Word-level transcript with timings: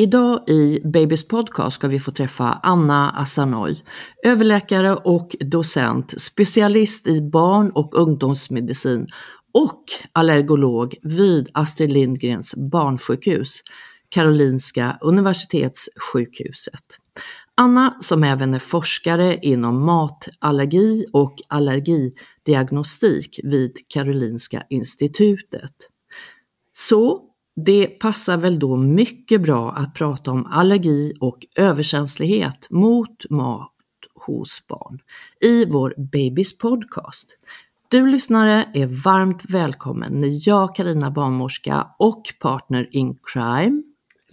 Idag 0.00 0.48
i 0.48 0.80
Babys 0.84 1.28
podcast 1.28 1.76
ska 1.76 1.88
vi 1.88 2.00
få 2.00 2.10
träffa 2.10 2.60
Anna 2.62 3.10
Asanoy, 3.10 3.76
överläkare 4.24 4.94
och 4.94 5.36
docent, 5.40 6.20
specialist 6.20 7.06
i 7.06 7.20
barn 7.20 7.70
och 7.70 7.94
ungdomsmedicin 7.94 9.06
och 9.54 9.84
allergolog 10.12 10.94
vid 11.02 11.50
Astrid 11.54 11.92
Lindgrens 11.92 12.54
barnsjukhus, 12.54 13.62
Karolinska 14.08 14.98
Universitetssjukhuset. 15.00 16.84
Anna, 17.54 17.96
som 18.00 18.24
även 18.24 18.54
är 18.54 18.58
forskare 18.58 19.38
inom 19.42 19.84
matallergi 19.84 21.06
och 21.12 21.34
allergidiagnostik 21.48 23.40
vid 23.42 23.76
Karolinska 23.88 24.62
institutet. 24.68 25.74
Så 26.72 27.29
det 27.56 27.86
passar 27.86 28.36
väl 28.36 28.58
då 28.58 28.76
mycket 28.76 29.42
bra 29.42 29.72
att 29.72 29.94
prata 29.94 30.30
om 30.30 30.46
allergi 30.46 31.14
och 31.20 31.46
överkänslighet 31.56 32.66
mot 32.70 33.30
mat 33.30 33.72
hos 34.14 34.66
barn 34.66 34.98
i 35.40 35.64
vår 35.64 35.94
Babys 35.96 36.58
podcast. 36.58 37.36
Du 37.88 38.06
lyssnare 38.06 38.68
är 38.74 38.86
varmt 39.04 39.44
välkommen 39.48 40.20
när 40.20 40.48
jag, 40.48 40.74
Karina 40.74 41.10
barnmorska 41.10 41.86
och 41.98 42.22
partner 42.40 42.88
in 42.90 43.18
crime, 43.22 43.82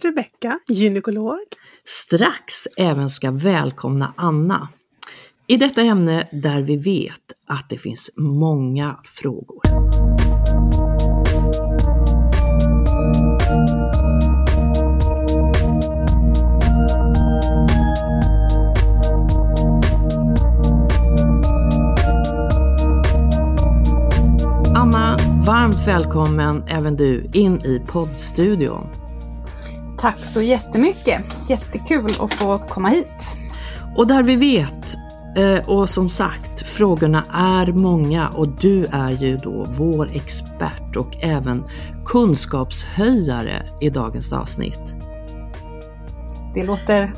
Rebecka, 0.02 0.58
gynekolog, 0.68 1.38
strax 1.84 2.66
även 2.76 3.10
ska 3.10 3.30
välkomna 3.30 4.14
Anna 4.16 4.68
i 5.46 5.56
detta 5.56 5.82
ämne 5.82 6.28
där 6.32 6.62
vi 6.62 6.76
vet 6.76 7.32
att 7.46 7.70
det 7.70 7.78
finns 7.78 8.14
många 8.16 9.00
frågor. 9.04 9.60
Varmt 25.68 25.86
välkommen 25.86 26.64
även 26.68 26.96
du 26.96 27.30
in 27.32 27.56
i 27.56 27.82
poddstudion. 27.86 28.86
Tack 29.98 30.24
så 30.24 30.42
jättemycket. 30.42 31.22
Jättekul 31.48 32.14
att 32.20 32.34
få 32.34 32.58
komma 32.58 32.88
hit. 32.88 33.06
Och 33.96 34.06
där 34.06 34.22
vi 34.22 34.36
vet, 34.36 34.96
eh, 35.36 35.68
och 35.68 35.90
som 35.90 36.08
sagt, 36.08 36.68
frågorna 36.68 37.24
är 37.34 37.72
många 37.72 38.28
och 38.28 38.48
du 38.48 38.84
är 38.84 39.10
ju 39.10 39.36
då 39.36 39.66
vår 39.68 40.10
expert 40.14 40.96
och 40.96 41.16
även 41.20 41.64
kunskapshöjare 42.04 43.62
i 43.80 43.90
dagens 43.90 44.32
avsnitt. 44.32 44.82
Det 46.54 46.64
låter 46.64 47.12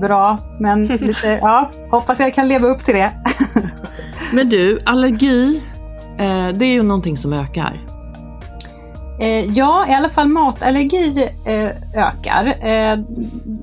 bra, 0.00 0.38
men 0.60 0.86
lite, 0.86 1.26
ja, 1.42 1.70
hoppas 1.90 2.20
jag 2.20 2.34
kan 2.34 2.48
leva 2.48 2.66
upp 2.66 2.78
till 2.78 2.94
det. 2.94 3.12
Men 4.32 4.48
du, 4.48 4.80
allergi, 4.84 5.62
Eh, 6.18 6.48
det 6.48 6.64
är 6.64 6.72
ju 6.72 6.82
någonting 6.82 7.16
som 7.16 7.32
ökar. 7.32 7.86
Eh, 9.20 9.52
ja, 9.52 9.86
i 9.88 9.92
alla 9.92 10.08
fall 10.08 10.28
matallergi 10.28 11.30
eh, 11.46 11.70
ökar. 12.06 12.46
Eh, 12.46 12.98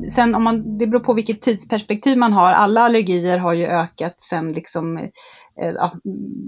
sen 0.10 0.36
om 0.36 0.44
man, 0.44 0.78
det 0.78 0.88
beror 0.88 1.00
på 1.00 1.14
vilket 1.14 1.42
tidsperspektiv 1.42 2.18
man 2.18 2.34
har. 2.34 2.52
Alla 2.52 2.82
allergier 2.82 3.38
har 3.38 3.54
ju 3.54 3.66
ökat 3.66 4.20
sen 4.20 4.54
liksom, 4.54 4.98
eh, 4.98 5.70
ja, 5.76 5.92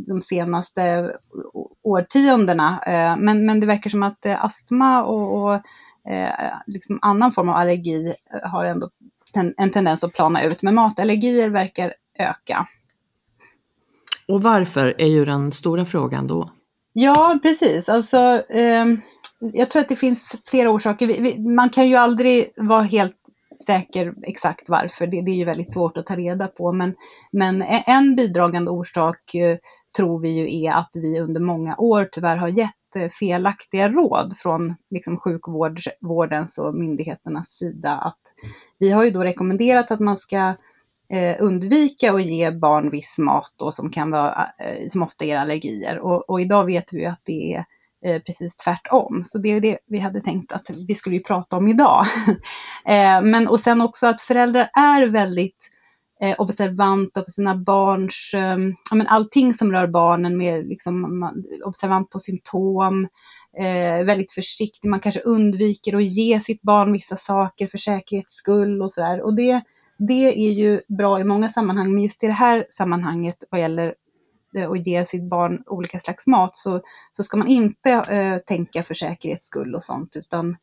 de 0.07 0.21
senaste 0.21 1.11
årtiondena. 1.83 2.83
Eh, 2.87 3.17
men, 3.17 3.45
men 3.45 3.59
det 3.59 3.67
verkar 3.67 3.89
som 3.89 4.03
att 4.03 4.25
eh, 4.25 4.45
astma 4.45 5.03
och, 5.03 5.43
och 5.43 5.53
eh, 6.13 6.53
liksom 6.67 6.99
annan 7.01 7.31
form 7.31 7.49
av 7.49 7.55
allergi 7.55 8.07
eh, 8.07 8.49
har 8.49 8.65
ändå 8.65 8.89
ten, 9.33 9.53
en 9.57 9.71
tendens 9.71 10.03
att 10.03 10.13
plana 10.13 10.43
ut. 10.43 10.63
Men 10.63 10.75
matallergier 10.75 11.49
verkar 11.49 11.93
öka. 12.19 12.67
Och 14.27 14.43
varför 14.43 15.01
är 15.01 15.07
ju 15.07 15.25
den 15.25 15.51
stora 15.51 15.85
frågan 15.85 16.27
då? 16.27 16.51
Ja, 16.93 17.39
precis. 17.41 17.89
Alltså, 17.89 18.43
eh, 18.49 18.85
jag 19.53 19.69
tror 19.69 19.81
att 19.81 19.89
det 19.89 19.95
finns 19.95 20.35
flera 20.49 20.69
orsaker. 20.69 21.07
Vi, 21.07 21.19
vi, 21.21 21.49
man 21.49 21.69
kan 21.69 21.89
ju 21.89 21.95
aldrig 21.95 22.53
vara 22.55 22.81
helt 22.81 23.15
säker 23.65 24.13
exakt 24.23 24.69
varför. 24.69 25.07
Det, 25.07 25.21
det, 25.21 25.31
är 25.31 25.35
ju 25.35 25.45
väldigt 25.45 25.73
svårt 25.73 25.97
att 25.97 26.05
ta 26.05 26.15
reda 26.15 26.47
på. 26.47 26.71
Men, 26.71 26.95
men 27.31 27.61
e, 27.61 27.83
en 27.87 28.15
bidragande 28.15 28.71
orsak 28.71 29.35
eh, 29.35 29.57
tror 29.97 30.19
vi 30.19 30.29
ju 30.29 30.63
är 30.63 30.71
att 30.71 30.91
vi 30.93 31.19
under 31.19 31.41
många 31.41 31.75
år 31.77 32.09
tyvärr 32.11 32.37
har 32.37 32.47
gett 32.47 32.95
eh, 32.95 33.09
felaktiga 33.09 33.89
råd 33.89 34.33
från 34.37 34.75
liksom, 34.89 35.17
sjukvårdens 35.17 36.57
och 36.57 36.75
myndigheternas 36.75 37.47
sida. 37.47 37.91
Att 37.91 38.21
vi 38.79 38.91
har 38.91 39.03
ju 39.03 39.11
då 39.11 39.23
rekommenderat 39.23 39.91
att 39.91 39.99
man 39.99 40.17
ska 40.17 40.53
Eh, 41.13 41.35
undvika 41.39 42.13
att 42.13 42.23
ge 42.23 42.51
barn 42.51 42.89
viss 42.89 43.17
mat 43.17 43.53
då, 43.55 43.71
som, 43.71 43.89
kan 43.89 44.11
vara, 44.11 44.49
eh, 44.59 44.87
som 44.87 45.03
ofta 45.03 45.25
ger 45.25 45.37
allergier. 45.37 45.99
Och, 45.99 46.29
och, 46.29 46.41
idag 46.41 46.65
vet 46.65 46.93
vi 46.93 47.05
att 47.05 47.21
det 47.23 47.53
är 47.53 47.65
eh, 48.05 48.21
precis 48.21 48.55
tvärtom. 48.55 49.21
Så 49.25 49.37
det 49.37 49.49
är 49.49 49.61
det 49.61 49.77
vi 49.87 49.99
hade 49.99 50.21
tänkt 50.21 50.51
att 50.51 50.69
vi 50.87 50.95
skulle 50.95 51.15
ju 51.15 51.23
prata 51.23 51.57
om 51.57 51.67
idag. 51.67 52.05
Men 53.23 53.47
och 53.47 53.59
sen 53.59 53.81
också 53.81 54.07
att 54.07 54.21
föräldrar 54.21 54.69
är 54.73 55.07
väldigt 55.07 55.69
observanta 56.37 57.21
på 57.21 57.29
sina 57.29 57.55
barns, 57.55 58.31
ja, 58.89 58.95
men 58.95 59.07
allting 59.07 59.53
som 59.53 59.71
rör 59.71 59.87
barnen 59.87 60.37
med 60.37 60.67
liksom, 60.67 61.23
observant 61.65 62.09
på 62.09 62.19
symptom, 62.19 63.07
väldigt 64.05 64.31
försiktig, 64.31 64.89
man 64.89 64.99
kanske 64.99 65.21
undviker 65.21 65.95
att 65.95 66.03
ge 66.03 66.39
sitt 66.41 66.61
barn 66.61 66.93
vissa 66.93 67.15
saker 67.15 67.67
för 67.67 67.77
säkerhets 67.77 68.33
skull 68.33 68.81
och 68.81 68.91
sådär. 68.91 69.21
Och 69.21 69.35
det, 69.35 69.61
det 70.07 70.47
är 70.47 70.51
ju 70.51 70.81
bra 70.87 71.19
i 71.19 71.23
många 71.23 71.49
sammanhang, 71.49 71.93
men 71.93 72.03
just 72.03 72.23
i 72.23 72.27
det 72.27 72.33
här 72.33 72.65
sammanhanget 72.69 73.43
vad 73.49 73.61
gäller 73.61 73.95
eh, 74.57 74.71
att 74.71 74.87
ge 74.87 75.05
sitt 75.05 75.29
barn 75.29 75.63
olika 75.65 75.99
slags 75.99 76.27
mat 76.27 76.55
så, 76.55 76.81
så 77.13 77.23
ska 77.23 77.37
man 77.37 77.47
inte 77.47 77.91
eh, 77.91 78.37
tänka 78.37 78.83
för 78.83 78.93
säkerhets 78.93 79.45
skull 79.45 79.75
och 79.75 79.83
sånt 79.83 80.15
utan 80.15 80.57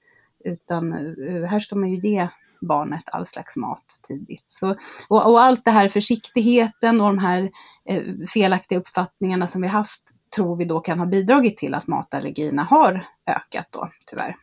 utan 0.44 0.92
eh, 0.92 1.42
här 1.42 1.60
ska 1.60 1.76
man 1.76 1.90
ju 1.90 1.98
ge 1.98 2.28
barnet 2.60 3.02
all 3.06 3.26
slags 3.26 3.56
mat 3.56 4.00
tidigt. 4.08 4.44
Så, 4.46 4.76
och, 5.08 5.30
och 5.30 5.40
allt 5.40 5.64
det 5.64 5.70
här 5.70 5.88
försiktigheten 5.88 7.00
och 7.00 7.06
de 7.06 7.18
här 7.18 7.50
eh, 7.88 8.02
felaktiga 8.28 8.78
uppfattningarna 8.78 9.48
som 9.48 9.62
vi 9.62 9.68
haft 9.68 10.00
tror 10.36 10.56
vi 10.56 10.64
då 10.64 10.80
kan 10.80 10.98
ha 10.98 11.06
bidragit 11.06 11.58
till 11.58 11.74
att 11.74 11.88
matallergierna 11.88 12.62
har 12.62 13.06
ökat 13.26 13.68
då, 13.70 13.88
tyvärr. 14.06 14.36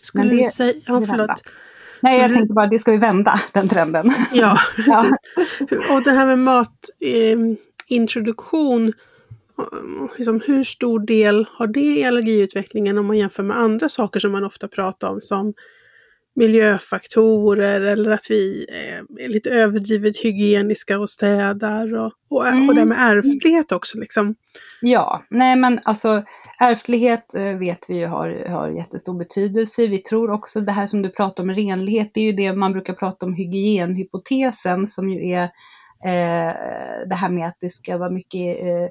Skulle 0.00 0.30
det, 0.30 0.36
du 0.36 0.50
säga, 0.50 0.74
ja, 0.86 1.02
förlåt. 1.06 1.42
Nej, 2.06 2.20
jag 2.20 2.32
tänkte 2.32 2.54
bara, 2.54 2.66
det 2.66 2.78
ska 2.78 2.92
vi 2.92 2.98
vända, 2.98 3.40
den 3.52 3.68
trenden. 3.68 4.10
Ja, 4.32 4.58
precis. 4.76 4.90
Ja. 5.70 5.94
Och 5.94 6.02
det 6.02 6.10
här 6.10 6.36
med 6.36 6.38
matintroduktion, 7.88 8.88
eh, 8.88 8.92
liksom, 10.16 10.40
hur 10.46 10.64
stor 10.64 11.00
del 11.00 11.46
har 11.52 11.66
det 11.66 11.80
i 11.98 12.04
allergiutvecklingen 12.04 12.98
om 12.98 13.06
man 13.06 13.18
jämför 13.18 13.42
med 13.42 13.56
andra 13.56 13.88
saker 13.88 14.20
som 14.20 14.32
man 14.32 14.44
ofta 14.44 14.68
pratar 14.68 15.08
om 15.08 15.20
som 15.20 15.54
miljöfaktorer 16.36 17.80
eller 17.80 18.10
att 18.10 18.26
vi 18.30 18.66
är 19.18 19.28
lite 19.28 19.50
överdrivet 19.50 20.16
hygieniska 20.16 20.98
och 20.98 21.10
städar 21.10 21.94
och, 21.94 22.12
och, 22.30 22.46
mm. 22.46 22.68
och 22.68 22.74
det 22.74 22.84
med 22.84 22.98
ärftlighet 22.98 23.72
också. 23.72 23.98
Liksom. 23.98 24.34
Ja, 24.80 25.22
nej 25.30 25.56
men 25.56 25.80
alltså 25.82 26.22
ärftlighet 26.60 27.34
eh, 27.34 27.58
vet 27.58 27.84
vi 27.88 27.98
ju 27.98 28.06
har, 28.06 28.48
har 28.48 28.68
jättestor 28.68 29.18
betydelse. 29.18 29.86
Vi 29.86 29.98
tror 29.98 30.30
också 30.30 30.60
det 30.60 30.72
här 30.72 30.86
som 30.86 31.02
du 31.02 31.08
pratar 31.08 31.42
om 31.42 31.50
renlighet, 31.50 32.10
det 32.14 32.20
är 32.20 32.24
ju 32.24 32.32
det 32.32 32.52
man 32.52 32.72
brukar 32.72 32.94
prata 32.94 33.26
om 33.26 33.34
hygienhypotesen 33.34 34.86
som 34.86 35.08
ju 35.08 35.30
är 35.30 35.42
Eh, 35.42 35.50
Eh, 36.04 36.52
det 37.08 37.14
här 37.14 37.28
med 37.28 37.46
att 37.46 37.56
det 37.60 37.70
ska 37.70 37.98
vara 37.98 38.10
mycket 38.10 38.64
eh, 38.64 38.88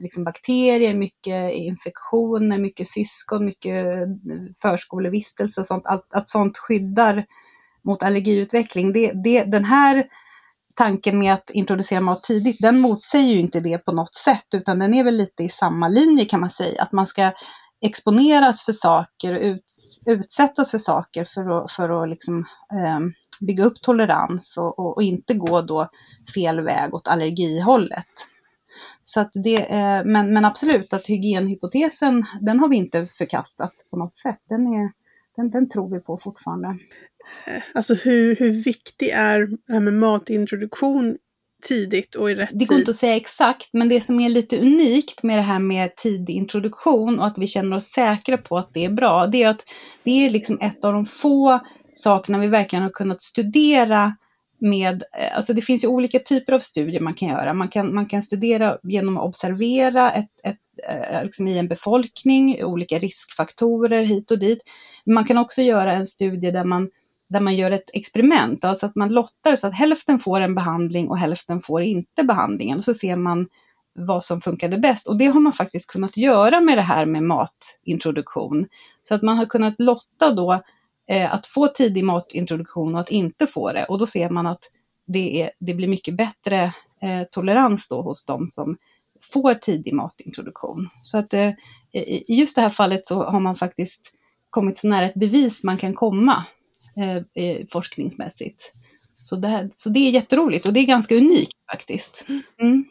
liksom 0.00 0.24
bakterier, 0.24 0.94
mycket 0.94 1.52
infektioner, 1.52 2.58
mycket 2.58 2.88
syskon, 2.88 3.44
mycket 3.44 3.86
eh, 3.86 4.06
förskolevistelse 4.62 5.60
och 5.60 5.66
sånt. 5.66 5.86
Att, 5.86 6.14
att 6.14 6.28
sånt 6.28 6.58
skyddar 6.58 7.24
mot 7.84 8.02
allergiutveckling. 8.02 8.92
Det, 8.92 9.12
det, 9.24 9.44
den 9.44 9.64
här 9.64 10.04
tanken 10.74 11.18
med 11.18 11.34
att 11.34 11.50
introducera 11.50 12.00
mat 12.00 12.22
tidigt, 12.22 12.56
den 12.60 12.80
motsäger 12.80 13.32
ju 13.32 13.38
inte 13.38 13.60
det 13.60 13.78
på 13.78 13.92
något 13.92 14.14
sätt, 14.14 14.46
utan 14.54 14.78
den 14.78 14.94
är 14.94 15.04
väl 15.04 15.16
lite 15.16 15.44
i 15.44 15.48
samma 15.48 15.88
linje 15.88 16.24
kan 16.24 16.40
man 16.40 16.50
säga. 16.50 16.82
Att 16.82 16.92
man 16.92 17.06
ska 17.06 17.32
exponeras 17.84 18.64
för 18.64 18.72
saker 18.72 19.34
och 19.34 19.58
utsättas 20.06 20.70
för 20.70 20.78
saker 20.78 21.24
för 21.24 21.64
att, 21.64 21.72
för 21.72 22.02
att 22.02 22.08
liksom, 22.08 22.38
eh, 22.72 23.00
bygga 23.46 23.64
upp 23.64 23.80
tolerans 23.82 24.56
och, 24.56 24.78
och, 24.78 24.96
och, 24.96 25.02
inte 25.02 25.34
gå 25.34 25.62
då 25.62 25.88
fel 26.34 26.60
väg 26.60 26.94
åt 26.94 27.08
allergihållet. 27.08 28.06
Så 29.04 29.20
att 29.20 29.30
det, 29.34 29.56
eh, 29.56 30.04
men, 30.04 30.32
men 30.32 30.44
absolut 30.44 30.92
att 30.92 31.06
hygienhypotesen, 31.06 32.24
den 32.40 32.60
har 32.60 32.68
vi 32.68 32.76
inte 32.76 33.06
förkastat 33.06 33.72
på 33.90 33.96
något 33.96 34.14
sätt. 34.14 34.40
Den, 34.48 34.66
är, 34.66 34.90
den, 35.36 35.50
den 35.50 35.68
tror 35.68 35.94
vi 35.94 36.00
på 36.00 36.18
fortfarande. 36.18 36.68
Eh, 37.46 37.62
alltså 37.74 37.94
hur, 37.94 38.36
hur 38.36 38.50
viktig 38.64 39.08
är 39.08 39.46
det 39.46 39.72
här 39.72 39.80
med 39.80 39.94
matintroduktion 39.94 41.16
tidigt 41.68 42.14
och 42.14 42.30
i 42.30 42.34
rätt 42.34 42.48
tid? 42.48 42.58
Det 42.58 42.64
går 42.64 42.78
inte 42.78 42.90
att 42.90 42.96
säga 42.96 43.16
exakt, 43.16 43.68
men 43.72 43.88
det 43.88 44.04
som 44.06 44.20
är 44.20 44.28
lite 44.28 44.58
unikt 44.58 45.22
med 45.22 45.38
det 45.38 45.42
här 45.42 45.58
med 45.58 45.96
tidig 45.96 46.34
introduktion 46.34 47.18
och 47.18 47.26
att 47.26 47.38
vi 47.38 47.46
känner 47.46 47.76
oss 47.76 47.86
säkra 47.86 48.38
på 48.38 48.58
att 48.58 48.74
det 48.74 48.84
är 48.84 48.90
bra, 48.90 49.26
det 49.26 49.42
är 49.42 49.48
att 49.48 49.64
det 50.02 50.10
är 50.10 50.30
liksom 50.30 50.58
ett 50.60 50.84
av 50.84 50.92
de 50.92 51.06
få 51.06 51.60
sakerna 51.94 52.38
vi 52.38 52.48
verkligen 52.48 52.82
har 52.82 52.90
kunnat 52.90 53.22
studera 53.22 54.16
med, 54.62 55.02
eh, 55.18 55.36
alltså 55.36 55.52
det 55.52 55.62
finns 55.62 55.84
ju 55.84 55.88
olika 55.88 56.18
typer 56.18 56.52
av 56.52 56.60
studier 56.60 57.00
man 57.00 57.14
kan 57.14 57.28
göra. 57.28 57.54
Man 57.54 57.68
kan, 57.68 57.94
man 57.94 58.06
kan 58.06 58.22
studera 58.22 58.78
genom 58.82 59.18
att 59.18 59.24
observera 59.24 60.10
ett, 60.10 60.30
ett, 60.44 60.58
eh, 60.88 61.24
liksom 61.24 61.48
i 61.48 61.58
en 61.58 61.68
befolkning, 61.68 62.64
olika 62.64 62.98
riskfaktorer 62.98 64.02
hit 64.02 64.30
och 64.30 64.38
dit. 64.38 64.58
Man 65.06 65.24
kan 65.24 65.38
också 65.38 65.62
göra 65.62 65.92
en 65.92 66.06
studie 66.06 66.50
där 66.50 66.64
man, 66.64 66.90
där 67.28 67.40
man 67.40 67.56
gör 67.56 67.70
ett 67.70 67.90
experiment, 67.92 68.64
alltså 68.64 68.86
att 68.86 68.96
man 68.96 69.08
lottar 69.08 69.56
så 69.56 69.66
att 69.66 69.74
hälften 69.74 70.20
får 70.20 70.40
en 70.40 70.54
behandling 70.54 71.08
och 71.08 71.18
hälften 71.18 71.62
får 71.62 71.82
inte 71.82 72.24
behandlingen. 72.24 72.78
Och 72.78 72.84
så 72.84 72.94
ser 72.94 73.16
man 73.16 73.48
vad 73.94 74.24
som 74.24 74.40
funkade 74.40 74.78
bäst. 74.78 75.06
Och 75.08 75.18
det 75.18 75.26
har 75.26 75.40
man 75.40 75.52
faktiskt 75.52 75.86
kunnat 75.86 76.16
göra 76.16 76.60
med 76.60 76.78
det 76.78 76.82
här 76.82 77.06
med 77.06 77.22
matintroduktion. 77.22 78.66
Så 79.02 79.14
att 79.14 79.22
man 79.22 79.36
har 79.36 79.46
kunnat 79.46 79.74
lotta 79.80 80.32
då 80.32 80.62
Eh, 81.12 81.34
att 81.34 81.46
få 81.46 81.68
tidig 81.68 82.04
matintroduktion 82.04 82.94
och 82.94 83.00
att 83.00 83.10
inte 83.10 83.46
få 83.46 83.72
det. 83.72 83.84
Och 83.84 83.98
då 83.98 84.06
ser 84.06 84.30
man 84.30 84.46
att 84.46 84.70
det, 85.06 85.42
är, 85.42 85.50
det 85.60 85.74
blir 85.74 85.88
mycket 85.88 86.16
bättre 86.16 86.74
eh, 87.02 87.22
tolerans 87.30 87.88
då 87.88 88.02
hos 88.02 88.24
de 88.24 88.46
som 88.46 88.76
får 89.32 89.54
tidig 89.54 89.94
matintroduktion. 89.94 90.88
Så 91.02 91.18
att 91.18 91.34
eh, 91.34 91.50
i 91.92 92.34
just 92.34 92.56
det 92.56 92.62
här 92.62 92.70
fallet 92.70 93.06
så 93.06 93.22
har 93.22 93.40
man 93.40 93.56
faktiskt 93.56 94.12
kommit 94.50 94.76
så 94.76 94.88
nära 94.88 95.06
ett 95.06 95.14
bevis 95.14 95.62
man 95.62 95.76
kan 95.76 95.94
komma 95.94 96.44
eh, 97.34 97.66
forskningsmässigt. 97.72 98.72
Så 99.22 99.36
det, 99.36 99.70
så 99.72 99.88
det 99.90 100.00
är 100.00 100.10
jätteroligt 100.10 100.66
och 100.66 100.72
det 100.72 100.80
är 100.80 100.86
ganska 100.86 101.16
unikt 101.16 101.52
faktiskt. 101.72 102.26
Mm. 102.60 102.84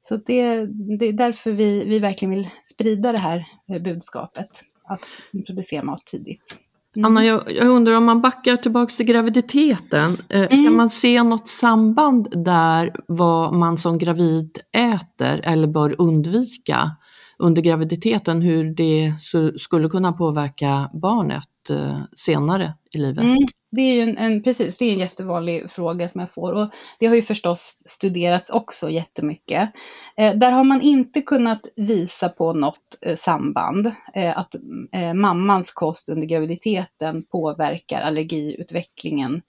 Så 0.00 0.16
det, 0.16 0.66
det, 0.98 1.06
är 1.06 1.12
därför 1.12 1.52
vi, 1.52 1.84
vi 1.84 1.98
verkligen 1.98 2.34
vill 2.34 2.48
sprida 2.64 3.12
det 3.12 3.18
här 3.18 3.46
eh, 3.68 3.82
budskapet, 3.82 4.50
att 4.84 5.06
introducera 5.32 5.82
mat 5.82 6.06
tidigt. 6.06 6.65
Mm. 6.96 7.04
Anna, 7.04 7.24
jag, 7.24 7.42
jag, 7.56 7.68
undrar 7.68 7.94
om 7.94 8.04
man 8.04 8.20
backar 8.20 8.56
tillbaka 8.56 8.90
till 8.90 9.06
graviditeten, 9.06 10.16
eh, 10.28 10.52
mm. 10.52 10.64
kan 10.64 10.76
man 10.76 10.90
se 10.90 11.22
något 11.22 11.48
samband 11.48 12.44
där 12.44 12.96
vad 13.08 13.54
man 13.54 13.78
som 13.78 13.98
gravid 13.98 14.58
äter 14.72 15.40
eller 15.44 15.66
bör 15.66 16.00
undvika 16.00 16.90
under 17.38 17.62
graviditeten, 17.62 18.42
hur 18.42 18.74
det 18.74 19.12
skulle 19.58 19.88
kunna 19.88 20.12
påverka 20.12 20.90
barnet 21.02 21.70
eh, 21.70 22.00
senare 22.16 22.74
i 22.92 22.98
livet? 22.98 23.24
Mm. 23.24 23.36
Det 23.70 23.82
är 23.82 23.94
ju 23.94 24.00
en, 24.00 24.18
en, 24.18 24.42
precis, 24.42 24.78
det 24.78 24.84
är 24.84 24.92
en 24.92 24.98
jättevanlig 24.98 25.70
fråga 25.70 26.08
som 26.08 26.20
jag 26.20 26.32
får 26.32 26.52
och 26.52 26.70
det 26.98 27.06
har 27.06 27.14
ju 27.14 27.22
förstås 27.22 27.82
studerats 27.86 28.50
också 28.50 28.90
jättemycket. 28.90 29.70
Eh, 30.16 30.34
där 30.34 30.52
har 30.52 30.64
man 30.64 30.82
inte 30.82 31.22
kunnat 31.22 31.66
visa 31.76 32.28
på 32.28 32.52
något 32.52 32.98
eh, 33.02 33.16
samband, 33.16 33.92
eh, 34.14 34.38
att 34.38 34.54
eh, 34.92 35.14
mammans 35.14 35.72
kost 35.72 36.08
under 36.08 36.26
graviditeten 36.26 37.22
påverkar 37.22 38.00
allergiutvecklingen 38.00 39.42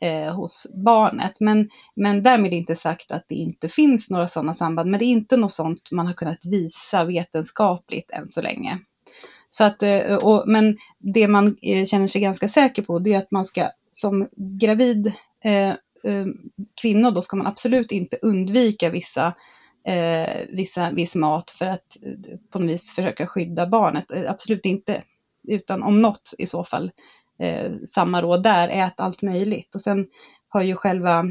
eh, 0.00 0.34
hos 0.34 0.66
barnet. 0.74 1.40
Men, 1.40 1.70
men 1.96 2.22
därmed 2.22 2.52
inte 2.52 2.76
sagt 2.76 3.10
att 3.10 3.24
det 3.28 3.34
inte 3.34 3.68
finns 3.68 4.10
några 4.10 4.28
sådana 4.28 4.54
samband, 4.54 4.90
men 4.90 4.98
det 4.98 5.06
är 5.06 5.10
inte 5.10 5.36
något 5.36 5.52
sånt 5.52 5.90
man 5.90 6.06
har 6.06 6.14
kunnat 6.14 6.44
visa 6.44 7.04
vetenskapligt 7.04 8.10
än 8.10 8.28
så 8.28 8.42
länge. 8.42 8.78
Så 9.54 9.64
att, 9.64 9.82
eh, 9.82 10.16
och, 10.16 10.44
men 10.46 10.76
det 10.98 11.28
man 11.28 11.56
eh, 11.62 11.84
känner 11.84 12.06
sig 12.06 12.20
ganska 12.20 12.48
säker 12.48 12.82
på 12.82 12.98
det 12.98 13.14
är 13.14 13.18
att 13.18 13.30
man 13.30 13.44
ska 13.44 13.70
som 13.92 14.28
gravid 14.36 15.12
eh, 15.44 15.68
eh, 16.04 16.26
kvinna 16.80 17.10
då 17.10 17.22
ska 17.22 17.36
man 17.36 17.46
absolut 17.46 17.92
inte 17.92 18.18
undvika 18.22 18.90
vissa, 18.90 19.34
eh, 19.86 20.36
vissa, 20.48 20.90
viss 20.90 21.14
mat 21.14 21.50
för 21.50 21.66
att 21.66 21.96
på 22.50 22.58
något 22.58 22.70
vis 22.70 22.94
försöka 22.94 23.26
skydda 23.26 23.66
barnet. 23.66 24.04
Absolut 24.28 24.66
inte. 24.66 25.02
Utan 25.48 25.82
om 25.82 26.02
något 26.02 26.34
i 26.38 26.46
så 26.46 26.64
fall 26.64 26.90
eh, 27.38 27.72
samma 27.86 28.22
råd 28.22 28.42
där, 28.42 28.68
ät 28.68 29.00
allt 29.00 29.22
möjligt. 29.22 29.74
Och 29.74 29.80
sen 29.80 30.06
har 30.48 30.62
ju 30.62 30.76
själva 30.76 31.24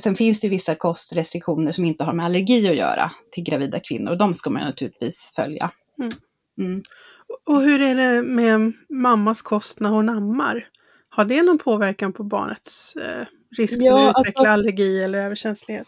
Sen 0.00 0.14
finns 0.14 0.40
det 0.40 0.48
vissa 0.48 0.74
kostrestriktioner 0.74 1.72
som 1.72 1.84
inte 1.84 2.04
har 2.04 2.12
med 2.12 2.26
allergi 2.26 2.68
att 2.68 2.76
göra 2.76 3.12
till 3.32 3.44
gravida 3.44 3.80
kvinnor 3.80 4.10
och 4.10 4.18
de 4.18 4.34
ska 4.34 4.50
man 4.50 4.62
naturligtvis 4.62 5.32
följa. 5.36 5.70
Mm. 5.98 6.12
Mm. 6.58 6.82
Och 7.46 7.62
hur 7.62 7.80
är 7.80 7.94
det 7.94 8.22
med 8.22 8.72
mammas 8.88 9.42
kost 9.42 9.80
när 9.80 9.90
hon 9.90 10.08
ammar? 10.08 10.68
Har 11.08 11.24
det 11.24 11.42
någon 11.42 11.58
påverkan 11.58 12.12
på 12.12 12.24
barnets 12.24 12.96
eh, 12.96 13.26
risk 13.56 13.74
för 13.74 13.82
ja, 13.82 14.10
att 14.10 14.20
utveckla 14.20 14.40
alltså, 14.40 14.52
allergi 14.52 15.02
eller 15.02 15.18
överkänslighet? 15.18 15.86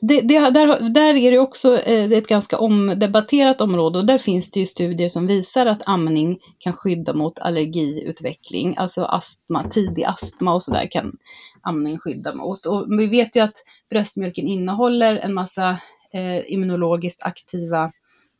Det, 0.00 0.20
det, 0.20 0.50
där, 0.50 0.90
där 0.90 1.14
är 1.14 1.30
det 1.30 1.38
också 1.38 1.78
eh, 1.78 2.12
ett 2.12 2.26
ganska 2.26 2.58
omdebatterat 2.58 3.60
område 3.60 3.98
och 3.98 4.06
där 4.06 4.18
finns 4.18 4.50
det 4.50 4.60
ju 4.60 4.66
studier 4.66 5.08
som 5.08 5.26
visar 5.26 5.66
att 5.66 5.88
amning 5.88 6.38
kan 6.58 6.72
skydda 6.72 7.12
mot 7.12 7.38
allergiutveckling, 7.38 8.76
alltså 8.76 9.04
astma, 9.04 9.70
tidig 9.70 10.04
astma 10.04 10.54
och 10.54 10.62
sådär 10.62 10.88
kan 10.90 11.16
amning 11.60 11.98
skydda 11.98 12.34
mot. 12.34 12.66
Och 12.66 12.86
vi 12.98 13.06
vet 13.06 13.36
ju 13.36 13.40
att 13.40 13.56
bröstmjölken 13.90 14.48
innehåller 14.48 15.16
en 15.16 15.34
massa 15.34 15.70
eh, 16.14 16.52
immunologiskt 16.52 17.22
aktiva 17.22 17.92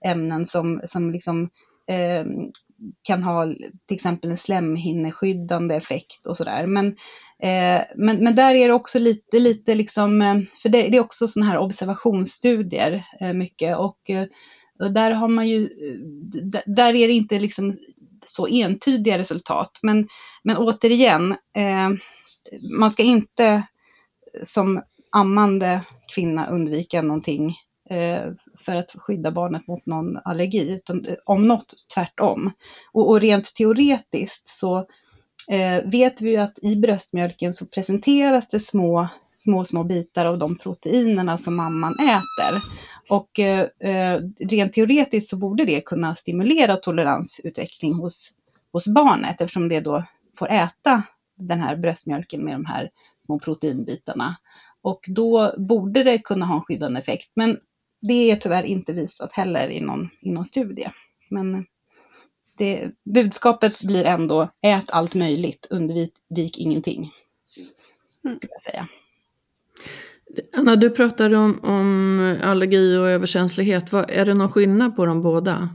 ämnen 0.05 0.47
som, 0.47 0.81
som 0.85 1.11
liksom 1.11 1.51
Ehm, 1.93 2.51
kan 3.03 3.23
ha 3.23 3.47
till 3.89 3.95
exempel 3.95 4.31
en 4.31 4.37
slemhinneskyddande 4.37 5.75
effekt 5.75 6.27
och 6.27 6.37
sådär. 6.37 6.67
Men, 6.67 6.87
eh, 7.43 7.85
men, 7.97 8.25
men 8.25 8.35
där 8.35 8.55
är 8.55 8.69
det 8.69 8.75
också 8.75 8.99
lite, 8.99 9.39
lite 9.39 9.75
liksom, 9.75 10.23
eh, 10.23 10.41
för 10.63 10.69
det, 10.69 10.89
det 10.89 10.97
är 10.97 11.01
också 11.01 11.29
sådana 11.29 11.51
här 11.51 11.59
observationsstudier 11.59 13.05
eh, 13.21 13.33
mycket 13.33 13.77
och, 13.79 14.11
eh, 14.11 14.27
och 14.79 14.93
där 14.93 15.11
har 15.11 15.29
man 15.29 15.49
ju, 15.49 15.69
där 16.67 16.95
är 16.95 17.09
det 17.09 17.15
inte 17.15 17.41
liksom 17.41 17.73
så 18.27 18.47
entydiga 18.47 19.19
resultat. 19.19 19.79
Men, 19.83 20.09
men 20.43 20.57
återigen, 20.57 21.33
eh, 21.57 21.91
man 22.79 22.91
ska 22.91 23.03
inte 23.03 23.63
som 24.43 24.83
ammande 25.13 25.81
kvinna 26.15 26.47
undvika 26.47 27.03
någonting 27.03 27.57
eh, 27.91 28.33
för 28.65 28.77
att 28.77 28.91
skydda 28.97 29.31
barnet 29.31 29.67
mot 29.67 29.87
någon 29.87 30.17
allergi, 30.25 30.75
utan 30.75 31.07
eh, 31.07 31.15
om 31.25 31.49
något 31.49 31.75
tvärtom. 31.95 32.51
Och, 32.93 33.11
och 33.11 33.21
rent 33.21 33.55
teoretiskt 33.55 34.49
så 34.49 34.79
eh, 35.51 35.85
vet 35.85 36.21
vi 36.21 36.31
ju 36.31 36.37
att 36.37 36.59
i 36.63 36.77
bröstmjölken 36.77 37.55
så 37.55 37.67
presenteras 37.67 38.49
det 38.49 38.61
små, 38.61 39.09
små, 39.33 39.65
små 39.65 39.85
bitar 39.85 40.27
av 40.27 40.39
de 40.39 40.59
proteinerna 40.59 41.39
som 41.39 41.57
mamman 41.57 41.93
äter. 41.93 42.63
Och 43.09 43.39
eh, 43.39 43.67
eh, 43.81 44.21
rent 44.41 44.73
teoretiskt 44.73 45.31
så 45.31 45.37
borde 45.37 45.65
det 45.65 45.81
kunna 45.81 46.15
stimulera 46.15 46.77
toleransutveckling 46.77 47.95
hos, 47.95 48.31
hos 48.73 48.87
barnet 48.87 49.41
eftersom 49.41 49.69
det 49.69 49.81
då 49.81 50.05
får 50.39 50.51
äta 50.51 51.03
den 51.37 51.61
här 51.61 51.77
bröstmjölken 51.77 52.45
med 52.45 52.55
de 52.55 52.65
här 52.65 52.91
små 53.27 53.39
proteinbitarna. 53.39 54.37
Och 54.83 55.01
då 55.09 55.55
borde 55.59 56.03
det 56.03 56.19
kunna 56.19 56.47
ha 56.47 56.55
en 56.55 56.63
skyddande 56.63 57.01
effekt. 57.01 57.31
Men 57.35 57.59
det 58.03 58.31
är 58.31 58.37
tyvärr 58.37 58.63
inte 58.63 58.93
visat 58.93 59.33
heller 59.33 59.71
i 59.71 59.81
någon, 59.81 60.11
i 60.21 60.31
någon 60.31 60.45
studie. 60.45 60.91
Men 61.31 61.67
det, 62.59 62.91
budskapet 63.05 63.83
blir 63.83 64.05
ändå 64.05 64.49
ät 64.63 64.91
allt 64.91 65.15
möjligt, 65.15 65.67
undvik 65.71 66.59
ingenting. 66.59 67.13
Skulle 68.37 68.53
jag 68.53 68.63
säga. 68.63 68.89
Anna, 70.57 70.77
du 70.77 70.91
pratade 70.91 71.37
om, 71.37 71.61
om 71.63 72.39
allergi 72.43 72.97
och 72.97 73.09
överkänslighet. 73.09 73.93
Vad, 73.93 74.11
är 74.11 74.27
det 74.27 74.35
någon 74.35 74.53
skillnad 74.53 74.97
på 74.97 75.07
de 75.07 75.23
båda? 75.23 75.69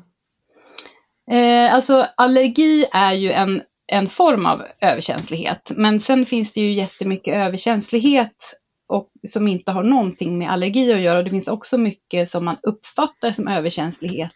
Eh, 1.32 1.74
alltså 1.74 2.08
allergi 2.18 2.86
är 2.94 3.14
ju 3.14 3.32
en, 3.32 3.62
en 3.88 4.10
form 4.10 4.46
av 4.46 4.64
överkänslighet. 4.82 5.72
Men 5.76 6.02
sen 6.02 6.26
finns 6.26 6.52
det 6.52 6.62
ju 6.62 6.74
jättemycket 6.74 7.36
överkänslighet 7.36 8.60
och 8.88 9.10
som 9.28 9.48
inte 9.48 9.72
har 9.72 9.84
någonting 9.84 10.38
med 10.38 10.52
allergi 10.52 10.94
att 10.94 11.00
göra. 11.00 11.24
Det 11.24 11.30
finns 11.30 11.48
också 11.48 11.78
mycket 11.78 12.30
som 12.30 12.46
man 12.46 12.58
uppfattar 12.64 13.32
som 13.32 13.48
överkänslighet 13.48 14.32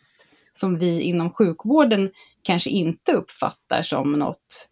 som 0.53 0.77
vi 0.77 1.01
inom 1.01 1.33
sjukvården 1.33 2.11
kanske 2.41 2.69
inte 2.69 3.11
uppfattar 3.11 3.83
som 3.83 4.11
något 4.11 4.69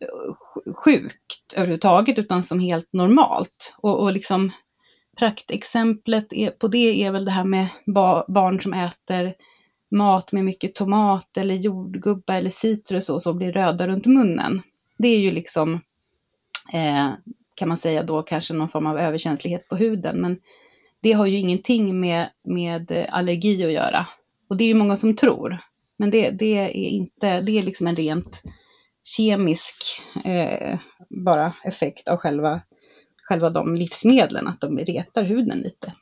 eh, 0.00 0.34
sjukt 0.74 1.54
överhuvudtaget 1.56 2.18
utan 2.18 2.42
som 2.42 2.60
helt 2.60 2.92
normalt. 2.92 3.74
Och, 3.78 4.00
och 4.00 4.12
liksom 4.12 4.50
praktexemplet 5.18 6.32
är, 6.32 6.50
på 6.50 6.68
det 6.68 7.04
är 7.04 7.10
väl 7.10 7.24
det 7.24 7.30
här 7.30 7.44
med 7.44 7.68
ba, 7.86 8.24
barn 8.28 8.60
som 8.60 8.74
äter 8.74 9.34
mat 9.90 10.32
med 10.32 10.44
mycket 10.44 10.74
tomat 10.74 11.36
eller 11.36 11.54
jordgubbar 11.54 12.34
eller 12.34 12.50
citrus 12.50 13.10
och 13.10 13.22
så 13.22 13.32
blir 13.32 13.52
röda 13.52 13.88
runt 13.88 14.06
munnen. 14.06 14.62
Det 14.98 15.08
är 15.08 15.18
ju 15.18 15.30
liksom, 15.30 15.80
eh, 16.72 17.10
kan 17.62 17.68
man 17.68 17.78
säga 17.78 18.02
då, 18.02 18.22
kanske 18.22 18.54
någon 18.54 18.68
form 18.68 18.86
av 18.86 18.98
överkänslighet 18.98 19.68
på 19.68 19.76
huden. 19.76 20.20
Men 20.20 20.38
det 21.02 21.12
har 21.12 21.26
ju 21.26 21.38
ingenting 21.38 22.00
med, 22.00 22.28
med 22.44 22.90
eh, 22.90 23.04
allergi 23.10 23.64
att 23.64 23.72
göra. 23.72 24.06
Och 24.48 24.56
det 24.56 24.64
är 24.64 24.68
ju 24.68 24.74
många 24.74 24.96
som 24.96 25.16
tror. 25.16 25.58
Men 25.98 26.10
det, 26.10 26.30
det 26.30 26.58
är 26.58 26.68
inte, 26.68 27.40
det 27.40 27.58
är 27.58 27.62
liksom 27.62 27.86
en 27.86 27.96
rent 27.96 28.42
kemisk 29.04 29.74
eh, 30.24 30.78
bara 31.24 31.52
effekt 31.64 32.08
av 32.08 32.16
själva, 32.16 32.60
själva 33.28 33.50
de 33.50 33.74
livsmedlen, 33.74 34.48
att 34.48 34.60
de 34.60 34.78
retar 34.78 35.22
huden 35.22 35.58
lite. 35.58 35.92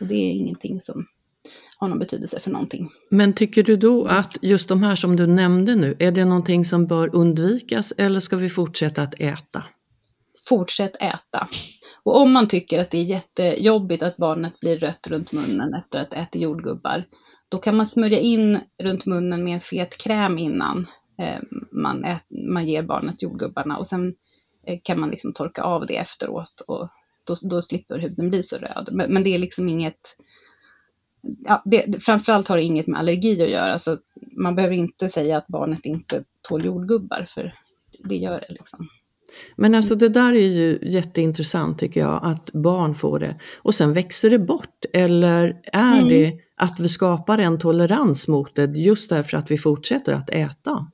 Och 0.00 0.06
det 0.06 0.14
är 0.14 0.32
ingenting 0.32 0.80
som 0.80 1.06
har 1.76 1.88
någon 1.88 1.98
betydelse 1.98 2.40
för 2.40 2.50
någonting. 2.50 2.90
Men 3.10 3.32
tycker 3.32 3.62
du 3.62 3.76
då 3.76 4.06
att 4.06 4.36
just 4.42 4.68
de 4.68 4.82
här 4.82 4.96
som 4.96 5.16
du 5.16 5.26
nämnde 5.26 5.74
nu, 5.74 5.96
är 5.98 6.12
det 6.12 6.24
någonting 6.24 6.64
som 6.64 6.86
bör 6.86 7.16
undvikas 7.16 7.92
eller 7.98 8.20
ska 8.20 8.36
vi 8.36 8.48
fortsätta 8.48 9.02
att 9.02 9.14
äta? 9.20 9.64
Fortsätt 10.48 11.02
äta. 11.02 11.48
Och 12.02 12.20
om 12.20 12.32
man 12.32 12.48
tycker 12.48 12.80
att 12.80 12.90
det 12.90 12.98
är 12.98 13.04
jättejobbigt 13.04 14.02
att 14.02 14.16
barnet 14.16 14.60
blir 14.60 14.78
rött 14.78 15.06
runt 15.06 15.32
munnen 15.32 15.74
efter 15.74 16.00
att 16.00 16.14
äta 16.14 16.38
jordgubbar, 16.38 17.04
då 17.48 17.58
kan 17.58 17.76
man 17.76 17.86
smörja 17.86 18.18
in 18.18 18.60
runt 18.82 19.06
munnen 19.06 19.44
med 19.44 19.54
en 19.54 19.60
fet 19.60 19.98
kräm 19.98 20.38
innan 20.38 20.86
eh, 21.18 21.40
man, 21.72 22.04
ät, 22.04 22.26
man 22.28 22.66
ger 22.66 22.82
barnet 22.82 23.22
jordgubbarna 23.22 23.78
och 23.78 23.86
sen 23.86 24.14
eh, 24.66 24.78
kan 24.82 25.00
man 25.00 25.10
liksom 25.10 25.32
torka 25.32 25.62
av 25.62 25.86
det 25.86 25.96
efteråt 25.96 26.60
och 26.66 26.88
då, 27.24 27.34
då 27.50 27.62
slipper 27.62 27.98
huden 27.98 28.30
bli 28.30 28.42
så 28.42 28.56
röd. 28.56 28.88
Men, 28.92 29.12
men 29.12 29.24
det 29.24 29.34
är 29.34 29.38
liksom 29.38 29.68
inget, 29.68 30.16
ja, 31.44 31.62
det, 31.64 32.04
framförallt 32.04 32.48
har 32.48 32.56
det 32.56 32.62
inget 32.62 32.86
med 32.86 33.00
allergi 33.00 33.42
att 33.42 33.50
göra, 33.50 33.78
så 33.78 33.98
man 34.36 34.54
behöver 34.54 34.74
inte 34.74 35.08
säga 35.08 35.36
att 35.36 35.46
barnet 35.46 35.84
inte 35.84 36.24
tål 36.42 36.64
jordgubbar, 36.64 37.28
för 37.34 37.54
det 38.04 38.16
gör 38.16 38.40
det 38.40 38.52
liksom. 38.54 38.88
Men 39.56 39.74
alltså 39.74 39.94
det 39.94 40.08
där 40.08 40.32
är 40.32 40.48
ju 40.48 40.78
jätteintressant 40.82 41.78
tycker 41.78 42.00
jag, 42.00 42.20
att 42.22 42.52
barn 42.52 42.94
får 42.94 43.18
det. 43.18 43.40
Och 43.58 43.74
sen 43.74 43.92
växer 43.92 44.30
det 44.30 44.38
bort, 44.38 44.84
eller 44.92 45.56
är 45.72 45.98
mm. 45.98 46.08
det 46.08 46.32
att 46.56 46.80
vi 46.80 46.88
skapar 46.88 47.38
en 47.38 47.58
tolerans 47.58 48.28
mot 48.28 48.54
det 48.54 48.64
just 48.64 49.10
därför 49.10 49.36
att 49.36 49.50
vi 49.50 49.58
fortsätter 49.58 50.12
att 50.12 50.30
äta? 50.30 50.86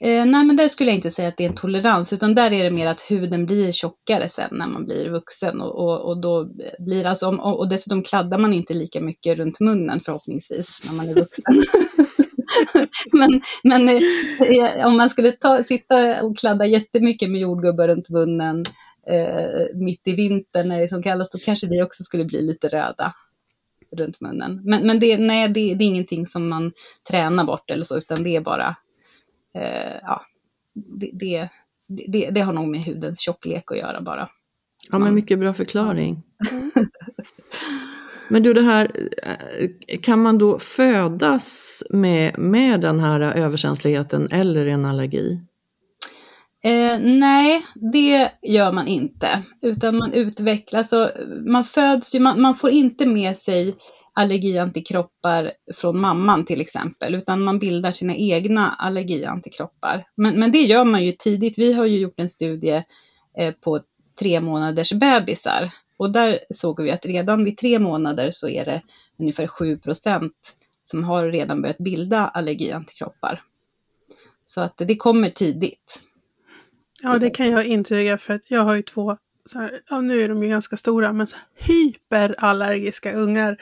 Eh, 0.00 0.26
nej, 0.26 0.44
men 0.44 0.56
där 0.56 0.68
skulle 0.68 0.90
jag 0.90 0.96
inte 0.96 1.10
säga 1.10 1.28
att 1.28 1.36
det 1.36 1.44
är 1.44 1.48
en 1.48 1.54
tolerans, 1.54 2.12
utan 2.12 2.34
där 2.34 2.52
är 2.52 2.64
det 2.64 2.70
mer 2.70 2.86
att 2.86 3.00
huden 3.00 3.46
blir 3.46 3.72
tjockare 3.72 4.28
sen 4.28 4.48
när 4.52 4.66
man 4.66 4.84
blir 4.84 5.10
vuxen 5.10 5.60
och, 5.60 5.84
och, 5.84 6.08
och 6.08 6.20
då 6.20 6.48
blir 6.78 7.06
alltså, 7.06 7.28
och, 7.28 7.58
och 7.58 7.68
dessutom 7.68 8.02
kladdar 8.02 8.38
man 8.38 8.52
inte 8.52 8.74
lika 8.74 9.00
mycket 9.00 9.38
runt 9.38 9.60
munnen 9.60 10.00
förhoppningsvis 10.00 10.82
när 10.86 10.92
man 10.92 11.08
är 11.08 11.14
vuxen. 11.14 11.44
men 13.12 13.40
men 13.62 13.88
eh, 13.88 14.86
om 14.86 14.96
man 14.96 15.10
skulle 15.10 15.32
ta, 15.32 15.64
sitta 15.64 16.22
och 16.22 16.38
kladda 16.38 16.66
jättemycket 16.66 17.30
med 17.30 17.40
jordgubbar 17.40 17.88
runt 17.88 18.10
munnen 18.10 18.64
eh, 19.06 19.66
mitt 19.74 20.02
i 20.04 20.12
vintern 20.12 20.68
när 20.68 20.78
det 20.78 20.84
är 20.84 20.88
som 20.88 21.02
kallast, 21.02 21.32
så 21.32 21.38
kanske 21.38 21.66
vi 21.66 21.82
också 21.82 22.04
skulle 22.04 22.24
bli 22.24 22.42
lite 22.42 22.68
röda 22.68 23.14
runt 23.96 24.20
munnen. 24.20 24.60
Men, 24.64 24.86
men 24.86 25.00
det, 25.00 25.18
nej, 25.18 25.48
det, 25.48 25.74
det, 25.74 25.84
är 25.84 25.88
ingenting 25.88 26.26
som 26.26 26.48
man 26.48 26.72
tränar 27.08 27.44
bort 27.44 27.70
eller 27.70 27.84
så, 27.84 27.98
utan 27.98 28.22
det 28.22 28.36
är 28.36 28.40
bara, 28.40 28.76
eh, 29.54 29.96
ja, 30.02 30.22
det, 30.74 31.10
det, 31.12 31.48
det, 31.88 32.30
det, 32.30 32.40
har 32.40 32.52
nog 32.52 32.68
med 32.68 32.84
hudens 32.84 33.20
tjocklek 33.20 33.72
att 33.72 33.78
göra 33.78 34.00
bara. 34.00 34.28
Ja, 34.90 34.98
men 34.98 35.14
mycket 35.14 35.38
bra 35.38 35.52
förklaring. 35.52 36.22
Men 38.28 38.42
du, 38.42 38.54
det 38.54 38.62
här, 38.62 38.90
eh, 39.22 39.98
kan 40.00 40.22
man 40.22 40.38
då 40.38 40.58
födas 40.58 41.82
med, 41.90 42.38
med 42.38 42.80
den 42.80 43.00
här 43.00 43.20
överkänsligheten 43.20 44.28
eller 44.30 44.66
en 44.66 44.84
allergi? 44.84 45.40
Eh, 46.64 46.98
nej, 47.00 47.66
det 47.92 48.30
gör 48.42 48.72
man 48.72 48.88
inte, 48.88 49.42
utan 49.62 49.96
man 49.96 50.12
utvecklas. 50.12 50.92
och 50.92 51.10
man 51.46 51.64
föds 51.64 52.14
ju, 52.14 52.20
man, 52.20 52.40
man 52.40 52.56
får 52.56 52.70
inte 52.70 53.06
med 53.06 53.38
sig 53.38 53.76
allergiantikroppar 54.14 55.52
från 55.74 56.00
mamman 56.00 56.44
till 56.44 56.60
exempel, 56.60 57.14
utan 57.14 57.44
man 57.44 57.58
bildar 57.58 57.92
sina 57.92 58.16
egna 58.16 58.70
allergiantikroppar. 58.70 60.04
Men, 60.16 60.40
men 60.40 60.52
det 60.52 60.58
gör 60.62 60.84
man 60.84 61.04
ju 61.04 61.12
tidigt. 61.12 61.58
Vi 61.58 61.72
har 61.72 61.86
ju 61.86 61.98
gjort 61.98 62.20
en 62.20 62.28
studie 62.28 62.84
eh, 63.38 63.54
på 63.64 63.80
tre 64.18 64.40
månaders 64.40 64.92
bebisar 64.92 65.70
och 65.96 66.12
där 66.12 66.40
såg 66.50 66.82
vi 66.82 66.90
att 66.90 67.06
redan 67.06 67.44
vid 67.44 67.58
tre 67.58 67.78
månader 67.78 68.30
så 68.30 68.48
är 68.48 68.64
det 68.64 68.82
ungefär 69.18 69.46
7% 69.46 70.30
som 70.82 71.04
har 71.04 71.28
redan 71.28 71.62
börjat 71.62 71.78
bilda 71.78 72.28
allergiantikroppar. 72.28 73.42
Så 74.44 74.60
att 74.60 74.74
det 74.76 74.96
kommer 74.96 75.30
tidigt. 75.30 76.02
Ja, 77.02 77.18
det 77.18 77.30
kan 77.30 77.50
jag 77.50 77.66
intyga 77.66 78.18
för 78.18 78.34
att 78.34 78.50
jag 78.50 78.60
har 78.60 78.74
ju 78.74 78.82
två, 78.82 79.16
så 79.44 79.58
här, 79.58 79.80
ja, 79.90 80.00
nu 80.00 80.20
är 80.20 80.28
de 80.28 80.42
ju 80.42 80.48
ganska 80.48 80.76
stora, 80.76 81.12
men 81.12 81.26
hyperallergiska 81.54 83.12
ungar. 83.12 83.56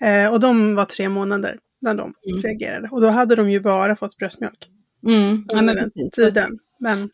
Eh, 0.00 0.32
och 0.32 0.40
de 0.40 0.74
var 0.74 0.84
tre 0.84 1.08
månader 1.08 1.58
när 1.80 1.94
de 1.94 2.14
mm. 2.26 2.42
reagerade. 2.42 2.88
Och 2.88 3.00
då 3.00 3.08
hade 3.08 3.36
de 3.36 3.50
ju 3.50 3.60
bara 3.60 3.96
fått 3.96 4.16
bröstmjölk. 4.16 4.70
Mm. 5.06 5.44
Ja, 5.48 5.62
men 5.62 5.76
den 5.76 6.10
tiden. 6.10 6.58
Men 6.78 7.10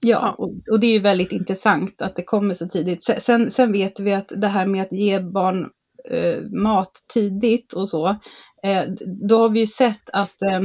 Ja, 0.00 0.34
och, 0.38 0.54
och, 0.70 0.80
det 0.80 0.86
är 0.86 0.92
ju 0.92 0.98
väldigt 0.98 1.32
intressant 1.32 2.02
att 2.02 2.16
det 2.16 2.22
kommer 2.22 2.54
så 2.54 2.68
tidigt. 2.68 3.04
Sen, 3.04 3.50
sen 3.50 3.72
vet 3.72 4.00
vi 4.00 4.14
att 4.14 4.32
det 4.36 4.46
här 4.46 4.66
med 4.66 4.82
att 4.82 4.92
ge 4.92 5.20
barn 5.20 5.70
eh, 6.10 6.42
mat 6.42 6.92
tidigt 7.14 7.72
och 7.72 7.88
så, 7.88 8.08
eh, 8.62 8.82
då 9.06 9.38
har 9.38 9.48
vi 9.48 9.60
ju 9.60 9.66
sett 9.66 10.10
att 10.12 10.42
eh, 10.42 10.60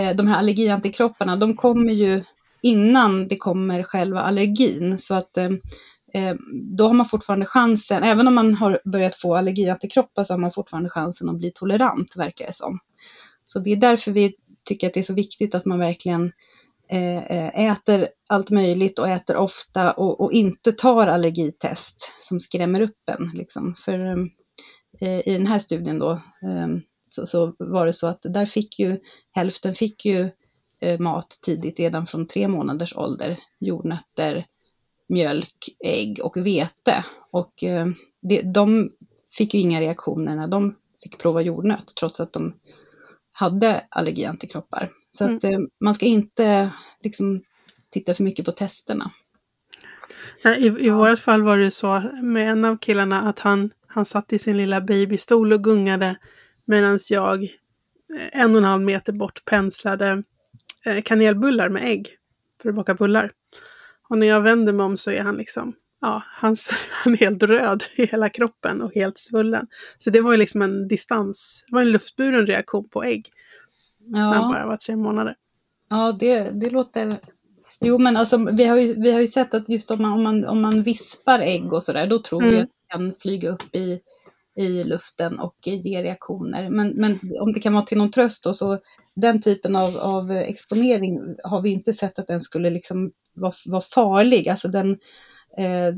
eh, 0.00 0.16
de 0.16 0.26
här 0.26 0.38
allergiantikropparna, 0.38 1.36
de 1.36 1.56
kommer 1.56 1.92
ju 1.92 2.24
innan 2.62 3.28
det 3.28 3.36
kommer 3.36 3.82
själva 3.82 4.20
allergin. 4.20 4.98
Så 4.98 5.14
att 5.14 5.36
eh, 5.36 5.50
eh, 6.14 6.34
då 6.52 6.86
har 6.86 6.94
man 6.94 7.06
fortfarande 7.06 7.46
chansen, 7.46 8.02
även 8.02 8.28
om 8.28 8.34
man 8.34 8.54
har 8.54 8.80
börjat 8.84 9.16
få 9.16 9.36
allergiantikroppar 9.36 10.24
så 10.24 10.32
har 10.32 10.38
man 10.38 10.52
fortfarande 10.52 10.90
chansen 10.90 11.28
att 11.28 11.38
bli 11.38 11.52
tolerant, 11.54 12.16
verkar 12.16 12.46
det 12.46 12.52
som. 12.52 12.78
Så 13.44 13.58
det 13.58 13.72
är 13.72 13.76
därför 13.76 14.12
vi 14.12 14.34
tycker 14.64 14.86
att 14.86 14.94
det 14.94 15.00
är 15.00 15.04
så 15.04 15.14
viktigt 15.14 15.54
att 15.54 15.64
man 15.64 15.78
verkligen 15.78 16.24
Eh, 16.24 16.30
Eh, 16.92 17.18
eh, 17.18 17.70
äter 17.70 18.08
allt 18.28 18.50
möjligt 18.50 18.98
och 18.98 19.08
äter 19.08 19.36
ofta 19.36 19.92
och, 19.92 20.20
och, 20.20 20.32
inte 20.32 20.72
tar 20.72 21.06
allergitest 21.06 22.12
som 22.22 22.40
skrämmer 22.40 22.80
upp 22.80 22.98
en. 23.06 23.30
Liksom. 23.34 23.74
För 23.74 23.92
ehm, 23.92 24.30
eh, 25.00 25.28
i 25.28 25.32
den 25.32 25.46
här 25.46 25.58
studien 25.58 25.98
då 25.98 26.10
eh, 26.42 26.68
så, 27.04 27.26
så, 27.26 27.54
var 27.58 27.86
det 27.86 27.92
så 27.92 28.06
att 28.06 28.20
där 28.22 28.46
fick 28.46 28.78
ju 28.78 29.00
hälften 29.30 29.74
fick 29.74 30.04
ju 30.04 30.30
eh, 30.80 31.00
mat 31.00 31.38
tidigt 31.42 31.78
redan 31.78 32.06
från 32.06 32.26
tre 32.26 32.48
månaders 32.48 32.96
ålder. 32.96 33.38
Jordnötter, 33.58 34.46
mjölk, 35.08 35.68
ägg 35.84 36.20
och 36.22 36.36
vete. 36.36 37.04
Och 37.30 37.64
eh, 37.64 37.86
det, 38.22 38.42
de 38.42 38.90
fick 39.38 39.54
ju 39.54 39.60
inga 39.60 39.80
reaktioner 39.80 40.36
när 40.36 40.48
de 40.48 40.74
fick 41.02 41.18
prova 41.18 41.42
jordnöt 41.42 41.92
trots 42.00 42.20
att 42.20 42.32
de 42.32 42.54
hade 43.32 43.86
allergiantikroppar. 43.90 44.90
Så 45.12 45.24
Mm. 45.24 45.36
att 45.36 45.44
eh, 45.44 45.58
man 45.80 45.94
ska 45.94 46.06
inte 46.06 46.70
liksom 47.02 47.42
titta 47.90 48.14
för 48.14 48.24
mycket 48.24 48.44
på 48.44 48.52
testerna. 48.52 49.10
I, 50.44 50.66
I 50.66 50.90
vårt 50.90 51.18
fall 51.18 51.42
var 51.42 51.58
det 51.58 51.70
så 51.70 52.02
med 52.22 52.50
en 52.50 52.64
av 52.64 52.76
killarna 52.76 53.20
att 53.28 53.38
han, 53.38 53.70
han 53.86 54.06
satt 54.06 54.32
i 54.32 54.38
sin 54.38 54.56
lilla 54.56 54.80
babystol 54.80 55.52
och 55.52 55.64
gungade 55.64 56.16
medan 56.64 56.98
jag 57.10 57.42
eh, 57.42 57.48
en 58.40 58.50
och 58.50 58.58
en 58.58 58.64
halv 58.64 58.82
meter 58.82 59.12
bort 59.12 59.44
penslade 59.44 60.22
eh, 60.86 61.02
kanelbullar 61.02 61.68
med 61.68 61.82
ägg 61.84 62.08
för 62.62 62.68
att 62.68 62.74
baka 62.74 62.94
bullar. 62.94 63.32
Och 64.08 64.18
när 64.18 64.26
jag 64.26 64.40
vänder 64.40 64.72
mig 64.72 64.84
om 64.84 64.96
så 64.96 65.10
är 65.10 65.22
han 65.22 65.36
liksom, 65.36 65.72
ja, 66.00 66.22
han 66.26 66.52
är 67.04 67.16
helt 67.16 67.42
röd 67.42 67.84
i 67.96 68.06
hela 68.06 68.28
kroppen 68.28 68.82
och 68.82 68.94
helt 68.94 69.18
svullen. 69.18 69.66
Så 69.98 70.10
det 70.10 70.20
var 70.20 70.32
ju 70.32 70.38
liksom 70.38 70.62
en 70.62 70.88
distans, 70.88 71.64
det 71.68 71.74
var 71.74 71.82
en 71.82 71.92
luftburen 71.92 72.46
reaktion 72.46 72.88
på 72.88 73.04
ägg 73.04 73.32
när 74.10 74.34
han 74.34 74.52
bara 74.52 74.66
var 74.66 74.76
tre 74.76 74.96
månader. 74.96 75.34
ja 75.88 76.12
det, 76.12 76.50
det 76.50 76.70
låter... 76.70 77.16
Jo 77.80 77.98
men 77.98 78.16
alltså 78.16 78.36
vi 78.36 78.64
har 78.64 78.76
ju, 78.76 79.00
vi 79.02 79.12
har 79.12 79.20
ju 79.20 79.28
sett 79.28 79.54
att 79.54 79.68
just 79.68 79.90
om 79.90 80.02
man, 80.02 80.12
om 80.12 80.22
man, 80.22 80.44
om 80.44 80.60
man 80.60 80.82
vispar 80.82 81.38
ägg 81.38 81.72
och 81.72 81.82
sådär, 81.82 82.06
då 82.06 82.18
tror 82.18 82.40
vi 82.42 82.48
Mm. 82.48 82.62
att 82.62 82.68
det 82.68 82.92
kan 82.92 83.14
flyga 83.20 83.48
upp 83.50 83.74
i, 83.74 84.00
i 84.56 84.84
luften 84.84 85.38
och 85.38 85.56
ge 85.62 86.02
reaktioner. 86.02 86.70
Men, 86.70 86.88
men 86.88 87.18
om 87.40 87.52
det 87.52 87.60
kan 87.60 87.72
vara 87.72 87.84
till 87.86 87.98
någon 87.98 88.10
tröst 88.10 88.44
då, 88.44 88.54
så 88.54 88.78
den 89.16 89.40
typen 89.40 89.76
av, 89.76 89.96
av 89.96 90.30
exponering 90.30 91.20
har 91.44 91.62
vi 91.62 91.70
inte 91.70 91.92
sett 91.92 92.18
att 92.18 92.26
den 92.26 92.40
skulle 92.40 92.70
liksom 92.70 93.12
vara, 93.34 93.52
vara 93.66 93.82
farlig. 93.82 94.48
Alltså 94.48 94.68
den, 94.68 94.90
eh, 95.58 95.94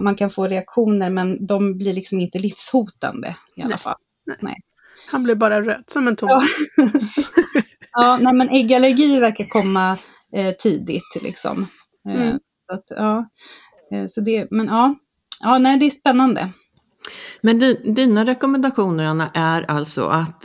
man 0.00 0.14
kan 0.16 0.30
få 0.30 0.46
reaktioner 0.46 1.10
men 1.10 1.46
de 1.46 1.78
blir 1.78 1.92
liksom 1.94 2.20
inte 2.20 2.38
livshotande 2.38 3.36
i 3.56 3.60
alla 3.62 3.68
Nej. 3.68 3.78
fall. 3.78 3.96
Han 5.06 5.22
blev 5.22 5.38
bara 5.38 5.62
röd 5.62 5.84
som 5.86 6.08
en 6.08 6.16
tomat. 6.16 6.42
Ja. 6.76 6.90
Ja, 7.96 8.18
nej, 8.20 8.34
men 8.34 8.48
äggallergi 8.48 9.20
verkar 9.20 9.48
komma 9.48 9.98
eh, 10.36 10.54
tidigt 10.54 11.22
liksom. 11.22 11.66
Eh, 12.08 12.22
Mm. 12.22 12.38
så 12.66 12.74
att, 12.74 12.84
ja, 12.88 13.28
eh, 13.92 14.06
så 14.08 14.20
det, 14.20 14.48
men 14.50 14.66
ja, 14.66 14.94
ja, 15.40 15.58
nej, 15.58 15.78
det 15.78 15.86
är 15.86 15.90
spännande. 15.90 16.52
Men 17.42 17.58
di, 17.58 17.92
dina 17.94 18.24
rekommendationer 18.24 19.04
Anna 19.04 19.30
är 19.34 19.70
alltså 19.70 20.06
att, 20.06 20.44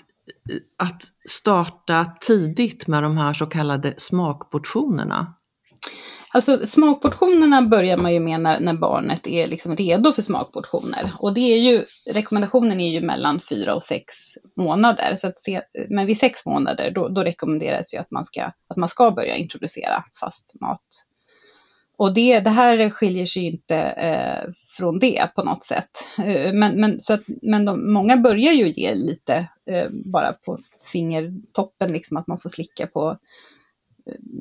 att 0.77 1.01
starta 1.29 2.05
tidigt 2.05 2.87
med 2.87 3.03
de 3.03 3.17
här 3.17 3.33
så 3.33 3.45
kallade 3.45 3.93
smakportionerna. 3.97 5.33
Alltså 6.31 6.67
smakportionerna 6.67 7.61
börjar 7.61 7.97
man 7.97 8.13
ju 8.13 8.19
med 8.19 8.41
när, 8.41 8.59
när 8.59 8.73
barnet 8.73 9.27
är 9.27 9.47
liksom 9.47 9.75
redo 9.75 10.13
för 10.13 10.21
smakportioner. 10.21 11.11
Och 11.19 11.33
det 11.33 11.53
är 11.53 11.57
ju, 11.57 11.83
rekommendationen 12.13 12.79
är 12.79 12.89
ju 12.89 13.01
mellan 13.01 13.41
fyra 13.49 13.75
och 13.75 13.83
sex 13.83 14.13
månader. 14.55 15.15
Så 15.15 15.27
att 15.27 15.41
se, 15.41 15.61
men 15.89 16.05
vid 16.05 16.17
sex 16.17 16.45
månader 16.45 16.91
då, 16.91 17.07
då 17.07 17.23
rekommenderas 17.23 17.93
ju 17.93 17.97
att 17.97 18.11
man, 18.11 18.25
ska, 18.25 18.43
att 18.67 18.77
man 18.77 18.89
ska 18.89 19.11
börja 19.11 19.35
introducera 19.35 20.03
fast 20.19 20.61
mat. 20.61 21.05
Och 21.97 22.13
det, 22.13 22.39
det 22.39 22.49
här 22.49 22.89
skiljer 22.89 23.25
sig 23.25 23.43
ju 23.43 23.51
inte 23.51 23.77
eh, 23.77 24.51
från 24.77 24.99
det 24.99 25.29
på 25.35 25.43
något 25.43 25.63
sätt. 25.63 25.89
Eh, 26.17 26.53
men 26.53 26.81
men, 26.81 27.01
så 27.01 27.13
att, 27.13 27.23
men 27.41 27.65
de, 27.65 27.93
många 27.93 28.17
börjar 28.17 28.53
ju 28.53 28.71
ge 28.71 28.95
lite 28.95 29.47
eh, 29.65 29.87
bara 29.91 30.33
på 30.33 30.59
fingertoppen, 30.91 31.91
liksom 31.93 32.17
att 32.17 32.27
man 32.27 32.39
får 32.39 32.49
slicka 32.49 32.87
på 32.87 33.17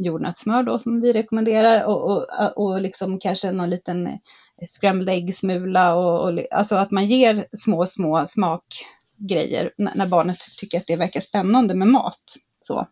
jordnötssmör 0.01 0.63
då 0.63 0.79
som 0.79 1.01
vi 1.01 1.13
rekommenderar 1.13 1.85
och, 1.85 2.11
och, 2.11 2.27
och 2.57 2.81
liksom 2.81 3.19
kanske 3.21 3.53
någon 3.53 3.71
liten 3.71 4.07
eh, 4.07 4.19
scrambled 4.67 5.15
egg-smula 5.15 5.95
och, 5.95 6.29
och 6.29 6.41
alltså 6.51 6.77
att 6.77 6.91
man 6.91 7.07
ger 7.07 7.45
små, 7.53 7.87
små 7.87 8.27
smakgrejer 8.27 9.73
när, 9.79 9.95
när 9.95 10.07
barnet 10.07 10.39
tycker 10.61 10.79
att 10.79 10.87
det 10.87 10.97
verkar 10.97 11.21
spännande 11.21 11.75
med 11.75 11.89
mat. 11.89 12.23
Så. 12.69 12.87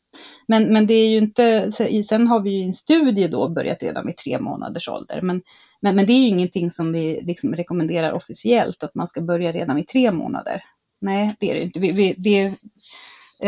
Men, 0.48 0.72
men 0.72 0.86
det 0.86 0.94
är 0.94 1.08
ju 1.08 1.18
inte, 1.18 1.72
sen 2.08 2.26
har 2.26 2.40
vi 2.40 2.50
ju 2.50 2.64
en 2.64 2.74
studie 2.74 3.28
då 3.28 3.48
börjat 3.48 3.82
redan 3.82 4.06
vid 4.06 4.16
tre 4.16 4.38
månaders 4.38 4.88
ålder, 4.88 5.22
men, 5.22 5.42
men, 5.80 5.96
men 5.96 6.06
det 6.06 6.12
är 6.12 6.18
ju 6.18 6.28
ingenting 6.28 6.70
som 6.70 6.92
vi 6.92 7.20
liksom 7.22 7.54
rekommenderar 7.54 8.12
officiellt 8.12 8.82
att 8.82 8.94
man 8.94 9.08
ska 9.08 9.20
börja 9.20 9.52
redan 9.52 9.76
vid 9.76 9.88
tre 9.88 10.12
månader. 10.12 10.62
Nej, 11.00 11.34
det 11.40 11.50
är 11.50 11.54
det 11.54 11.62
inte. 11.62 11.80
Vi, 11.80 11.92
vi, 11.92 12.14
det, 12.18 12.44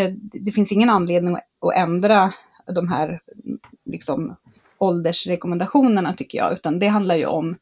eh, 0.01 0.13
det 0.33 0.53
finns 0.53 0.73
ingen 0.73 0.91
anledning 0.91 1.37
att 1.37 1.77
ändra 1.77 2.33
de 2.75 2.89
här 2.89 3.21
liksom, 3.85 4.37
åldersrekommendationerna 4.79 6.15
tycker 6.15 6.39
jag, 6.39 6.53
utan 6.53 6.79
det 6.79 6.87
handlar 6.87 7.17
ju 7.17 7.27
om 7.27 7.57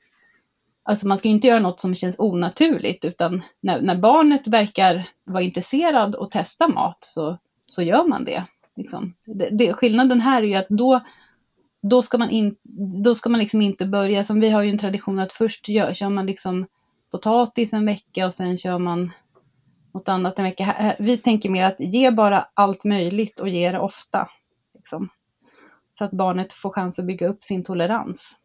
Alltså 0.89 1.09
man 1.09 1.19
ska 1.19 1.29
ju 1.29 1.35
inte 1.35 1.47
göra 1.47 1.61
något 1.61 1.81
som 1.81 1.95
känns 1.95 2.19
onaturligt, 2.19 3.05
utan 3.05 3.43
när, 3.61 3.81
när 3.81 3.97
barnet 3.97 4.47
verkar 4.47 5.09
vara 5.25 5.43
intresserad 5.43 6.15
och 6.15 6.31
testa 6.31 6.69
mat 6.69 6.99
så, 7.01 7.39
så 7.67 7.83
gör 7.83 8.09
man 8.09 8.25
det. 8.25 8.45
Liksom. 8.77 9.15
Det, 9.25 9.49
det. 9.53 9.73
Skillnaden 9.73 10.21
här 10.21 10.43
är 10.43 10.47
ju 10.47 10.55
att 10.55 10.69
då, 10.69 11.01
då 11.83 12.03
ska 12.03 12.19
man, 12.19 12.31
in, 12.31 12.57
då 13.05 13.15
ska 13.15 13.31
man 13.31 13.41
liksom 13.41 13.63
inte 13.63 13.87
börja, 13.87 14.25
som 14.25 14.41
vi 14.41 14.51
har 14.51 14.63
ju 14.63 14.71
en 14.71 14.79
tradition 14.79 15.19
att 15.19 15.33
först 15.33 15.69
gör, 15.69 15.95
kör 15.95 16.09
man 16.09 16.27
liksom 16.27 16.67
potatis 17.11 17.73
en 17.73 17.87
vecka 17.87 18.27
och 18.27 18.35
sen 18.35 18.59
kör 18.59 18.79
man 18.79 19.13
något 19.95 20.09
annat 20.09 20.39
en 20.39 20.45
vecka. 20.45 20.95
Vi 20.99 21.17
tänker 21.19 21.51
mer 21.51 21.65
att 21.65 21.81
ge 21.81 22.11
bara 22.11 22.47
allt 22.55 22.85
möjligt 22.85 23.41
och 23.41 23.49
ge 23.49 23.73
det 23.73 23.79
ofta. 23.79 24.29
Liksom. 24.87 25.09
Så 25.91 26.05
att 26.05 26.11
barnet 26.11 26.53
får 26.53 26.71
chans 26.71 26.99
att 26.99 27.05
bygga 27.05 27.29
upp 27.29 27.45
sin 27.45 27.65
tolerans. 27.65 28.37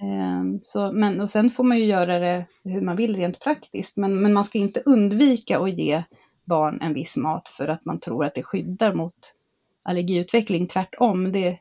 Ehm, 0.00 0.60
Så, 0.62 0.92
men, 0.92 1.20
och 1.20 1.30
sen 1.30 1.50
får 1.50 1.64
man 1.64 1.78
ju 1.78 1.84
göra 1.84 2.18
det 2.18 2.46
hur 2.64 2.80
man 2.80 2.96
vill 2.96 3.16
rent 3.16 3.40
praktiskt. 3.40 3.96
Men, 3.96 4.22
men 4.22 4.32
man 4.32 4.44
ska 4.44 4.58
inte 4.58 4.82
undvika 4.86 5.58
att 5.58 5.72
ge 5.72 6.02
barn 6.44 6.80
en 6.80 6.94
viss 6.94 7.16
mat 7.16 7.48
för 7.48 7.68
att 7.68 7.84
man 7.84 8.00
tror 8.00 8.24
att 8.24 8.34
det 8.34 8.42
skyddar 8.42 8.94
mot 8.94 9.34
allergiutveckling. 9.82 10.66
Tvärtom, 10.66 11.32
det, 11.32 11.58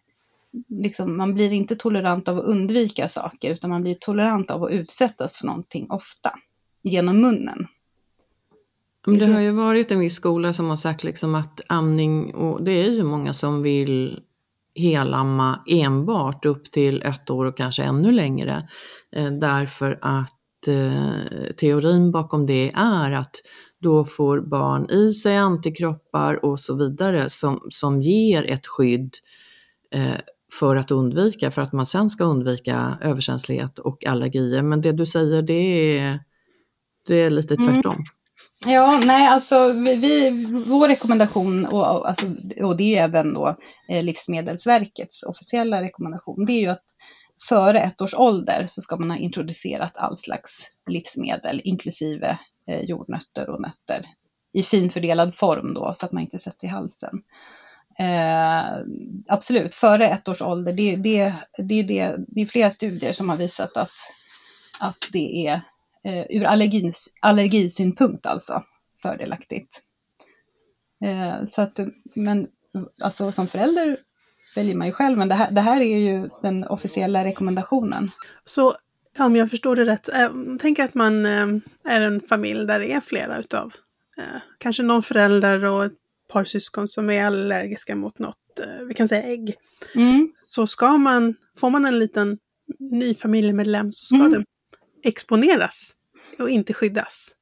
liksom, 0.67 1.17
man 1.17 1.33
blir 1.33 1.51
inte 1.51 1.75
tolerant 1.75 2.27
av 2.27 2.37
att 2.37 2.45
undvika 2.45 3.09
saker 3.09 3.51
utan 3.51 3.69
man 3.69 3.81
blir 3.81 3.97
tolerant 3.99 4.51
av 4.51 4.63
att 4.63 4.71
utsättas 4.71 5.37
för 5.37 5.45
någonting 5.45 5.91
ofta 5.91 6.39
genom 6.81 7.21
munnen. 7.21 7.67
Men 9.07 9.17
det 9.17 9.25
har 9.25 9.39
ju 9.39 9.51
varit 9.51 9.91
en 9.91 9.99
viss 9.99 10.15
skola 10.15 10.53
som 10.53 10.69
har 10.69 10.75
sagt 10.75 11.03
liksom 11.03 11.35
att 11.35 11.61
amning, 11.67 12.33
och 12.35 12.63
det 12.63 12.71
är 12.71 12.91
ju 12.91 13.03
många 13.03 13.33
som 13.33 13.61
vill 13.61 14.19
helamma 14.75 15.59
enbart 15.67 16.45
upp 16.45 16.71
till 16.71 17.01
ett 17.01 17.29
år 17.29 17.45
och 17.45 17.57
kanske 17.57 17.83
ännu 17.83 18.11
längre. 18.11 18.69
Eh, 19.15 19.31
därför 19.31 19.99
att 20.01 20.67
eh, 20.67 21.53
teorin 21.57 22.11
bakom 22.11 22.45
det 22.45 22.71
är 22.75 23.11
att 23.11 23.35
då 23.81 24.05
får 24.05 24.41
barn 24.41 24.89
i 24.89 25.11
sig 25.11 25.37
antikroppar 25.37 26.45
och 26.45 26.59
så 26.59 26.77
vidare 26.77 27.29
som, 27.29 27.59
som 27.69 28.01
ger 28.01 28.43
ett 28.43 28.67
skydd 28.67 29.13
eh, 29.91 30.15
för 30.59 30.75
att 30.75 30.91
undvika, 30.91 31.51
för 31.51 31.61
att 31.61 31.73
man 31.73 31.85
sen 31.85 32.09
ska 32.09 32.23
undvika 32.23 32.97
överkänslighet 33.01 33.79
och 33.79 34.05
allergier. 34.05 34.61
Men 34.61 34.81
det 34.81 34.91
du 34.91 35.05
säger 35.05 35.41
det 35.41 35.97
är, 35.97 36.19
det 37.07 37.15
är 37.15 37.29
lite 37.29 37.53
Mm. 37.53 37.81
Ja, 38.65 39.01
nej, 39.05 39.27
alltså 39.27 39.73
vi, 39.73 39.95
vi, 39.95 40.45
vår 40.67 40.87
rekommendation, 40.87 41.65
och, 41.65 42.09
alltså, 42.09 42.25
och 42.61 42.77
det 42.77 42.97
är 42.97 43.03
även 43.03 43.33
då 43.33 43.57
eh, 43.89 44.03
Livsmedelsverkets 44.03 45.23
officiella 45.23 45.81
rekommendation, 45.81 46.45
det 46.45 46.53
är 46.53 46.59
ju 46.59 46.67
att 46.67 46.83
före 47.49 47.79
ett 47.79 48.01
års 48.01 48.13
ålder 48.13 48.65
så 48.69 48.81
ska 48.81 48.97
man 48.97 49.11
ha 49.11 49.17
introducerat 49.17 49.97
all 49.97 50.17
slags 50.17 50.67
livsmedel, 50.89 51.61
inklusive 51.63 52.39
eh, 52.67 52.81
jordnötter 52.81 53.49
och 53.49 53.61
nötter, 53.61 54.05
i 54.53 54.63
finfördelad 54.63 55.35
form 55.35 55.73
då, 55.73 55.93
så 55.95 56.05
att 56.05 56.11
man 56.11 56.23
inte 56.23 56.39
sätter 56.39 56.67
i 56.67 56.69
halsen. 56.69 57.21
Eh, 57.99 58.81
absolut, 59.27 59.75
före 59.75 60.07
ett 60.07 60.27
års 60.27 60.41
ålder, 60.41 60.73
det, 60.73 60.95
det, 60.95 61.33
det, 61.57 61.79
är 61.79 61.83
det, 61.83 62.15
det 62.27 62.41
är 62.41 62.45
flera 62.45 62.71
studier 62.71 63.13
som 63.13 63.29
har 63.29 63.37
visat 63.37 63.77
att, 63.77 63.91
att 64.79 65.09
det 65.11 65.47
är 65.47 65.61
eh, 66.05 66.25
ur 66.29 66.43
allergins, 66.43 67.13
allergisynpunkt 67.21 68.25
alltså 68.25 68.63
fördelaktigt. 69.01 69.83
Eh, 71.05 71.45
så 71.45 71.61
att, 71.61 71.79
men 72.15 72.47
alltså 73.01 73.31
som 73.31 73.47
förälder 73.47 73.97
väljer 74.55 74.75
man 74.75 74.87
ju 74.87 74.93
själv, 74.93 75.17
men 75.17 75.29
det 75.29 75.35
här, 75.35 75.51
det 75.51 75.61
här 75.61 75.81
är 75.81 75.97
ju 75.97 76.29
den 76.41 76.63
officiella 76.63 77.25
rekommendationen. 77.25 78.11
Så 78.45 78.73
om 79.19 79.35
jag 79.35 79.49
förstår 79.49 79.75
det 79.75 79.85
rätt, 79.85 80.09
äh, 80.09 80.29
tänk 80.59 80.79
att 80.79 80.93
man 80.93 81.25
äh, 81.25 81.47
är 81.83 82.01
en 82.01 82.21
familj 82.21 82.65
där 82.65 82.79
det 82.79 82.91
är 82.91 83.01
flera 83.01 83.39
utav, 83.39 83.73
äh, 84.17 84.41
kanske 84.57 84.83
någon 84.83 85.03
förälder 85.03 85.65
och 85.65 85.85
ett 85.85 85.93
par 86.27 86.43
syskon 86.43 86.87
som 86.87 87.09
är 87.09 87.25
allergiska 87.25 87.95
mot 87.95 88.19
något, 88.19 88.35
vi 88.87 88.93
kan 88.93 89.07
säga 89.07 89.23
ägg. 89.23 89.55
Mm. 89.95 90.31
Så 90.45 90.67
ska 90.67 90.97
man, 90.97 91.35
får 91.57 91.69
man 91.69 91.85
en 91.85 91.99
liten 91.99 92.37
ny 92.79 93.15
familjemedlem 93.15 93.91
så 93.91 94.05
ska 94.05 94.15
Mm. 94.15 94.31
den 94.31 94.45
exponeras 95.03 95.93
och 96.39 96.49
inte 96.49 96.73
skyddas. 96.73 97.35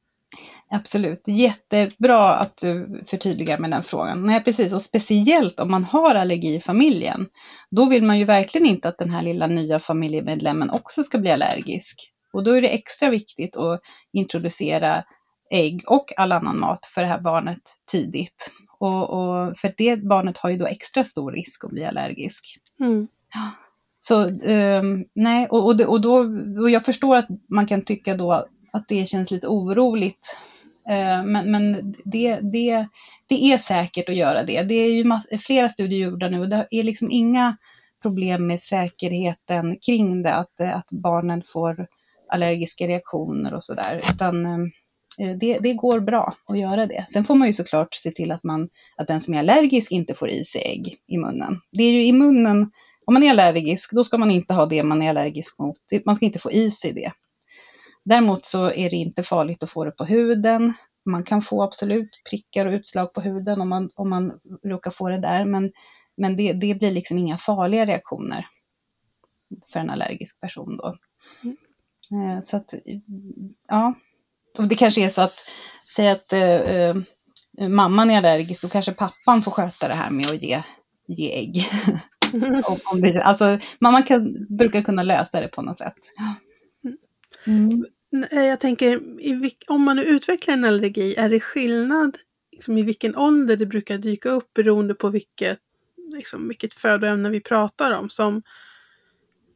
Absolut, 0.71 1.23
jättebra 1.27 2.35
att 2.35 2.57
du 2.57 3.03
förtydligar 3.07 3.57
med 3.57 3.71
den 3.71 3.83
frågan. 3.83 4.25
Nej, 4.25 4.43
precis, 4.43 4.73
och 4.73 4.81
speciellt 4.81 5.59
om 5.59 5.71
man 5.71 5.83
har 5.83 6.15
allergi 6.15 6.55
i 6.55 6.61
familjen. 6.61 7.27
Då 7.71 7.85
vill 7.85 8.03
man 8.03 8.19
ju 8.19 8.25
verkligen 8.25 8.67
inte 8.67 8.87
att 8.89 8.97
den 8.97 9.09
här 9.09 9.21
lilla 9.21 9.47
nya 9.47 9.79
familjemedlemmen 9.79 10.69
också 10.69 11.03
ska 11.03 11.17
bli 11.17 11.31
allergisk. 11.31 12.13
Och 12.33 12.43
då 12.43 12.51
är 12.51 12.61
det 12.61 12.67
extra 12.67 13.09
viktigt 13.09 13.57
att 13.57 13.81
introducera 14.13 15.03
ägg 15.51 15.83
och 15.87 16.13
all 16.17 16.31
annan 16.31 16.59
mat 16.59 16.85
för 16.85 17.01
det 17.01 17.07
här 17.07 17.21
barnet 17.21 17.61
tidigt. 17.91 18.51
Och, 18.79 19.09
och 19.09 19.57
för 19.57 19.73
det 19.77 19.97
barnet 19.97 20.37
har 20.37 20.49
ju 20.49 20.57
då 20.57 20.65
extra 20.65 21.03
stor 21.03 21.31
risk 21.31 21.63
att 21.63 21.71
bli 21.71 21.85
allergisk. 21.85 22.43
Mm. 22.79 23.07
Så 24.07 24.21
eh, 24.27 24.83
nej, 25.15 25.47
och, 25.47 25.65
och, 25.65 25.77
det, 25.77 25.85
och, 25.85 26.01
då, 26.01 26.15
och 26.61 26.69
jag 26.69 26.85
förstår 26.85 27.15
att 27.15 27.27
man 27.49 27.67
kan 27.67 27.81
tycka 27.81 28.15
då 28.15 28.31
att 28.71 28.87
det 28.87 29.09
känns 29.09 29.31
lite 29.31 29.47
oroligt. 29.47 30.37
Eh, 30.89 31.23
men 31.23 31.51
men 31.51 31.95
det, 32.05 32.39
det, 32.39 32.87
det 33.29 33.53
är 33.53 33.57
säkert 33.57 34.09
att 34.09 34.15
göra 34.15 34.43
det. 34.43 34.63
Det 34.63 34.73
är 34.73 34.91
ju 34.91 35.11
flera 35.37 35.69
studier 35.69 35.99
gjorda 35.99 36.29
nu 36.29 36.39
och 36.39 36.49
det 36.49 36.67
är 36.71 36.83
liksom 36.83 37.11
inga 37.11 37.57
problem 38.01 38.47
med 38.47 38.61
säkerheten 38.61 39.77
kring 39.85 40.23
det, 40.23 40.33
att, 40.33 40.61
att 40.61 40.91
barnen 40.91 41.43
får 41.47 41.87
allergiska 42.29 42.87
reaktioner 42.87 43.53
och 43.53 43.63
sådär. 43.63 44.01
Utan 44.13 44.45
ehm, 44.45 44.71
eh, 45.19 45.37
det, 45.37 45.59
det, 45.59 45.73
går 45.73 45.99
bra 45.99 46.33
att 46.45 46.59
göra 46.59 46.85
det. 46.85 47.05
Sen 47.09 47.25
får 47.25 47.35
man 47.35 47.47
ju 47.47 47.53
såklart 47.53 47.93
se 47.93 48.11
till 48.11 48.31
att, 48.31 48.43
man, 48.43 48.69
att 48.97 49.07
den 49.07 49.21
som 49.21 49.33
är 49.33 49.39
allergisk 49.39 49.91
inte 49.91 50.13
får 50.13 50.29
i 50.29 50.45
sig 50.45 50.61
ägg 50.61 50.97
i 51.07 51.17
munnen. 51.17 51.59
Det 51.71 51.83
är 51.83 51.91
ju 51.91 52.05
i 52.05 52.11
munnen 52.11 52.71
om 53.07 53.13
man 53.13 53.23
är 53.23 53.29
allergisk, 53.31 53.91
då 53.91 54.03
ska 54.03 54.17
man 54.17 54.31
inte 54.31 54.53
ha 54.53 54.65
det 54.65 54.83
man 54.83 55.01
är 55.01 55.09
allergisk 55.09 55.59
mot. 55.59 55.77
Man 56.05 56.15
ska 56.15 56.25
inte 56.25 56.39
få 56.39 56.51
i 56.51 56.71
sig 56.71 56.93
det. 56.93 57.11
Däremot 58.05 58.45
så 58.45 58.71
är 58.71 58.89
det 58.89 58.95
inte 58.95 59.23
farligt 59.23 59.63
att 59.63 59.69
få 59.69 59.85
det 59.85 59.91
på 59.91 60.05
huden. 60.05 60.73
Man 61.05 61.23
kan 61.23 61.41
få 61.41 61.63
absolut 61.63 62.09
prickar 62.29 62.65
och 62.65 62.71
utslag 62.71 63.13
på 63.13 63.21
huden 63.21 63.61
om 63.61 63.69
man, 63.69 63.89
om 63.95 64.09
man 64.09 64.39
råkar 64.65 64.91
få 64.91 65.09
det 65.09 65.17
där, 65.17 65.45
men, 65.45 65.71
men 66.17 66.37
det, 66.37 66.53
det 66.53 66.75
blir 66.75 66.91
liksom 66.91 67.17
inga 67.17 67.37
farliga 67.37 67.85
reaktioner 67.85 68.47
för 69.73 69.79
en 69.79 69.89
allergisk 69.89 70.39
person 70.39 70.77
då. 70.77 70.95
Mm. 72.11 72.41
Så 72.41 72.57
att, 72.57 72.73
ja, 73.67 73.93
och 74.57 74.67
det 74.67 74.75
kanske 74.75 75.05
är 75.05 75.09
så 75.09 75.21
att, 75.21 75.35
säg 75.95 76.09
att 76.09 76.33
äh, 76.33 76.95
mamman 77.69 78.09
är 78.09 78.17
allergisk, 78.17 78.61
då 78.61 78.69
kanske 78.69 78.93
pappan 78.93 79.41
får 79.41 79.51
sköta 79.51 79.87
det 79.87 79.93
här 79.93 80.09
med 80.09 80.25
att 80.25 80.43
ge, 80.43 80.63
ge 81.07 81.39
ägg. 81.39 81.69
om, 82.63 82.79
om 82.85 83.01
det, 83.01 83.23
alltså, 83.23 83.59
man 83.79 84.03
kan, 84.03 84.45
brukar 84.57 84.81
kunna 84.81 85.03
lösa 85.03 85.41
det 85.41 85.47
på 85.47 85.61
något 85.61 85.77
sätt. 85.77 85.95
Mm. 87.47 87.83
Eh, 88.31 88.45
jag 88.45 88.59
tänker, 88.59 89.01
om 89.67 89.81
man 89.81 89.95
nu 89.95 90.03
utvecklar 90.03 90.53
en 90.53 90.65
allergi, 90.65 91.15
är 91.15 91.29
det 91.29 91.39
skillnad 91.39 92.17
liksom, 92.51 92.77
i 92.77 92.83
vilken 92.83 93.15
ålder 93.15 93.57
det 93.57 93.65
brukar 93.65 93.97
dyka 93.97 94.29
upp 94.29 94.53
beroende 94.53 94.93
på 94.93 95.09
vilket, 95.09 95.59
liksom, 96.15 96.47
vilket 96.47 96.73
födoämne 96.73 97.29
vi 97.29 97.41
pratar 97.41 97.91
om? 97.91 98.09
Som 98.09 98.41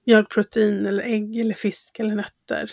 mjölkprotein 0.05 0.85
eller 0.85 1.03
ägg 1.03 1.39
eller 1.39 1.53
fisk 1.53 1.99
eller 1.99 2.15
nötter. 2.15 2.71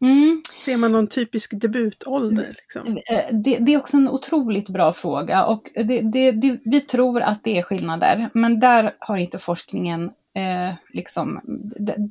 Mm. 0.00 0.42
Ser 0.64 0.76
man 0.76 0.92
någon 0.92 1.06
typisk 1.06 1.60
debutålder? 1.60 2.48
Liksom? 2.48 2.96
Eh, 2.96 3.24
det, 3.32 3.58
det, 3.58 3.74
är 3.74 3.78
också 3.78 3.96
en 3.96 4.08
otroligt 4.08 4.68
bra 4.68 4.92
fråga 4.92 5.44
och 5.44 5.70
det, 5.74 6.00
det, 6.32 6.58
vi 6.64 6.80
tror 6.80 7.20
att 7.20 7.44
det 7.44 7.58
är 7.58 7.62
skillnader, 7.62 8.30
men 8.34 8.60
där 8.60 8.96
har 8.98 9.16
inte 9.16 9.38
forskningen 9.38 10.04
eh, 10.34 10.74
liksom, 10.92 11.40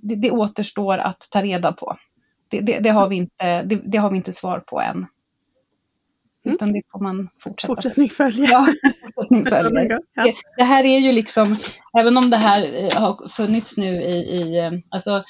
det, 0.01 0.31
återstår 0.31 0.97
att 0.97 1.27
ta 1.31 1.41
reda 1.41 1.71
på. 1.71 1.97
Det, 2.49 2.89
har, 2.89 3.09
vi 3.09 3.15
inte, 3.15 3.63
det, 3.63 3.97
har 3.97 4.11
vi 4.11 4.17
inte 4.17 4.33
svar 4.33 4.59
på 4.59 4.81
än. 4.81 5.05
Mm. 6.45 6.55
Utan 6.55 6.73
det 6.73 6.81
får 6.91 6.99
man 6.99 7.29
fortsätta. 7.39 7.75
Fortsättning 7.75 8.09
följer. 8.09 8.51
Ja, 8.51 8.67
fortsättning 9.15 9.45
följer. 9.49 9.87
det, 10.15 10.35
det, 10.57 10.63
här 10.63 10.83
är 10.83 10.99
ju 10.99 11.11
liksom, 11.11 11.55
även 11.99 12.17
om 12.17 12.29
det 12.29 12.37
här 12.37 12.61
eh, 12.61 13.01
har 13.01 13.27
funnits 13.27 13.77
nu 13.77 14.03
i, 14.03 14.15
i 14.15 14.59
eh, 14.59 14.71
alltså 14.89 15.23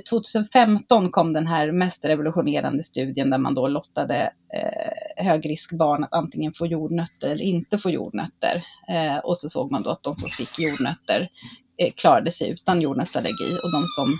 2015 0.00 1.04
eh, 1.04 1.10
kom 1.10 1.32
den 1.32 1.46
här 1.46 1.72
mest 1.72 2.04
revolutionerande 2.04 2.84
studien 2.84 3.30
där 3.30 3.38
man 3.38 3.54
då 3.54 3.68
lottade 3.68 4.32
eh, 4.54 5.24
högriskbarn 5.24 6.04
att 6.04 6.12
antingen 6.12 6.52
få 6.52 6.66
jordnötter 6.66 7.28
eller 7.30 7.44
inte 7.44 7.78
få 7.78 7.90
jordnötter. 7.90 8.64
Eh, 8.88 9.16
och 9.16 9.38
så 9.38 9.48
såg 9.48 9.70
man 9.70 9.82
då 9.82 9.90
att 9.90 10.02
de 10.02 10.14
som 10.14 10.28
fick 10.30 10.58
jordnötter 10.58 11.28
eh, 11.76 11.92
klarade 11.92 12.32
sig 12.32 12.50
utan 12.50 12.80
jordnötsallergi 12.80 13.58
och 13.64 13.72
de 13.72 13.86
som 13.86 14.18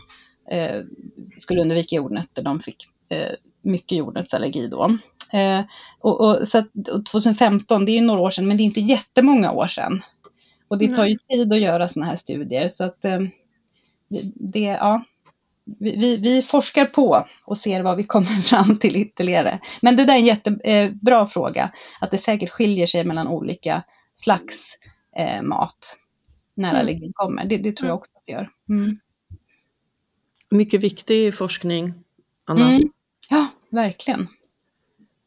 eh, 0.56 0.82
skulle 1.36 1.60
undvika 1.60 1.96
jordnötter 1.96 2.42
de 2.42 2.60
fick 2.60 2.84
eh, 3.08 3.32
mycket 3.62 3.98
jordnötsallergi 3.98 4.68
då. 4.68 4.98
och, 6.00 6.20
och, 6.20 6.48
så 6.48 6.58
att, 6.58 6.88
och 6.92 7.06
2015, 7.06 7.84
det 7.84 7.98
är 7.98 8.02
några 8.02 8.20
år 8.20 8.30
sedan, 8.30 8.48
men 8.48 8.56
det 8.56 8.62
är 8.62 8.64
inte 8.64 8.80
jättemånga 8.80 9.52
år 9.52 9.66
sedan. 9.66 10.02
Och 10.68 10.78
det 10.78 10.94
tar 10.94 11.06
ju 11.06 11.18
tid 11.28 11.52
att 11.52 11.60
göra 11.60 11.88
sådana 11.88 12.10
här 12.10 12.16
studier 12.16 12.68
så 12.68 12.84
att 12.84 13.02
det, 14.34 14.60
ja, 14.60 15.04
vi, 15.64 16.16
vi, 16.16 16.42
forskar 16.42 16.84
på 16.84 17.26
och 17.44 17.58
ser 17.58 17.82
vad 17.82 17.96
vi 17.96 18.04
kommer 18.04 18.26
fram 18.42 18.78
till 18.78 18.96
ytterligare. 18.96 19.60
Men 19.82 19.96
det 19.96 20.04
där 20.04 20.14
är 20.14 20.18
en 20.18 20.24
jättebra 20.24 21.20
eh, 21.20 21.28
fråga, 21.28 21.72
att 22.00 22.10
det 22.10 22.18
säkert 22.18 22.50
skiljer 22.50 22.86
sig 22.86 23.04
mellan 23.04 23.28
olika 23.28 23.82
slags 24.14 24.78
eh, 25.16 25.42
mat 25.42 25.98
när 26.54 26.70
mm. 26.70 26.80
allergin 26.80 27.12
kommer. 27.14 27.44
Det, 27.44 27.56
det, 27.56 27.76
tror 27.76 27.88
jag 27.88 27.94
mm. 27.94 27.98
också 27.98 28.10
att 28.14 28.22
det 28.26 28.32
gör. 28.32 28.50
Mm. 28.68 28.98
Mycket 30.50 30.80
viktig 30.80 31.34
forskning, 31.34 31.94
Anna. 32.44 32.70
Mm. 32.70 32.90
Ja, 33.30 33.46
verkligen. 33.70 34.28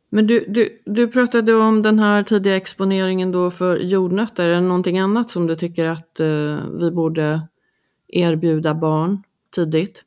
Men 0.09 0.27
du, 0.27 0.45
du, 0.47 0.81
du 0.85 1.07
pratade 1.07 1.53
om 1.53 1.81
den 1.81 1.99
här 1.99 2.23
tidiga 2.23 2.55
exponeringen 2.55 3.31
då 3.31 3.51
för 3.51 3.77
jordnötter. 3.77 4.49
Är 4.49 4.53
det 4.53 4.61
någonting 4.61 4.99
annat 4.99 5.29
som 5.29 5.47
du 5.47 5.55
tycker 5.55 5.85
att 5.85 6.19
eh, 6.19 6.57
vi 6.79 6.91
borde 6.91 7.47
erbjuda 8.07 8.73
barn 8.73 9.23
tidigt? 9.55 10.03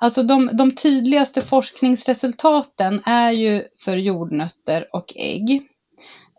Alltså 0.00 0.22
de, 0.22 0.50
de 0.52 0.74
tydligaste 0.74 1.42
forskningsresultaten 1.42 3.02
är 3.06 3.30
ju 3.30 3.64
för 3.84 3.96
jordnötter 3.96 4.86
och 4.92 5.12
ägg. 5.16 5.62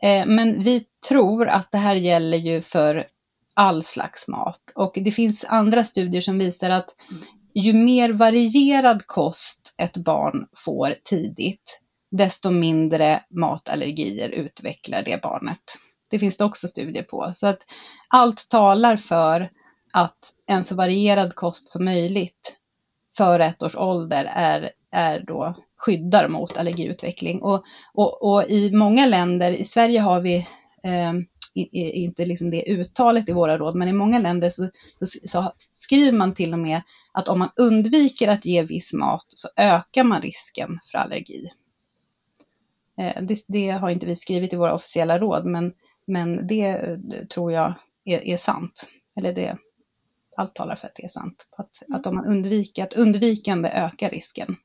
Eh, 0.01 0.25
men 0.25 0.63
vi 0.63 0.85
tror 1.09 1.47
att 1.47 1.71
det 1.71 1.77
här 1.77 1.95
gäller 1.95 2.37
ju 2.37 2.61
för 2.61 3.07
all 3.53 3.83
slags 3.83 4.27
mat. 4.27 4.61
Och 4.75 4.91
det 4.95 5.11
finns 5.11 5.45
andra 5.47 5.83
studier 5.83 6.21
som 6.21 6.37
visar 6.37 6.69
att 6.69 6.89
ju 7.53 7.73
mer 7.73 8.09
varierad 8.09 9.07
kost 9.07 9.75
ett 9.77 9.97
barn 9.97 10.47
får 10.55 10.95
tidigt, 11.03 11.81
desto 12.11 12.51
mindre 12.51 13.23
matallergier 13.29 14.29
utvecklar 14.29 15.03
det 15.03 15.21
barnet. 15.21 15.63
Det 16.09 16.19
finns 16.19 16.37
det 16.37 16.43
också 16.45 16.67
studier 16.67 17.03
på. 17.03 17.31
Så 17.35 17.47
att 17.47 17.59
allt 18.07 18.49
talar 18.49 18.97
för 18.97 19.49
att 19.93 20.33
en 20.47 20.63
så 20.63 20.75
varierad 20.75 21.35
kost 21.35 21.69
som 21.69 21.85
möjligt 21.85 22.58
före 23.19 23.45
ett 23.45 23.63
års 23.63 23.75
ålder 23.75 24.29
är, 24.33 24.71
är 24.91 25.19
då 25.19 25.55
skyddar 25.77 26.27
mot 26.27 26.57
allergiutveckling. 26.57 27.41
Och, 27.41 27.63
och, 27.93 28.23
och 28.23 28.43
i 28.49 28.71
många 28.71 29.05
länder, 29.05 29.51
i 29.51 29.65
Sverige 29.65 29.99
har 29.99 30.21
vi 30.21 30.35
eh, 30.83 31.13
inte 31.73 32.25
liksom 32.25 32.51
det 32.51 32.69
uttalet 32.69 33.29
i 33.29 33.31
våra 33.31 33.57
råd, 33.57 33.75
men 33.75 33.87
i 33.87 33.93
många 33.93 34.19
länder 34.19 34.49
så, 34.49 34.69
så, 34.97 35.05
så, 35.05 35.53
skriver 35.73 36.11
man 36.11 36.33
till 36.33 36.53
och 36.53 36.59
med 36.59 36.81
att 37.11 37.27
om 37.27 37.39
man 37.39 37.49
undviker 37.55 38.27
att 38.27 38.45
ge 38.45 38.63
viss 38.63 38.93
mat 38.93 39.25
så 39.27 39.47
ökar 39.57 40.03
man 40.03 40.21
risken 40.21 40.79
för 40.91 40.97
allergi. 40.97 41.49
Eh, 42.97 43.23
det, 43.23 43.43
det, 43.47 43.69
har 43.69 43.89
inte 43.89 44.05
vi 44.05 44.15
skrivit 44.15 44.53
i 44.53 44.55
våra 44.55 44.73
officiella 44.73 45.19
råd, 45.19 45.45
men, 45.45 45.73
men 46.05 46.47
det 46.47 46.67
eh, 46.67 47.25
tror 47.33 47.51
jag 47.51 47.73
är, 48.05 48.27
är 48.27 48.37
sant. 48.37 48.89
Eller 49.15 49.33
det, 49.33 49.57
allt 50.39 50.55
talar 50.55 50.75
för 50.75 50.87
att 50.87 50.95
det 50.95 51.03
är 51.03 51.09
sant. 51.09 51.47
Att, 51.57 51.69
att 51.93 52.07
om 52.07 52.15
man 52.15 52.25
undviker, 52.25 52.83
att 52.83 52.93
undvikande 52.93 53.69
ökar 53.69 54.09
risken. 54.09 54.55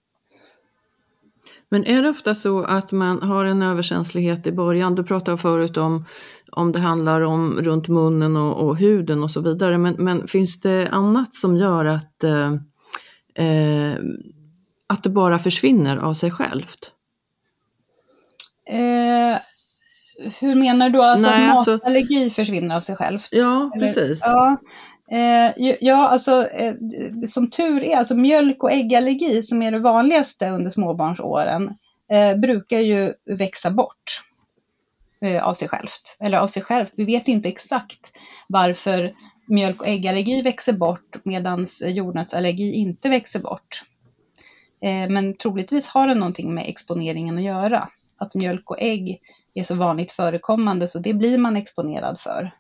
Men 1.69 1.85
är 1.85 2.03
det 2.03 2.09
ofta 2.09 2.35
så 2.35 2.65
att 2.65 2.93
man 2.93 3.23
har 3.23 3.45
en 3.45 3.63
överkänslighet 3.63 4.47
i 4.47 4.53
början? 4.53 4.95
Du 4.95 5.05
pratade 5.05 5.39
förut 5.39 5.77
om 5.77 6.05
om 6.57 6.73
det 6.73 6.79
handlar 6.79 7.21
om 7.21 7.53
runt 7.53 7.89
munnen 7.89 8.37
och, 8.37 8.69
och 8.69 8.77
huden 8.77 9.23
och 9.23 9.31
så 9.31 9.41
vidare. 9.41 9.79
Men, 9.79 9.95
men, 9.99 10.29
finns 10.29 10.61
det 10.61 10.89
annat 10.89 11.35
som 11.35 11.57
gör 11.57 11.85
att, 11.85 12.25
eh, 12.25 12.53
eh, 13.47 13.97
att 14.87 15.03
det 15.03 15.11
bara 15.11 15.39
försvinner 15.39 15.97
av 15.97 16.15
sig 16.15 16.31
självt? 16.31 16.93
Eh, 18.71 19.39
hur 20.41 20.55
menar 20.55 20.91
du? 20.91 21.03
Alltså 21.03 21.31
Nej, 21.31 21.51
att 21.51 21.57
alltså- 21.57 21.73
matallergi 21.73 22.25
alltså, 22.25 22.35
försvinner 22.35 22.77
av 22.77 22.81
sig 22.81 22.97
självt? 22.97 23.29
Ja, 23.31 23.71
Eller? 23.75 23.87
precis. 23.87 24.21
Ja. 24.23 24.57
Eh, 25.11 25.75
ja, 25.81 26.09
alltså 26.09 26.49
eh, 26.49 26.75
som 27.27 27.51
tur 27.51 27.83
är, 27.83 27.97
alltså 27.97 28.15
mjölk 28.15 28.63
och 28.63 28.73
äggallergi 28.73 29.43
som 29.43 29.63
är 29.63 29.71
det 29.71 29.79
vanligaste 29.79 30.51
under 30.51 30.71
småbarnsåren 30.71 31.75
eh, 32.11 32.39
brukar 32.39 32.79
ju 32.79 33.15
växa 33.25 33.71
bort 33.71 34.23
eh, 35.21 35.49
av 35.49 35.55
sig 35.55 35.69
självt. 35.69 36.17
Eller 36.21 36.39
av 36.39 36.47
sig 36.47 36.63
självt, 36.63 36.93
vi 36.97 37.05
vet 37.05 37.29
inte 37.29 37.49
exakt 37.49 38.13
varför 38.49 39.15
mjölk 39.49 39.81
och 39.81 39.89
äggallergi 39.89 40.43
växer 40.43 40.73
bort 40.73 41.17
medan 41.25 41.67
jordnötsallergi 41.81 42.73
inte 42.73 43.09
växer 43.09 43.41
bort. 43.41 43.83
Eh, 44.83 45.09
men 45.09 45.37
troligtvis 45.37 45.87
har 45.87 46.07
det 46.07 46.15
någonting 46.15 46.55
med 46.55 46.65
exponeringen 46.69 47.39
att 47.39 47.45
göra. 47.45 47.89
Att 48.17 48.35
mjölk 48.35 48.71
och 48.71 48.81
ägg 48.81 49.21
är 49.55 49.65
så 49.65 49.75
vanligt 49.75 50.13
förekommande 50.13 50.89
så 50.89 50.99
det 50.99 51.15
blir 51.15 51.39
man 51.39 51.57
exponerad 51.57 52.21
för. 52.21 52.51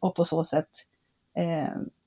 Och 0.00 0.14
på 0.14 0.24
så 0.24 0.44
sätt 0.44 0.68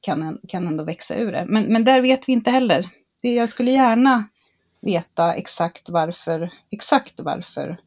kan, 0.02 0.40
kan 0.48 0.68
ändå 0.68 0.84
växa 0.84 1.16
ur 1.16 1.32
det. 1.32 1.46
Men, 1.48 1.64
men 1.64 1.84
där 1.84 2.02
vet 2.02 2.30
vi 2.30 2.34
inte 2.34 2.52
heller. 2.52 2.90
Jag 3.22 3.50
skulle 3.50 3.72
gärna 3.72 4.24
veta 4.82 5.34
exakt 5.34 5.90
varför, 5.90 6.50
exakt 6.72 7.20
varför 7.20 7.78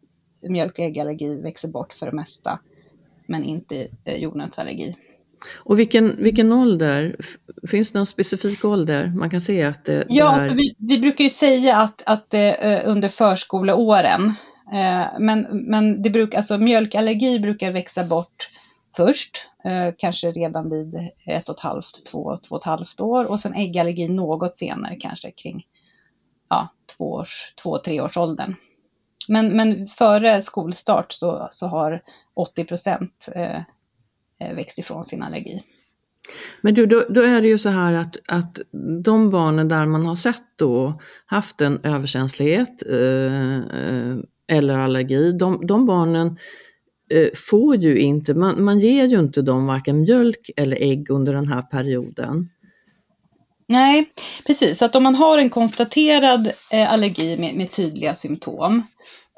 mjölk 0.43 0.73
och 0.73 0.85
äggallergi 0.85 1.35
växer 1.35 1.69
bort 1.69 1.93
för 1.93 2.07
det 2.07 2.13
mesta, 2.13 2.59
men 3.27 3.45
inte 3.45 3.89
eh, 4.05 4.17
jordnötsallergi. 4.17 4.97
Och 5.57 5.79
vilken, 5.79 6.17
vilken 6.19 6.53
ålder? 6.53 7.17
Finns 7.71 7.93
det 7.93 7.99
någon 7.99 8.07
specifik 8.07 8.65
ålder 8.65 9.13
man 9.17 9.31
kan 9.31 9.41
se 9.41 9.63
att 9.63 9.85
det, 9.85 10.05
Ja, 10.09 10.25
det 10.25 10.31
här... 10.31 10.39
alltså 10.39 10.55
vi, 10.55 10.75
vi 10.79 10.99
brukar 10.99 11.25
ju 11.25 11.31
säga 11.31 11.77
att, 11.77 12.03
att 12.07 12.35
eh, 12.35 12.81
under 12.85 13.09
förskoleåren, 13.09 14.33
eh, 14.73 15.07
men, 15.19 15.47
men 15.51 16.03
det 16.03 16.11
brukar, 16.11 16.39
alltså 16.39 16.59
mjölkallergi 16.59 17.39
brukar 17.39 17.73
växa 17.73 18.05
bort 18.05 18.49
först, 18.97 19.49
eh, 19.56 19.56
Eh, 19.67 19.95
kanske 19.99 20.33
redan 20.33 20.71
vid 20.71 20.95
ett 21.27 21.49
och 21.49 21.55
ett 21.55 21.61
halvt, 21.61 22.07
två, 22.07 22.39
två 22.49 22.55
och 22.55 22.61
ett 22.61 22.67
halvt 22.67 23.01
år 23.01 23.25
och 23.25 23.41
sen 23.41 23.55
äggallergi 23.55 24.09
något 24.09 24.57
senare, 24.57 24.97
kanske 24.97 25.31
kring 25.31 25.67
ja, 26.49 26.69
två, 26.97 27.13
års, 27.13 27.55
två 27.63 27.79
tre 27.79 28.01
års 28.01 28.17
åldern. 28.17 28.55
Men, 29.29 29.57
men 29.57 29.87
före 29.87 30.43
skolstart 30.43 31.13
så, 31.13 31.49
så 31.53 31.67
har 31.67 32.03
80 32.35 32.65
procent 32.65 33.29
eh, 33.35 33.61
eh, 34.41 34.55
växt 34.55 34.79
ifrån 34.79 35.05
sin 35.05 35.23
allergi. 35.23 35.63
Men 36.61 36.75
du, 36.75 36.87
då, 36.87 37.05
då, 37.09 37.21
är 37.21 37.43
det 37.43 37.49
ju 37.49 37.59
så 37.59 37.69
här 37.69 37.95
att, 37.95 38.17
att 38.29 38.61
de 39.05 39.31
barnen 39.31 39.69
där 39.69 39.87
man 39.87 40.07
har 40.07 40.17
sett 40.17 40.43
då 40.57 40.95
haft 41.27 41.61
en 41.61 41.81
överkänslighet 41.85 42.83
eh, 42.91 43.57
eh 43.57 44.17
eller 44.49 44.79
allergi, 44.79 45.33
de, 45.33 45.67
de 45.67 45.87
barnen 45.87 46.27
eh, 46.27 46.35
Eh, 47.11 47.29
får 47.35 47.77
ju 47.77 47.99
inte, 47.99 48.35
man, 48.35 48.65
man 48.65 48.81
ger 48.81 49.05
ju 49.05 49.19
inte 49.19 49.43
dem 49.43 49.67
varken 49.67 50.01
mjölk 50.01 50.51
eller 50.57 50.77
ägg 50.83 51.11
under 51.11 51.35
den 51.35 51.49
här 51.49 51.63
perioden. 51.63 52.49
Nej, 53.69 54.11
precis. 54.47 54.79
Så 54.79 54.85
att 54.85 54.97
om 54.97 55.03
man 55.03 55.15
har 55.15 55.39
en 55.39 55.51
konstaterad 55.51 56.53
eh, 56.73 56.93
allergi 56.93 57.37
med, 57.37 57.55
med, 57.55 57.73
tydliga 57.73 58.15
symptom, 58.15 58.83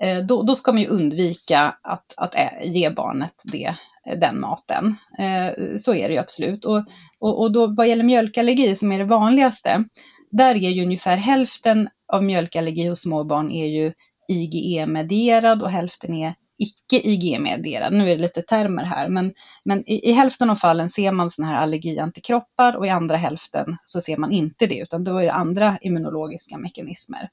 eh, 0.03 0.19
då, 0.19 0.43
då, 0.43 0.55
ska 0.55 0.73
man 0.73 0.83
ju 0.83 0.89
undvika 0.89 1.77
att, 1.83 2.15
att 2.17 2.35
ä, 2.35 2.51
ge 2.65 2.91
barnet 2.91 3.43
det, 3.45 3.75
eh, 4.07 4.19
den 4.19 4.41
maten. 4.41 4.97
Eh, 5.19 5.77
så 5.79 5.95
är 5.95 6.09
det 6.09 6.15
ju 6.15 6.21
absolut. 6.21 6.65
Och, 6.65 6.85
och, 7.21 7.41
och 7.41 7.53
då 7.53 7.67
vad 7.67 7.89
gäller 7.89 8.05
mjölkallergi 8.05 8.77
som 8.77 8.93
är 8.93 8.99
det 8.99 9.05
vanligaste, 9.05 9.85
där 10.31 10.55
är 10.55 10.71
ju 10.71 10.83
ungefär 10.83 11.17
hälften 11.17 11.89
av 12.13 12.25
mjölkallergi 12.25 12.89
hos 12.89 13.01
små 13.01 13.25
barn 13.25 13.51
är 13.51 13.67
ju 13.67 13.93
IgE-medierad 14.29 15.63
och 15.63 15.71
hälften 15.71 16.15
är 16.15 16.35
icke 16.59 17.09
IgE-medierad. 17.09 17.92
Nu 17.92 18.11
är 18.11 18.16
det 18.16 18.23
lite 18.23 18.42
termer 18.42 18.85
här, 18.85 19.09
men, 19.09 19.35
men 19.64 19.90
i, 19.90 20.11
i 20.11 20.12
hälften 20.12 20.51
av 20.51 20.57
fallen 20.57 20.90
ser 20.90 21.12
man 21.12 21.31
sådana 21.31 21.53
här 21.53 21.62
allergiantikroppar 21.62 22.77
och 22.77 22.87
i 22.87 22.90
andra 22.90 23.16
hälften 23.16 23.77
så 23.85 24.01
ser 24.01 24.16
man 24.16 24.33
inte 24.33 24.66
det, 24.66 24.79
utan 24.79 25.05
då 25.05 25.18
är 25.18 25.25
det 25.25 25.33
andra 25.33 25.79
immunologiska 25.81 26.59
mekanismer. 26.59 27.29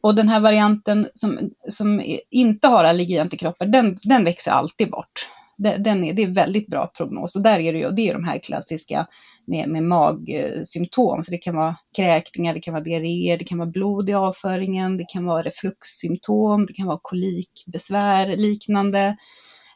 Och 0.00 0.14
den 0.14 0.28
här 0.28 0.40
varianten 0.40 1.08
som, 1.14 1.50
som 1.68 2.02
inte 2.30 2.68
har 2.68 2.84
allergiantikroppar, 2.84 3.66
den, 3.66 3.96
den 4.02 4.24
växer 4.24 4.50
alltid 4.50 4.90
bort 4.90 5.28
den 5.58 6.04
är, 6.04 6.12
det 6.12 6.22
är 6.22 6.30
väldigt 6.30 6.66
bra 6.66 6.92
prognos. 6.96 7.36
Och 7.36 7.42
där 7.42 7.60
är 7.60 7.72
det 7.72 7.78
ju, 7.78 7.90
det 7.90 8.08
är 8.08 8.12
de 8.12 8.24
här 8.24 8.38
klassiska 8.38 9.06
med, 9.44 9.68
med 9.68 9.82
magsymptom. 9.82 11.24
Så 11.24 11.30
det 11.30 11.38
kan 11.38 11.56
vara 11.56 11.76
kräkningar, 11.96 12.54
det 12.54 12.60
kan 12.60 12.74
vara 12.74 12.84
diarréer, 12.84 13.38
det 13.38 13.44
kan 13.44 13.58
vara 13.58 13.70
blod 13.70 14.10
i 14.10 14.14
avföringen, 14.14 14.96
det 14.96 15.04
kan 15.08 15.24
vara 15.24 15.42
refluxsymptom, 15.42 16.66
det 16.66 16.72
kan 16.72 16.86
vara 16.86 16.98
kolikbesvär 17.02 18.36
liknande. 18.36 19.16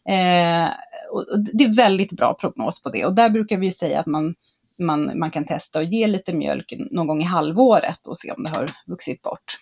Eh, 0.09 0.69
och 1.11 1.45
det 1.55 1.65
är 1.65 1.77
väldigt 1.77 2.13
bra 2.13 2.35
prognos 2.35 2.83
på 2.83 2.91
det. 2.91 3.05
Och 3.05 3.15
där 3.15 3.31
brukar 3.31 3.57
vi 3.57 3.67
ju 3.67 3.73
säga 3.73 4.01
att 4.01 4.07
man, 4.07 4.35
man, 4.79 5.19
man 5.19 5.31
kan 5.31 5.45
testa 5.45 5.79
och 5.79 5.85
ge 5.85 6.07
lite 6.07 6.33
mjölk 6.33 6.73
någon 6.91 7.07
gång 7.07 7.21
i 7.21 7.25
halvåret 7.25 8.07
och 8.07 8.19
se 8.19 8.33
om 8.33 8.43
det 8.43 8.51
har 8.51 8.71
vuxit 8.87 9.23
bort. 9.23 9.59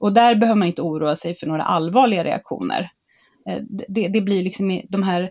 Och 0.00 0.12
där 0.12 0.34
behöver 0.34 0.58
man 0.58 0.68
inte 0.68 0.82
oroa 0.82 1.16
sig 1.16 1.34
för 1.34 1.46
några 1.46 1.62
allvarliga 1.62 2.24
reaktioner. 2.24 2.90
Eh, 3.48 3.58
det, 3.88 4.08
det, 4.08 4.20
blir 4.20 4.44
liksom 4.44 4.80
de 4.88 5.02
här 5.02 5.30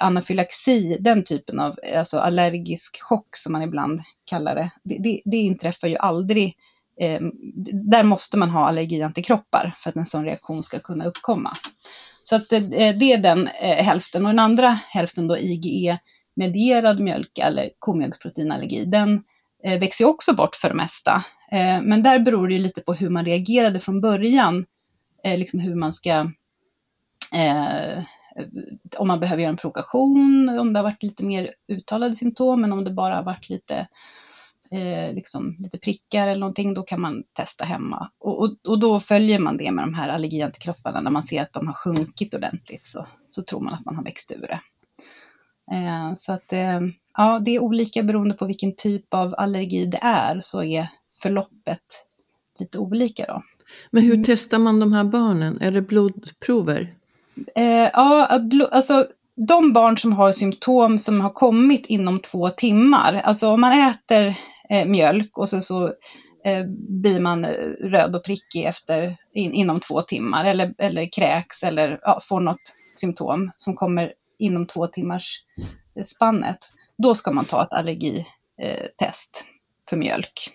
anafylaxi, 0.00 0.96
den 1.00 1.24
typen 1.24 1.60
av 1.60 1.78
alltså 1.96 2.18
allergisk 2.18 3.02
chock 3.02 3.36
som 3.36 3.52
man 3.52 3.62
ibland 3.62 4.00
kallar 4.24 4.54
det, 4.54 4.70
det, 4.84 4.98
det, 4.98 5.22
det 5.24 5.36
inträffar 5.36 5.88
ju 5.88 5.96
aldrig. 5.96 6.56
Eh, 7.00 7.20
där 7.72 8.02
måste 8.02 8.36
man 8.36 8.50
ha 8.50 8.68
allergiantikroppar 8.68 9.76
för 9.80 9.90
att 9.90 9.96
en 9.96 10.06
sån 10.06 10.24
reaktion 10.24 10.62
ska 10.62 10.78
kunna 10.78 11.04
uppkomma. 11.04 11.50
Så 12.24 12.36
att 12.36 12.48
det, 12.50 12.92
det 12.92 13.12
är 13.12 13.18
den 13.18 13.48
eh, 13.48 13.84
hälften 13.84 14.26
och 14.26 14.28
den 14.28 14.38
andra 14.38 14.68
hälften 14.68 15.28
då 15.28 15.38
IgE-medierad 15.38 17.00
mjölk 17.00 17.38
eller 17.38 17.70
komjölksproteinallergi, 17.78 18.84
den 18.84 19.22
eh, 19.64 19.80
växer 19.80 20.04
också 20.04 20.32
bort 20.32 20.56
för 20.56 20.68
det 20.68 20.74
mesta. 20.74 21.24
Eh, 21.52 21.82
men 21.82 22.02
där 22.02 22.18
beror 22.18 22.48
det 22.48 22.54
ju 22.54 22.60
lite 22.60 22.80
på 22.80 22.94
hur 22.94 23.10
man 23.10 23.24
reagerade 23.24 23.80
från 23.80 24.00
början, 24.00 24.66
eh, 25.24 25.38
liksom 25.38 25.60
hur 25.60 25.74
man 25.74 25.94
ska 25.94 26.30
eh, 27.34 28.02
om 28.98 29.08
man 29.08 29.20
behöver 29.20 29.42
göra 29.42 29.50
en 29.50 29.56
provokation, 29.56 30.48
om 30.58 30.72
det 30.72 30.78
har 30.78 30.84
varit 30.84 31.02
lite 31.02 31.24
mer 31.24 31.54
uttalade 31.68 32.16
symptom, 32.16 32.60
men 32.60 32.72
om 32.72 32.84
det 32.84 32.90
bara 32.90 33.16
har 33.16 33.22
varit 33.22 33.48
lite, 33.48 33.86
eh, 34.70 35.14
liksom, 35.14 35.56
lite 35.58 35.78
prickar 35.78 36.28
eller 36.28 36.40
någonting, 36.40 36.74
då 36.74 36.82
kan 36.82 37.00
man 37.00 37.24
testa 37.32 37.64
hemma. 37.64 38.10
Och, 38.18 38.42
och, 38.42 38.56
och, 38.68 38.80
då 38.80 39.00
följer 39.00 39.38
man 39.38 39.56
det 39.56 39.70
med 39.70 39.84
de 39.84 39.94
här 39.94 40.08
allergiantikropparna, 40.08 41.00
när 41.00 41.10
man 41.10 41.22
ser 41.22 41.42
att 41.42 41.52
de 41.52 41.66
har 41.66 41.74
sjunkit 41.74 42.34
ordentligt 42.34 42.86
så, 42.86 43.06
så 43.30 43.42
tror 43.42 43.60
man 43.60 43.74
att 43.74 43.84
man 43.84 43.96
har 43.96 44.04
växt 44.04 44.32
ur 44.32 44.40
det. 44.40 44.60
Eh, 45.76 46.14
så 46.16 46.32
att 46.32 46.52
eh, 46.52 46.80
ja, 47.16 47.38
det 47.44 47.50
är 47.50 47.62
olika 47.62 48.02
beroende 48.02 48.34
på 48.34 48.46
vilken 48.46 48.76
typ 48.76 49.14
av 49.14 49.34
allergi 49.38 49.86
det 49.86 50.00
är, 50.02 50.40
så 50.40 50.62
är 50.62 50.88
förloppet 51.22 51.82
lite 52.58 52.78
olika 52.78 53.24
då. 53.28 53.42
Men 53.90 54.02
hur 54.02 54.24
testar 54.24 54.58
man 54.58 54.80
de 54.80 54.92
här 54.92 55.04
barnen? 55.04 55.60
Är 55.60 55.70
det 55.70 55.82
blodprover? 55.82 56.94
Eh, 57.56 57.90
ja, 57.92 58.26
alltså 58.70 59.06
de 59.46 59.72
barn 59.72 59.98
som 59.98 60.12
har 60.12 60.32
symptom 60.32 60.98
som 60.98 61.20
har 61.20 61.30
kommit 61.30 61.86
inom 61.86 62.20
två 62.20 62.50
timmar, 62.50 63.14
alltså 63.24 63.48
om 63.48 63.60
man 63.60 63.90
äter 63.90 64.34
eh, 64.70 64.86
mjölk 64.86 65.38
och 65.38 65.48
så, 65.48 65.60
så 65.60 65.86
eh, 66.44 66.64
blir 66.88 67.20
man 67.20 67.44
eh, 67.44 67.50
röd 67.80 68.16
och 68.16 68.24
prickig 68.24 68.64
efter, 68.64 69.16
in, 69.34 69.52
inom 69.52 69.80
två 69.80 70.02
timmar 70.02 70.44
eller, 70.44 70.74
eller 70.78 71.12
kräks 71.12 71.62
eller 71.62 72.00
ja, 72.02 72.20
får 72.22 72.40
något 72.40 72.76
symptom 72.94 73.50
som 73.56 73.76
kommer 73.76 74.12
inom 74.38 74.66
två 74.66 74.86
timmars 74.86 75.44
eh, 75.96 76.04
spannet, 76.04 76.58
då 76.98 77.14
ska 77.14 77.30
man 77.30 77.44
ta 77.44 77.62
ett 77.62 77.72
allergitest 77.72 78.26
eh, 78.98 79.88
för 79.88 79.96
mjölk. 79.96 80.50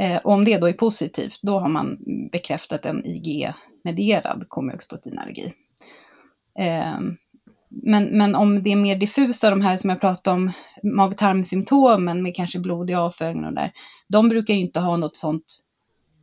Eh, 0.00 0.20
om 0.24 0.44
det 0.44 0.58
då 0.58 0.68
är 0.68 0.72
positivt, 0.72 1.38
då 1.42 1.58
har 1.58 1.68
man 1.68 1.98
bekräftat 2.32 2.86
en 2.86 3.06
IgE-medierad 3.06 4.44
komjölksproteinallergi. 4.48 5.52
Ehm, 6.58 7.16
men, 7.68 8.04
men 8.04 8.34
om 8.34 8.62
det 8.62 8.72
är 8.72 8.76
mer 8.76 8.96
diffusa, 8.96 9.50
de 9.50 9.60
här 9.60 9.76
som 9.76 9.90
jag 9.90 10.00
pratade 10.00 10.36
om, 10.36 10.52
mag-tarmsymptomen 10.82 12.22
med 12.22 12.36
kanske 12.36 12.58
blod 12.58 12.90
i 12.90 12.94
avföringen 12.94 13.44
och 13.44 13.52
där, 13.52 13.72
de 14.08 14.28
brukar 14.28 14.54
ju 14.54 14.60
inte 14.60 14.80
ha 14.80 14.96
något 14.96 15.16
sånt 15.16 15.58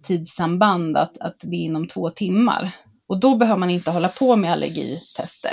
tidssamband 0.03 0.97
att, 0.97 1.17
att 1.17 1.35
det 1.41 1.55
är 1.55 1.65
inom 1.65 1.87
två 1.87 2.09
timmar. 2.09 2.75
Och 3.07 3.19
då 3.19 3.35
behöver 3.35 3.59
man 3.59 3.69
inte 3.69 3.91
hålla 3.91 4.09
på 4.09 4.35
med 4.35 4.51
allergitester. 4.51 5.51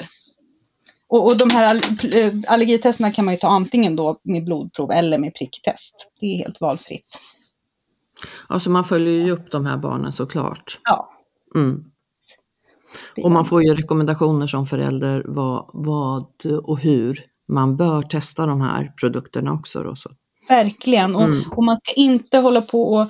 Och, 1.08 1.26
och 1.26 1.38
de 1.38 1.50
här 1.50 1.74
eh, 2.16 2.32
allergitesterna 2.48 3.10
kan 3.10 3.24
man 3.24 3.34
ju 3.34 3.38
ta 3.38 3.48
antingen 3.48 3.96
då 3.96 4.16
med 4.24 4.44
blodprov 4.44 4.90
eller 4.90 5.18
med 5.18 5.34
pricktest. 5.34 5.94
Det 6.20 6.26
är 6.26 6.38
helt 6.38 6.60
valfritt. 6.60 7.18
Alltså 8.46 8.70
man 8.70 8.84
följer 8.84 9.24
ju 9.24 9.30
upp 9.30 9.50
de 9.50 9.66
här 9.66 9.76
barnen 9.76 10.12
såklart. 10.12 10.80
Ja. 10.84 11.10
Mm. 11.54 11.84
Och 13.22 13.30
man 13.30 13.44
får 13.44 13.62
ju 13.62 13.74
rekommendationer 13.74 14.46
som 14.46 14.66
förälder 14.66 15.22
vad, 15.26 15.70
vad 15.72 16.26
och 16.62 16.80
hur 16.80 17.20
man 17.48 17.76
bör 17.76 18.02
testa 18.02 18.46
de 18.46 18.60
här 18.60 18.92
produkterna 19.00 19.52
också. 19.52 19.82
Då, 19.82 19.94
så. 19.94 20.10
Verkligen, 20.48 21.16
och, 21.16 21.24
mm. 21.24 21.42
och 21.50 21.64
man 21.64 21.78
ska 21.84 22.00
inte 22.00 22.38
hålla 22.38 22.60
på 22.60 22.92
och 22.92 23.06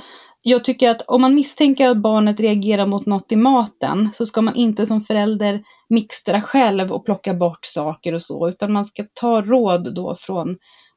jag 0.46 0.64
tycker 0.64 0.90
att 0.90 1.02
om 1.02 1.20
man 1.20 1.34
misstänker 1.34 1.88
att 1.88 2.02
barnet 2.02 2.40
reagerar 2.40 2.86
mot 2.86 3.06
något 3.06 3.32
i 3.32 3.36
maten 3.36 4.10
så 4.14 4.26
ska 4.26 4.42
man 4.42 4.56
inte 4.56 4.86
som 4.86 5.02
förälder 5.02 5.62
mixtra 5.88 6.42
själv 6.42 6.92
och 6.92 7.04
plocka 7.04 7.34
bort 7.34 7.64
saker 7.64 8.14
och 8.14 8.22
så, 8.22 8.48
utan 8.48 8.72
man 8.72 8.84
ska 8.84 9.04
ta 9.14 9.42
råd 9.42 9.94
då 9.94 10.16
från 10.20 10.56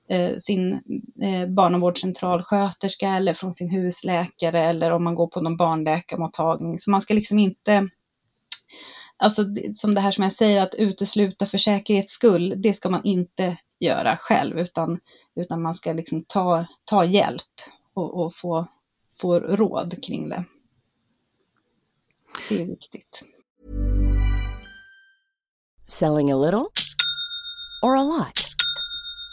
eh, 0.09 0.37
sin 0.37 0.73
eh, 1.23 1.49
barnavårdscentralsköterska 1.49 3.09
eller 3.09 3.33
från 3.33 3.53
sin 3.53 3.69
husläkare 3.69 4.63
eller 4.63 4.91
om 4.91 5.03
man 5.03 5.15
går 5.15 5.27
på 5.27 5.41
någon 5.41 5.57
barnläkarmottagning. 5.57 6.79
Så 6.79 6.91
man 6.91 7.01
ska 7.01 7.13
liksom 7.13 7.39
inte 7.39 7.89
alltså 9.17 9.45
som 9.75 9.93
det 9.93 10.01
här 10.01 10.11
som 10.11 10.23
jag 10.23 10.33
säger 10.33 10.61
att 10.61 10.75
utesluta 10.75 11.45
för 11.45 11.57
säkerhets 11.57 12.13
skull, 12.13 12.61
det 12.61 12.73
ska 12.73 12.89
man 12.89 13.03
inte 13.03 13.57
göra 13.79 14.17
själv 14.17 14.59
utan, 14.59 14.99
utan 15.35 15.61
man 15.61 15.75
ska 15.75 15.93
liksom 15.93 16.23
ta, 16.23 16.65
ta 16.85 17.05
hjälp 17.05 17.41
och, 17.93 18.25
och 18.25 18.35
få, 18.35 18.67
få 19.21 19.39
råd 19.39 20.03
kring 20.03 20.29
det. 20.29 20.43
Det 22.49 22.61
är 22.61 22.65
viktigt. 22.65 23.23
Selling 25.87 26.31
a 26.31 26.35
little 26.35 26.67
or 27.83 27.97
a 27.97 28.03
lot? 28.03 28.46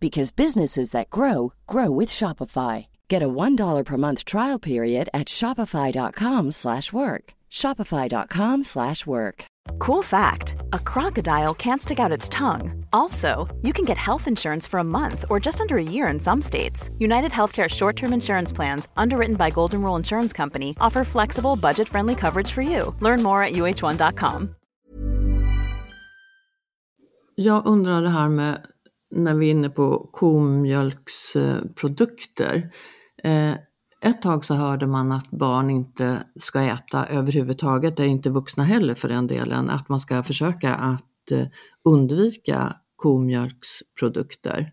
because 0.00 0.32
businesses 0.32 0.90
that 0.92 1.10
grow 1.10 1.52
grow 1.66 1.90
with 1.90 2.08
Shopify. 2.08 2.86
Get 3.08 3.22
a 3.22 3.28
$1 3.28 3.84
per 3.84 3.96
month 3.96 4.24
trial 4.24 4.58
period 4.58 5.08
at 5.12 5.28
Shopify.com 5.28 6.50
slash 6.52 6.92
work. 6.92 7.34
Shopify.com 7.50 8.64
slash 8.64 9.06
work. 9.06 9.44
Cool 9.78 10.02
fact 10.02 10.56
a 10.72 10.78
crocodile 10.78 11.54
can't 11.54 11.82
stick 11.82 11.98
out 12.00 12.12
its 12.12 12.28
tongue. 12.28 12.84
Also, 12.92 13.48
you 13.62 13.72
can 13.72 13.84
get 13.84 13.96
health 13.96 14.26
insurance 14.28 14.66
for 14.66 14.80
a 14.80 14.84
month 14.84 15.24
or 15.30 15.40
just 15.40 15.60
under 15.60 15.76
a 15.76 15.82
year 15.82 16.08
in 16.08 16.20
some 16.20 16.40
states. 16.40 16.90
United 16.98 17.32
Healthcare 17.32 17.68
short 17.68 17.96
term 17.96 18.12
insurance 18.12 18.52
plans, 18.52 18.88
underwritten 18.96 19.36
by 19.36 19.50
Golden 19.50 19.82
Rule 19.82 19.96
Insurance 19.96 20.32
Company, 20.32 20.74
offer 20.80 21.04
flexible, 21.04 21.56
budget 21.56 21.88
friendly 21.88 22.14
coverage 22.14 22.50
for 22.52 22.62
you. 22.62 22.94
Learn 23.00 23.22
more 23.22 23.42
at 23.42 23.52
uh1.com. 23.52 24.54
Jag 27.34 27.66
undrar 27.66 28.02
det 28.02 28.08
här 28.08 28.28
med 28.28 28.66
när 29.10 29.34
vi 29.34 29.46
är 29.46 29.50
inne 29.50 29.70
på 29.70 30.08
komjölksprodukter. 30.12 32.72
Eh, 33.24 33.54
ett 34.02 34.22
tag 34.22 34.44
så 34.44 34.54
hörde 34.54 34.86
man 34.86 35.12
att 35.12 35.30
barn 35.30 35.70
inte 35.70 36.22
ska 36.36 36.62
äta 36.62 37.06
överhuvudtaget, 37.06 37.96
det 37.96 38.02
är 38.02 38.06
inte 38.06 38.30
vuxna 38.30 38.64
heller 38.64 38.94
för 38.94 39.08
den 39.08 39.26
delen, 39.26 39.70
att 39.70 39.88
man 39.88 40.00
ska 40.00 40.22
försöka 40.22 40.74
att 40.74 41.30
eh, 41.30 41.46
undvika 41.84 42.76
komjölksprodukter. 42.96 44.72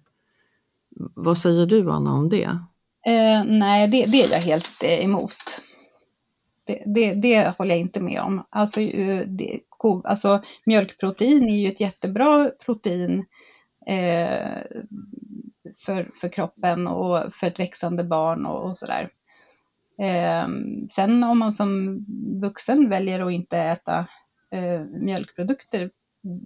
Vad 1.16 1.38
säger 1.38 1.66
du 1.66 1.92
Anna 1.92 2.14
om 2.14 2.30
det? 2.30 2.60
Eh, 3.06 3.44
nej, 3.46 3.88
det, 3.88 4.06
det, 4.06 4.24
är 4.24 4.32
jag 4.32 4.40
helt 4.40 4.84
eh, 4.84 5.06
emot. 5.06 5.62
Det, 6.68 6.84
det, 6.86 7.14
det, 7.14 7.58
håller 7.58 7.72
jag 7.72 7.80
inte 7.80 8.00
med 8.00 8.22
om. 8.22 8.44
Alltså, 8.50 8.80
det, 9.26 9.60
alltså, 10.04 10.44
mjölkprotein 10.66 11.50
är 11.50 11.58
ju 11.58 11.68
ett 11.68 11.82
jättebra 11.82 12.52
protein 12.66 13.20
eh, 13.20 13.26
Eh, 13.88 14.62
för, 15.86 16.12
för 16.22 16.30
kroppen 16.30 16.88
och 16.88 17.34
för 17.34 17.48
ett 17.48 17.60
växande 17.60 18.04
barn 18.04 18.46
och, 18.46 18.70
och 18.70 18.78
sådär. 18.78 19.10
Eh, 20.02 20.48
sen 20.90 21.24
om 21.24 21.40
man 21.40 21.54
som 21.54 22.00
vuxen 22.42 22.90
väljer 22.90 23.28
att 23.28 23.32
inte 23.32 23.58
äta 23.58 24.08
eh, 24.52 24.82
mjölkprodukter, 24.82 25.92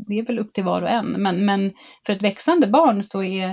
det 0.08 0.19
är 0.19 0.25
väl 0.25 0.39
upp 0.39 0.54
till 0.54 0.63
var 0.63 0.82
och 0.82 0.89
en. 0.89 1.12
Men, 1.12 1.45
men 1.45 1.73
för 2.06 2.13
ett 2.13 2.21
växande 2.21 2.67
barn 2.67 3.04
så 3.04 3.23
är, 3.23 3.49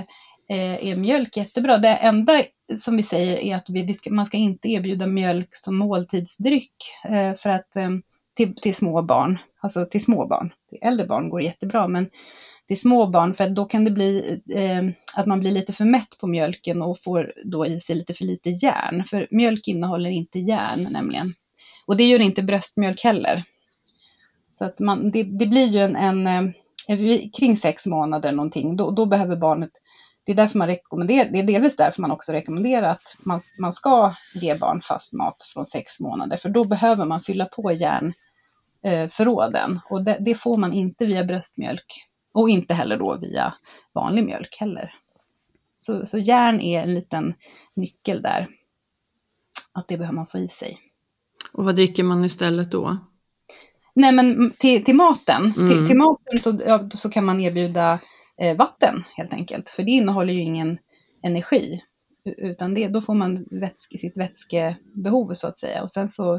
eh, 0.49 0.87
är 0.87 0.95
mjölk 0.95 1.37
jättebra. 1.37 1.77
Det 1.77 1.95
enda 1.95 2.43
som 2.77 2.97
vi 2.97 3.03
säger 3.03 3.37
är 3.37 3.55
att 3.55 3.69
vi, 3.69 3.97
man 4.09 4.25
ska 4.25 4.37
inte 4.37 4.69
erbjuda 4.69 5.07
mjölk 5.07 5.49
som 5.51 5.77
måltidsdryck 5.77 6.75
eh, 7.05 7.33
för 7.33 7.49
att 7.49 7.75
eh, 7.75 7.89
till, 8.35 8.55
till 8.55 8.75
små 8.75 9.01
barn, 9.01 9.37
alltså 9.59 9.85
till 9.85 10.03
små 10.03 10.27
barn. 10.27 10.53
Till 10.69 10.79
äldre 10.81 11.07
barn 11.07 11.29
går 11.29 11.39
det 11.39 11.45
jättebra, 11.45 11.87
men 11.87 12.09
till 12.69 12.79
små 12.79 13.07
barn 13.07 13.33
för 13.33 13.49
då 13.49 13.65
kan 13.65 13.85
det 13.85 13.91
bli 13.91 14.41
eh, 14.55 15.19
att 15.19 15.25
man 15.25 15.39
blir 15.39 15.51
lite 15.51 15.73
för 15.73 15.85
mätt 15.85 16.17
på 16.19 16.27
mjölken 16.27 16.81
och 16.81 17.03
får 17.03 17.33
då 17.45 17.65
i 17.65 17.81
sig 17.81 17.95
lite 17.95 18.13
för 18.13 18.25
lite 18.25 18.49
järn. 18.49 19.05
För 19.05 19.27
mjölk 19.31 19.67
innehåller 19.67 20.09
inte 20.09 20.39
järn 20.39 20.87
nämligen. 20.91 21.33
Och 21.87 21.97
det 21.97 22.03
gör 22.03 22.21
inte 22.21 22.43
bröstmjölk 22.43 23.03
heller. 23.03 23.43
Så 24.51 24.65
att 24.65 24.79
man, 24.79 25.11
det, 25.11 25.23
det 25.23 25.47
blir 25.47 25.67
ju 25.67 25.79
en, 25.79 25.95
en, 25.95 26.27
eh, 26.27 26.43
en, 26.87 27.29
kring 27.29 27.57
sex 27.57 27.85
månader 27.85 28.31
någonting, 28.31 28.75
då, 28.75 28.91
då 28.91 29.05
behöver 29.05 29.35
barnet 29.35 29.71
det 30.25 30.31
är 30.31 30.35
därför 30.35 30.57
man 30.57 30.67
rekommenderar, 30.67 31.29
det 31.29 31.39
är 31.39 31.43
delvis 31.43 31.75
därför 31.75 32.01
man 32.01 32.11
också 32.11 32.31
rekommenderar 32.31 32.89
att 32.89 33.17
man, 33.19 33.41
man 33.59 33.73
ska 33.73 34.15
ge 34.33 34.55
barn 34.55 34.81
fast 34.81 35.13
mat 35.13 35.43
från 35.53 35.65
sex 35.65 35.99
månader, 35.99 36.37
för 36.37 36.49
då 36.49 36.63
behöver 36.63 37.05
man 37.05 37.19
fylla 37.19 37.45
på 37.45 37.71
järnförråden. 37.71 39.71
Eh, 39.71 39.79
och 39.89 40.03
det, 40.03 40.17
det, 40.19 40.35
får 40.35 40.57
man 40.57 40.73
inte 40.73 41.05
via 41.05 41.23
bröstmjölk. 41.23 42.09
Och 42.31 42.49
inte 42.49 42.73
heller 42.73 42.97
då 42.97 43.17
via 43.17 43.53
vanlig 43.93 44.23
mjölk 44.23 44.57
heller. 44.59 44.95
Så, 45.77 46.05
så 46.05 46.17
järn 46.17 46.61
är 46.61 46.83
en 46.83 46.93
liten 46.93 47.33
nyckel 47.73 48.21
där. 48.21 48.47
Att 49.71 49.87
det 49.87 49.97
behöver 49.97 50.15
man 50.15 50.27
få 50.27 50.37
i 50.37 50.47
sig. 50.47 50.79
Och 51.53 51.65
vad 51.65 51.75
dricker 51.75 52.03
man 52.03 52.25
istället 52.25 52.71
då? 52.71 52.97
Nej 53.93 54.11
men 54.11 54.51
till, 54.51 54.83
till 54.83 54.95
maten, 54.95 55.53
mm. 55.57 55.69
till, 55.69 55.87
till, 55.87 55.97
maten 55.97 56.39
så, 56.39 56.59
ja, 56.65 56.89
så 56.89 57.09
kan 57.09 57.25
man 57.25 57.39
erbjuda 57.39 57.99
eh, 58.37 58.57
vatten 58.57 59.03
helt 59.17 59.33
enkelt. 59.33 59.69
För 59.69 59.83
det 59.83 59.91
innehåller 59.91 60.33
ju 60.33 60.39
ingen 60.39 60.77
energi. 61.23 61.81
Utan 62.37 62.73
det, 62.73 62.87
då 62.87 63.01
får 63.01 63.13
man 63.13 63.45
vätske, 63.51 63.97
sitt 63.97 64.17
vätskebehov 64.17 65.33
så 65.33 65.47
att 65.47 65.59
säga. 65.59 65.83
Och 65.83 65.91
sen 65.91 66.09
så, 66.09 66.35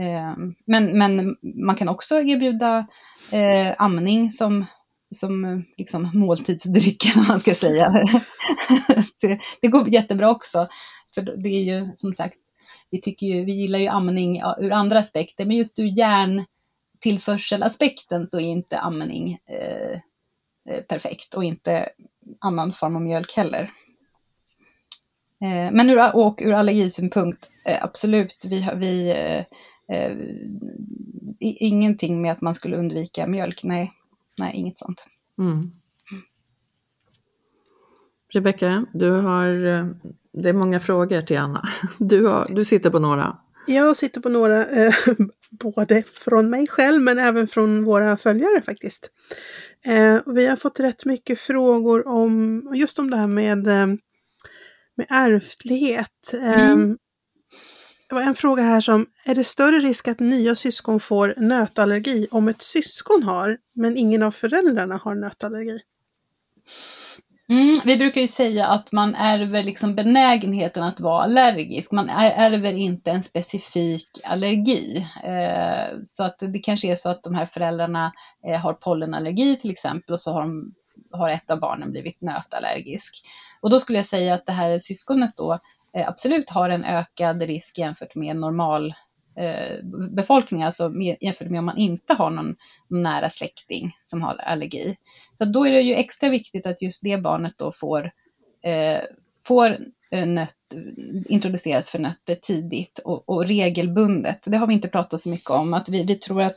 eh, 0.00 0.36
men, 0.66 0.98
men 0.98 1.36
man 1.66 1.76
kan 1.76 1.88
också 1.88 2.20
erbjuda 2.20 2.86
eh, 3.30 3.74
amning 3.78 4.30
som 4.30 4.66
som 5.14 5.44
eh, 5.44 5.58
liksom 5.76 6.10
måltidsdrycken, 6.14 7.12
om 7.20 7.26
man 7.28 7.40
ska 7.40 7.54
säga. 7.54 7.90
det, 9.20 9.40
det 9.60 9.68
går 9.68 9.88
jättebra 9.88 10.30
också. 10.30 10.68
För 11.14 11.22
det 11.22 11.48
är 11.48 11.62
ju 11.62 11.88
som 11.96 12.14
sagt, 12.14 12.38
vi, 12.90 13.00
tycker 13.00 13.26
ju, 13.26 13.44
vi 13.44 13.52
gillar 13.52 13.78
ju 13.78 13.86
amning 13.86 14.42
ur 14.58 14.72
andra 14.72 14.98
aspekter, 14.98 15.44
men 15.44 15.56
just 15.56 15.78
ur 15.78 15.98
järntillförselaspekten 15.98 18.26
så 18.26 18.40
är 18.40 18.44
inte 18.44 18.78
amning 18.78 19.38
eh, 19.46 20.00
eh, 20.70 20.82
perfekt 20.82 21.34
och 21.34 21.44
inte 21.44 21.88
annan 22.40 22.72
form 22.72 22.96
av 22.96 23.02
mjölk 23.02 23.36
heller. 23.36 23.70
Eh, 25.42 25.70
men 25.72 25.90
ur, 25.90 26.16
och 26.16 26.42
ur 26.42 26.52
allergisynpunkt, 26.52 27.50
eh, 27.64 27.84
absolut, 27.84 28.44
vi 28.44 28.68
vi, 28.76 29.10
eh, 29.10 29.44
eh 29.96 30.16
ingenting 31.40 32.22
med 32.22 32.32
att 32.32 32.40
man 32.40 32.54
skulle 32.54 32.76
undvika 32.76 33.26
mjölk, 33.26 33.64
nej, 33.64 33.92
nej, 34.38 34.56
inget 34.56 34.78
sånt. 34.78 35.06
Mm. 35.38 35.70
Rebecka, 38.32 38.86
du 38.94 39.10
har, 39.10 39.66
eh, 39.66 39.86
det 40.32 40.48
är 40.48 40.52
många 40.52 40.80
frågor 40.80 41.22
till 41.22 41.38
Anna. 41.38 41.68
Du, 41.98 42.26
har, 42.26 42.46
du 42.50 42.64
sitter 42.64 42.90
på 42.90 42.98
några. 42.98 43.38
Jag 43.66 43.96
sitter 43.96 44.20
på 44.20 44.28
några, 44.28 44.66
eh, 44.66 44.94
både 45.50 46.02
från 46.02 46.50
mig 46.50 46.66
själv 46.68 47.02
men 47.02 47.18
även 47.18 47.46
från 47.46 47.84
våra 47.84 48.16
följare 48.16 48.62
faktiskt. 48.62 49.10
Eh, 49.84 50.18
vi 50.26 50.46
har 50.46 50.56
fått 50.56 50.80
rätt 50.80 51.04
mycket 51.04 51.38
frågor 51.38 52.08
om 52.08 52.62
just 52.74 52.98
om 52.98 53.10
det 53.10 53.16
här 53.16 53.26
med, 53.26 53.66
eh, 53.66 53.86
med 54.96 55.06
ärftlighet. 55.08 56.32
Mm. 56.42 56.98
Det 58.08 58.14
var 58.14 58.22
en 58.22 58.34
fråga 58.34 58.62
här 58.62 58.80
som, 58.80 59.06
är 59.24 59.34
det 59.34 59.44
större 59.44 59.78
risk 59.78 60.08
att 60.08 60.20
nya 60.20 60.54
syskon 60.54 61.00
får 61.00 61.34
nötallergi 61.36 62.28
om 62.30 62.48
ett 62.48 62.62
syskon 62.62 63.22
har, 63.22 63.58
men 63.74 63.96
ingen 63.96 64.22
av 64.22 64.30
föräldrarna 64.30 65.00
har 65.04 65.14
nötallergi? 65.14 65.80
Mm, 67.48 67.74
vi 67.84 67.96
brukar 67.96 68.20
ju 68.20 68.28
säga 68.28 68.66
att 68.66 68.92
man 68.92 69.14
ärver 69.14 69.62
liksom 69.62 69.94
benägenheten 69.94 70.82
att 70.82 71.00
vara 71.00 71.22
allergisk. 71.22 71.92
Man 71.92 72.10
ärver 72.10 72.72
inte 72.72 73.10
en 73.10 73.22
specifik 73.22 74.08
allergi. 74.24 75.06
Eh, 75.24 75.98
så 76.04 76.24
att 76.24 76.38
det 76.38 76.58
kanske 76.58 76.92
är 76.92 76.96
så 76.96 77.08
att 77.08 77.22
de 77.22 77.34
här 77.34 77.46
föräldrarna 77.46 78.12
eh, 78.46 78.60
har 78.60 78.72
pollenallergi 78.72 79.56
till 79.56 79.70
exempel 79.70 80.12
och 80.12 80.20
så 80.20 80.32
har, 80.32 80.40
de, 80.40 80.74
har 81.10 81.28
ett 81.28 81.50
av 81.50 81.60
barnen 81.60 81.90
blivit 81.90 82.20
nötallergisk. 82.20 83.26
Och 83.60 83.70
då 83.70 83.80
skulle 83.80 83.98
jag 83.98 84.06
säga 84.06 84.34
att 84.34 84.46
det 84.46 84.52
här 84.52 84.78
syskonet 84.78 85.36
då 85.36 85.58
Eh, 85.96 86.08
absolut 86.08 86.50
har 86.50 86.70
en 86.70 86.84
ökad 86.84 87.42
risk 87.42 87.78
jämfört 87.78 88.14
med 88.14 88.36
normal 88.36 88.94
eh, 89.36 89.84
befolkning, 90.10 90.62
alltså 90.62 90.92
jämfört 91.20 91.50
med 91.50 91.58
om 91.58 91.64
man 91.64 91.78
inte 91.78 92.14
har 92.14 92.30
någon 92.30 92.56
nära 92.88 93.30
släkting 93.30 93.96
som 94.00 94.22
har 94.22 94.34
allergi. 94.34 94.96
Så 95.34 95.44
då 95.44 95.66
är 95.66 95.72
det 95.72 95.80
ju 95.80 95.94
extra 95.94 96.28
viktigt 96.28 96.66
att 96.66 96.82
just 96.82 97.02
det 97.02 97.18
barnet 97.18 97.54
då 97.56 97.72
får, 97.72 98.10
eh, 98.62 99.00
får 99.46 99.78
eh, 100.10 100.26
nöt, 100.26 100.56
introduceras 101.28 101.90
för 101.90 101.98
nötter 101.98 102.34
tidigt 102.34 102.98
och, 102.98 103.28
och, 103.28 103.46
regelbundet. 103.46 104.40
Det 104.44 104.56
har 104.56 104.66
vi 104.66 104.74
inte 104.74 104.88
pratat 104.88 105.20
så 105.20 105.28
mycket 105.28 105.50
om, 105.50 105.74
att 105.74 105.88
vi, 105.88 106.02
vi 106.02 106.14
tror 106.14 106.42
att 106.42 106.56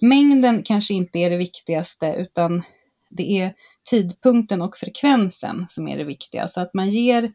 mängden 0.00 0.62
kanske 0.62 0.94
inte 0.94 1.18
är 1.18 1.30
det 1.30 1.36
viktigaste 1.36 2.14
utan 2.18 2.62
det 3.10 3.40
är 3.40 3.54
tidpunkten 3.90 4.62
och 4.62 4.76
frekvensen 4.76 5.66
som 5.68 5.88
är 5.88 5.98
det 5.98 6.04
viktiga. 6.04 6.48
Så 6.48 6.60
att 6.60 6.74
man 6.74 6.90
ger 6.90 7.32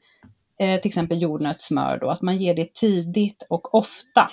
eh, 0.59 0.81
till 0.81 0.89
exempel 0.89 1.21
jordnötssmör 1.21 1.97
då, 2.01 2.09
att 2.09 2.21
man 2.21 2.37
ger 2.37 2.53
det 2.55 2.73
tidigt 2.73 3.45
och 3.49 3.75
ofta. 3.75 4.31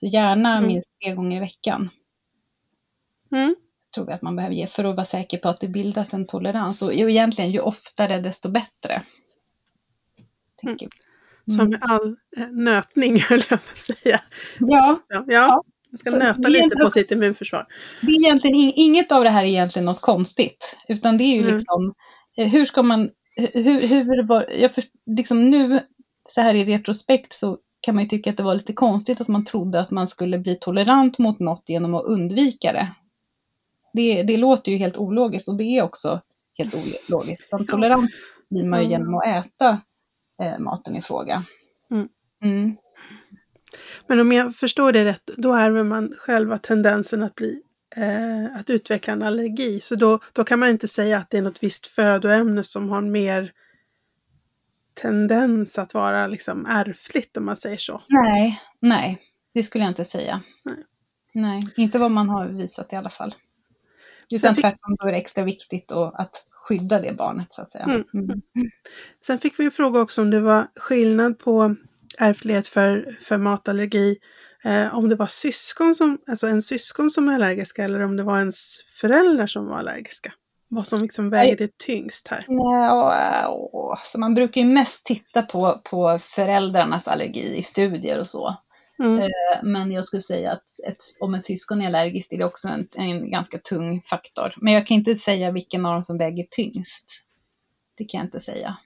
Så 0.00 0.06
gärna 0.06 0.56
mm. 0.56 0.66
minst 0.66 0.88
tre 1.02 1.14
gånger 1.14 1.36
i 1.36 1.40
veckan. 1.40 1.90
Mm. 3.32 3.54
Tror 3.94 4.06
vi 4.06 4.12
att 4.12 4.22
man 4.22 4.36
behöver 4.36 4.54
ge 4.54 4.66
för 4.66 4.84
att 4.84 4.96
vara 4.96 5.06
säker 5.06 5.38
på 5.38 5.48
att 5.48 5.60
det 5.60 5.68
bildas 5.68 6.14
en 6.14 6.26
tolerans. 6.26 6.82
Och 6.82 6.92
egentligen 6.94 7.50
ju 7.50 7.60
oftare 7.60 8.20
desto 8.20 8.48
bättre. 8.50 9.02
tänker. 10.60 10.88
Som 11.56 11.68
med 11.70 11.82
all 11.82 12.16
eh, 12.36 12.48
nötning, 12.52 13.20
höll 13.28 13.40
jag 13.50 13.64
på 13.64 13.70
att 13.72 13.78
säga. 13.78 14.20
Ja, 14.58 14.98
Ja, 15.08 15.24
ja. 15.26 15.62
Man 15.90 15.98
ska 15.98 16.10
Så 16.10 16.18
nöta 16.18 16.48
lite 16.48 16.76
på 16.76 16.90
sitt 16.90 17.10
immunförsvar. 17.10 17.66
det 18.00 18.06
är 18.06 18.20
egentligen 18.20 18.56
ing- 18.56 18.72
inget 18.76 19.12
av 19.12 19.24
det 19.24 19.30
här 19.30 19.42
är 19.42 19.46
egentligen 19.46 19.86
något 19.86 20.00
konstigt. 20.00 20.76
Utan 20.88 21.18
det 21.18 21.24
är 21.24 21.34
ju 21.34 21.42
Mm. 21.42 21.54
liksom, 21.56 21.94
eh, 22.36 22.48
hur 22.48 22.66
ska 22.66 22.82
man, 22.82 23.10
hur, 23.36 23.86
hur 23.86 24.22
var, 24.22 24.46
jag 24.58 24.74
först, 24.74 24.90
liksom 25.06 25.50
nu 25.50 25.80
så 26.28 26.40
här 26.40 26.54
i 26.54 26.64
retrospekt 26.64 27.32
så 27.32 27.58
kan 27.80 27.94
man 27.94 28.04
ju 28.04 28.10
tycka 28.10 28.30
att 28.30 28.36
det 28.36 28.42
var 28.42 28.54
lite 28.54 28.72
konstigt 28.72 29.20
att 29.20 29.28
man 29.28 29.44
trodde 29.44 29.80
att 29.80 29.90
man 29.90 30.08
skulle 30.08 30.38
bli 30.38 30.58
tolerant 30.60 31.18
mot 31.18 31.38
något 31.38 31.62
genom 31.66 31.94
att 31.94 32.04
undvika 32.04 32.72
det. 32.72 32.94
Det, 33.92 34.22
det 34.22 34.36
låter 34.36 34.72
ju 34.72 34.78
helt 34.78 34.96
ologiskt 34.96 35.48
och 35.48 35.56
det 35.56 35.64
är 35.64 35.82
också 35.82 36.20
helt 36.54 36.74
ologiskt. 37.08 37.46
Utan 37.46 37.66
tolerant 37.66 38.10
blir 38.50 38.64
man 38.64 38.82
ju 38.82 38.88
genom 38.88 39.14
att 39.14 39.26
äta 39.26 39.80
eh, 40.40 40.58
maten 40.58 40.96
i 40.96 41.02
fråga. 41.02 41.42
Mm. 41.90 42.08
Mm. 42.42 42.76
Men 44.06 44.20
om 44.20 44.32
jag 44.32 44.56
förstår 44.56 44.92
det 44.92 45.04
rätt, 45.04 45.30
då 45.36 45.52
ärver 45.52 45.84
man 45.84 46.14
själva 46.18 46.58
tendensen 46.58 47.22
att 47.22 47.34
bli 47.34 47.62
eh, 47.96 48.56
att 48.60 48.70
utveckla 48.70 49.12
en 49.12 49.22
allergi. 49.22 49.80
Så 49.80 49.94
då, 49.94 50.18
då 50.32 50.44
kan 50.44 50.58
man 50.58 50.68
inte 50.68 50.88
säga 50.88 51.18
att 51.18 51.30
det 51.30 51.38
är 51.38 51.42
något 51.42 51.62
visst 51.62 51.86
födoämne 51.86 52.64
som 52.64 52.88
har 52.88 53.00
mer 53.02 53.52
tendens 54.94 55.78
att 55.78 55.94
vara 55.94 56.26
liksom 56.26 56.66
ärftligt 56.66 57.36
om 57.36 57.44
man 57.44 57.56
säger 57.56 57.78
så. 57.78 58.02
Nej, 58.08 58.60
nej, 58.80 59.22
det 59.54 59.62
skulle 59.62 59.84
jag 59.84 59.90
inte 59.90 60.04
säga. 60.04 60.42
Nej. 60.64 60.76
Nej, 61.36 61.62
inte 61.76 61.98
vad 61.98 62.10
man 62.10 62.28
har 62.28 62.46
visat 62.46 62.92
i 62.92 62.96
alla 62.96 63.10
fall. 63.10 63.34
Utan 64.30 64.54
fick- 64.54 64.62
tvärtom 64.64 64.96
då 64.98 65.06
är 65.06 65.12
det 65.12 65.18
extra 65.18 65.44
viktigt 65.44 65.92
att 65.92 66.46
skydda 66.50 67.00
det 67.00 67.16
barnet 67.16 67.52
så 67.52 67.62
att 67.62 67.72
säga. 67.72 67.84
Mm. 67.84 68.04
Mm. 68.14 68.40
Sen 69.26 69.38
fick 69.38 69.58
vi 69.60 69.64
en 69.64 69.70
fråga 69.70 70.00
också 70.00 70.22
om 70.22 70.30
det 70.30 70.40
var 70.40 70.66
skillnad 70.76 71.38
på 71.38 71.76
ärftlighet 72.18 72.68
för, 72.68 73.16
för 73.20 73.38
matallergi. 73.38 74.16
Eh, 74.64 74.94
om 74.94 75.08
det 75.08 75.16
var 75.16 75.26
syskon 75.26 75.94
som, 75.94 76.18
alltså 76.26 76.46
en 76.46 76.62
syskon 76.62 77.10
som 77.10 77.28
är 77.28 77.34
allergiska 77.34 77.84
eller 77.84 78.00
om 78.00 78.16
det 78.16 78.22
var 78.22 78.38
ens 78.38 78.80
föräldrar 79.00 79.46
som 79.46 79.66
var 79.66 79.78
allergiska. 79.78 80.32
Vad 80.68 80.86
som 80.86 81.02
liksom 81.02 81.30
vägde 81.30 81.68
tyngst 81.86 82.28
här. 82.28 82.44
Ja, 82.48 83.48
och, 83.48 83.98
så 84.04 84.20
man 84.20 84.34
brukar 84.34 84.60
ju 84.60 84.66
mest 84.66 85.04
titta 85.04 85.42
på, 85.42 85.80
på 85.84 86.18
föräldrarnas 86.22 87.08
allergi 87.08 87.56
i 87.56 87.62
studier 87.62 88.20
och 88.20 88.28
så. 88.28 88.56
Mm. 88.98 89.18
Eh, 89.18 89.28
Men 89.62 89.92
jag 89.92 90.04
skulle 90.04 90.22
säga 90.22 90.52
att 90.52 90.64
ett, 90.88 91.02
om 91.20 91.34
ett 91.34 91.44
syskon 91.44 91.82
är 91.82 91.86
allergiskt 91.86 92.32
är 92.32 92.38
det 92.38 92.44
också 92.44 92.68
en, 92.68 92.88
en 92.94 93.30
ganska 93.30 93.58
tung 93.58 94.02
faktor. 94.02 94.54
Men 94.56 94.72
jag 94.72 94.86
kan 94.86 94.94
inte 94.94 95.16
säga 95.16 95.50
vilken 95.50 95.86
av 95.86 95.92
dem 95.92 96.04
som 96.04 96.18
väger 96.18 96.46
tyngst. 96.50 97.24
Det 97.94 98.04
kan 98.04 98.18
jag 98.18 98.26
inte 98.26 98.40
säga. 98.40 98.76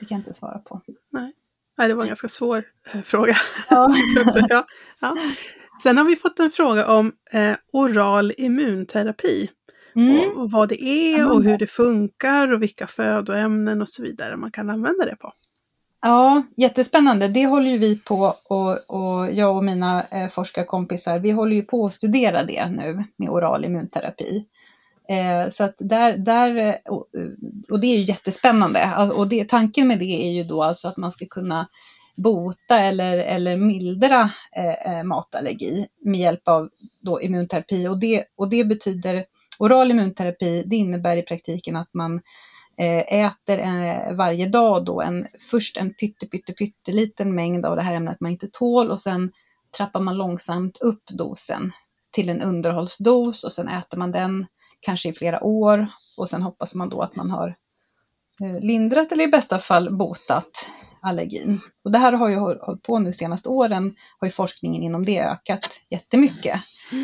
Det 0.00 0.06
kan 0.06 0.18
jag 0.18 0.20
inte 0.20 0.38
svara 0.38 0.58
på. 0.58 0.80
Nej, 1.10 1.32
det 1.76 1.94
var 1.94 2.02
en 2.02 2.08
ganska 2.08 2.28
svår 2.28 2.64
eh, 2.92 3.02
fråga. 3.02 3.36
Ja. 3.70 3.90
ja, 4.48 4.66
ja. 5.00 5.16
Sen 5.82 5.98
har 5.98 6.04
vi 6.04 6.16
fått 6.16 6.38
en 6.38 6.50
fråga 6.50 6.86
om 6.86 7.12
eh, 7.32 7.56
oral 7.72 8.32
immunterapi. 8.36 9.50
Mm. 9.96 10.18
Och, 10.18 10.36
och 10.36 10.50
vad 10.50 10.68
det 10.68 10.82
är 10.82 11.32
och 11.32 11.42
hur 11.42 11.58
det 11.58 11.66
funkar 11.66 12.52
och 12.52 12.62
vilka 12.62 12.86
födoämnen 12.86 13.82
och 13.82 13.88
så 13.88 14.02
vidare 14.02 14.36
man 14.36 14.50
kan 14.50 14.70
använda 14.70 15.04
det 15.04 15.16
på. 15.16 15.32
Ja, 16.02 16.42
jättespännande. 16.56 17.28
Det 17.28 17.46
håller 17.46 17.70
ju 17.70 17.78
vi 17.78 17.98
på 17.98 18.34
och, 18.50 18.70
och 18.70 19.32
jag 19.32 19.56
och 19.56 19.64
mina 19.64 20.02
eh, 20.02 20.28
forskarkompisar, 20.28 21.18
vi 21.18 21.30
håller 21.30 21.56
ju 21.56 21.62
på 21.62 21.86
att 21.86 21.94
studera 21.94 22.42
det 22.42 22.70
nu 22.70 23.04
med 23.16 23.28
oral 23.28 23.64
immunterapi. 23.64 24.44
Eh, 25.12 25.48
så 25.50 25.64
att 25.64 25.74
där, 25.78 26.16
där 26.16 26.56
eh, 26.56 26.74
och, 26.92 27.06
och 27.70 27.80
det 27.80 27.86
är 27.86 27.98
ju 27.98 28.04
jättespännande. 28.04 29.10
Och 29.14 29.28
det, 29.28 29.48
tanken 29.48 29.88
med 29.88 29.98
det 29.98 30.26
är 30.26 30.30
ju 30.30 30.44
då 30.44 30.62
alltså 30.62 30.88
att 30.88 30.96
man 30.96 31.12
ska 31.12 31.26
kunna 31.26 31.68
bota 32.16 32.78
eller, 32.78 33.18
eller 33.18 33.56
mildra 33.56 34.30
eh, 34.56 34.98
eh, 34.98 35.04
matallergi 35.04 35.86
med 36.04 36.20
hjälp 36.20 36.48
av 36.48 36.70
då 37.02 37.22
immunterapi. 37.22 37.88
Och 37.88 38.00
det, 38.00 38.24
och 38.36 38.50
det 38.50 38.64
betyder, 38.64 39.24
oral 39.58 39.90
immunterapi, 39.90 40.62
det 40.66 40.76
innebär 40.76 41.16
i 41.16 41.22
praktiken 41.22 41.76
att 41.76 41.94
man 41.94 42.20
eh, 42.78 43.24
äter 43.24 44.12
varje 44.14 44.48
dag 44.48 44.84
då 44.84 45.00
en, 45.00 45.26
först 45.50 45.76
en 45.76 45.94
pytte, 45.94 46.26
pytte, 46.26 46.52
pytteliten 46.52 47.34
mängd 47.34 47.66
av 47.66 47.76
det 47.76 47.82
här 47.82 47.94
ämnet 47.94 48.20
man 48.20 48.32
inte 48.32 48.48
tål 48.52 48.90
och 48.90 49.00
sen 49.00 49.32
trappar 49.76 50.00
man 50.00 50.16
långsamt 50.16 50.78
upp 50.80 51.02
dosen 51.08 51.72
till 52.10 52.28
en 52.28 52.42
underhållsdos 52.42 53.44
och 53.44 53.52
sen 53.52 53.68
äter 53.68 53.98
man 53.98 54.12
den 54.12 54.46
kanske 54.82 55.08
i 55.08 55.12
flera 55.12 55.44
år 55.44 55.86
och 56.18 56.30
sen 56.30 56.42
hoppas 56.42 56.74
man 56.74 56.88
då 56.88 57.00
att 57.00 57.16
man 57.16 57.30
har 57.30 57.56
eh, 58.40 58.60
lindrat 58.60 59.12
eller 59.12 59.24
i 59.24 59.28
bästa 59.28 59.58
fall 59.58 59.96
botat 59.96 60.66
allergin. 61.02 61.60
Och 61.84 61.92
det 61.92 61.98
här 61.98 62.12
har 62.12 62.28
ju 62.28 62.36
hållit 62.36 62.82
på 62.82 62.98
nu 62.98 63.10
de 63.10 63.12
senaste 63.12 63.48
åren, 63.48 63.94
har 64.18 64.28
ju 64.28 64.32
forskningen 64.32 64.82
inom 64.82 65.04
det 65.04 65.20
ökat 65.20 65.70
jättemycket. 65.90 66.60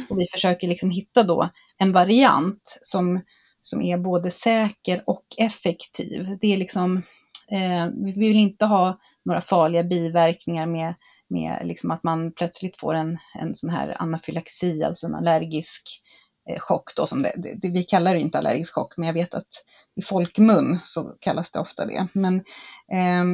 Och 0.09 0.21
vi 0.21 0.27
försöker 0.33 0.69
liksom 0.69 0.91
hitta 0.91 1.23
då 1.23 1.49
en 1.79 1.93
variant 1.93 2.79
som, 2.83 3.21
som 3.61 3.83
är 3.83 3.99
både 3.99 4.31
säker 4.31 5.03
och 5.07 5.25
effektiv. 5.37 6.37
Det 6.41 6.53
är 6.53 6.57
liksom, 6.57 7.03
eh, 7.51 7.87
vi 7.95 8.13
vill 8.13 8.37
inte 8.37 8.65
ha 8.67 8.99
några 9.25 9.41
farliga 9.41 9.85
biverkningar 9.85 10.67
med, 10.67 10.95
med 11.29 11.61
liksom 11.65 11.91
att 11.91 12.03
man 12.03 12.33
plötsligt 12.33 12.81
får 12.81 12.95
en, 12.95 13.19
en 13.35 13.55
sån 13.55 13.71
här 13.71 13.95
anafylaxi, 13.99 14.85
alltså 14.85 15.07
en 15.07 15.15
allergisk 15.15 16.03
Eh, 16.49 16.59
chock 16.61 16.95
då, 16.97 17.07
som 17.07 17.23
det, 17.23 17.33
det, 17.37 17.55
det, 17.55 17.69
vi 17.69 17.83
kallar 17.83 18.15
det 18.15 18.21
inte 18.21 18.39
allergisk 18.39 18.75
chock, 18.75 18.97
men 18.97 19.07
jag 19.07 19.15
vet 19.15 19.35
att 19.35 19.49
i 19.97 20.03
folkmun 20.03 20.79
så 20.85 21.15
kallas 21.21 21.51
det 21.51 21.59
ofta 21.59 21.87
det. 21.87 22.07
Men 22.13 22.37
eh, 22.93 23.25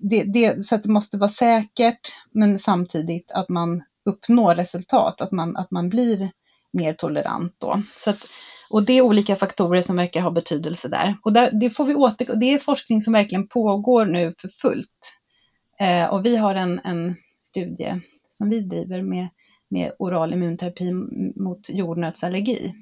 det, 0.00 0.24
det, 0.24 0.64
så 0.64 0.74
att 0.74 0.82
det 0.82 0.88
måste 0.88 1.16
vara 1.16 1.28
säkert, 1.28 2.12
men 2.32 2.58
samtidigt 2.58 3.30
att 3.30 3.48
man 3.48 3.82
uppnår 4.04 4.54
resultat, 4.54 5.20
att 5.20 5.32
man, 5.32 5.56
att 5.56 5.70
man 5.70 5.88
blir 5.88 6.30
mer 6.72 6.92
tolerant 6.92 7.54
då. 7.58 7.82
Så 7.96 8.10
att, 8.10 8.26
och 8.70 8.82
det 8.82 8.92
är 8.92 9.02
olika 9.02 9.36
faktorer 9.36 9.82
som 9.82 9.96
verkar 9.96 10.20
ha 10.20 10.30
betydelse 10.30 10.88
där. 10.88 11.16
Och 11.22 11.32
där, 11.32 11.50
det, 11.52 11.70
får 11.70 11.84
vi 11.84 11.94
åter, 11.94 12.36
det 12.36 12.46
är 12.54 12.58
forskning 12.58 13.02
som 13.02 13.12
verkligen 13.12 13.48
pågår 13.48 14.06
nu 14.06 14.34
för 14.38 14.48
fullt. 14.48 15.18
Eh, 15.80 16.06
och 16.06 16.24
vi 16.24 16.36
har 16.36 16.54
en, 16.54 16.80
en 16.84 17.16
studie 17.42 18.00
som 18.28 18.50
vi 18.50 18.60
driver 18.60 19.02
med, 19.02 19.28
med 19.70 19.92
oral 19.98 20.32
immunterapi 20.32 20.92
mot 21.36 21.70
jordnötsallergi 21.70 22.74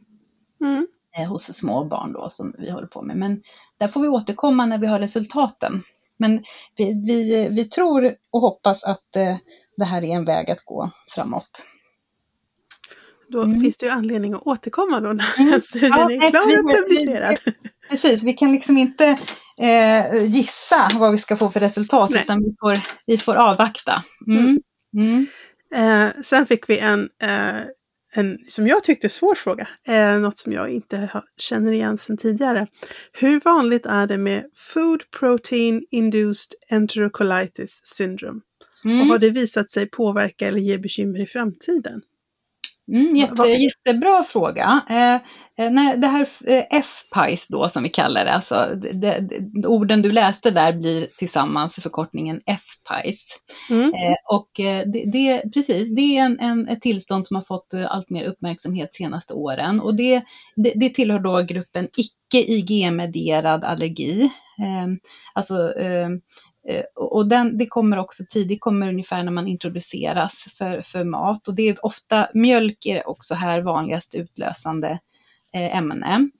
Mm. 0.61 0.87
eh, 1.19 1.29
hos 1.29 1.43
små 1.57 1.85
barn 1.85 2.13
då 2.13 2.29
som 2.31 2.55
vi 2.59 2.71
håller 2.71 2.87
på 2.87 3.03
med. 3.03 3.17
Men 3.17 3.43
där 3.79 3.89
får 3.89 4.01
vi 4.03 4.09
återkomma 4.09 4.67
när 4.67 4.79
vi 4.79 4.87
har 4.87 4.99
resultaten. 5.01 5.83
Men 6.19 6.45
vi, 6.77 6.85
vi, 7.07 7.49
vi 7.51 7.65
tror 7.65 8.15
och 8.31 8.41
hoppas 8.41 8.85
att 8.85 9.17
eh, 9.17 9.37
det 9.77 9.85
här 9.85 10.03
är 10.05 10.15
en 10.17 10.25
väg 10.25 10.51
att 10.51 10.65
gå 10.65 10.91
framåt. 11.15 11.67
Då 13.29 13.43
Mm. 13.43 13.61
finns 13.61 13.77
det 13.77 13.87
ju 13.87 13.93
anledning 13.93 14.35
att 14.35 14.47
återkomma 14.47 15.01
då 15.01 15.13
när 15.13 15.25
Mm. 15.41 15.61
studien 15.65 15.91
Ja, 15.93 16.11
är 16.11 16.31
klar 16.31 16.47
vi- 16.47 16.59
och 16.61 16.79
publicerad. 16.89 17.37
Precis, 17.91 18.25
vi 18.25 18.33
kan 18.33 18.53
liksom 18.53 18.77
inte 18.79 19.19
eh, 19.59 20.23
gissa 20.25 20.89
vad 20.99 21.13
vi 21.13 21.19
ska 21.19 21.37
få 21.37 21.51
för 21.51 21.61
resultat 21.61 22.11
Nej. 22.11 22.23
utan 22.23 22.43
vi 22.43 22.55
får, 22.61 22.79
vi 23.07 23.19
får 23.19 23.35
avvakta. 23.37 24.05
Mm. 24.27 25.27
Eh, 25.75 26.09
sen 26.23 26.47
fick 26.47 26.69
vi 26.71 26.79
en, 26.79 27.09
eh, 27.23 27.61
en, 28.15 28.39
som 28.49 28.67
jag 28.67 28.85
tyckte, 28.85 29.09
svår 29.09 29.35
fråga. 29.35 29.69
Eh, 29.89 30.19
något 30.19 30.39
som 30.39 30.53
jag 30.53 30.69
inte 30.71 30.97
har, 31.13 31.23
känner 31.37 31.73
igen 31.73 31.99
sedan 31.99 32.17
tidigare. 32.17 32.67
Hur 33.13 33.41
vanligt 33.41 33.87
är 33.87 34.07
det 34.07 34.19
med 34.19 34.45
Food 34.55 35.03
Protein 35.19 35.87
Induced 35.91 36.53
Enterocolitis 36.71 37.81
Syndrome? 37.85 38.41
Och 38.85 38.91
Mm. 38.91 39.11
har 39.11 39.19
det 39.19 39.31
visat 39.31 39.71
sig 39.71 39.87
påverka 39.91 40.47
eller 40.49 40.59
ge 40.61 40.79
bekymmer 40.79 41.21
i 41.21 41.27
framtiden? 41.27 42.03
Mm, 42.89 43.17
jätte, 43.17 43.43
jättebra 43.43 44.23
fråga. 44.23 44.81
Eh, 44.91 45.15
eh, 45.65 45.71
nej, 45.71 45.97
det 45.97 46.07
här 46.07 46.29
eh, 46.47 46.65
F-PICE 46.71 47.47
då 47.49 47.69
som 47.69 47.83
vi 47.83 47.89
kallar 47.89 48.25
det, 48.25 48.33
alltså 48.33 48.75
det, 48.75 48.93
det, 48.93 49.67
orden 49.67 50.03
du 50.03 50.11
läste 50.11 50.51
där 50.51 50.73
blir 50.73 51.09
tillsammans 51.19 51.75
förkortningen 51.75 52.41
F-PICE. 52.47 53.35
Mm. 53.71 53.89
Eh, 53.89 54.17
och 54.31 54.61
eh, 54.61 54.87
det, 54.87 55.05
det, 55.13 55.43
precis, 55.55 55.97
det 55.97 56.19
är 56.19 56.25
en, 56.25 56.41
en, 56.41 56.69
ett 56.69 56.83
tillstånd 56.83 57.27
som 57.27 57.35
har 57.35 57.45
fått 57.45 57.75
allt 57.89 58.11
mer 58.11 58.25
uppmärksamhet 58.25 58.95
senaste 58.95 59.35
åren 59.35 59.81
och 59.81 59.95
det, 59.97 60.23
det, 60.57 60.89
tillhör 60.89 61.19
då 61.19 61.43
gruppen 61.43 61.89
icke-IG-medierad 61.97 63.65
allergi. 63.65 64.23
Eh, 64.59 64.87
alltså, 65.35 65.73
Eh, 66.69 66.85
och 66.95 67.29
den, 67.29 67.59
det 67.59 67.67
kommer 67.67 67.99
också 67.99 68.25
tidigt, 68.31 68.61
kommer 68.61 68.89
ungefär 68.89 69.23
när 69.23 69.33
man 69.33 69.49
introduceras 69.49 70.47
för, 70.59 70.83
för 70.83 71.05
mat 71.05 71.49
och 71.49 71.55
det 71.55 71.69
är 71.69 71.87
ofta, 71.87 72.29
mjölk 72.35 72.87
är 72.87 73.09
också 73.09 73.35
här 73.35 73.61
vanligast 73.61 74.15
utlösande 74.15 74.99
eh, 75.55 75.77
ämne. 75.77 76.31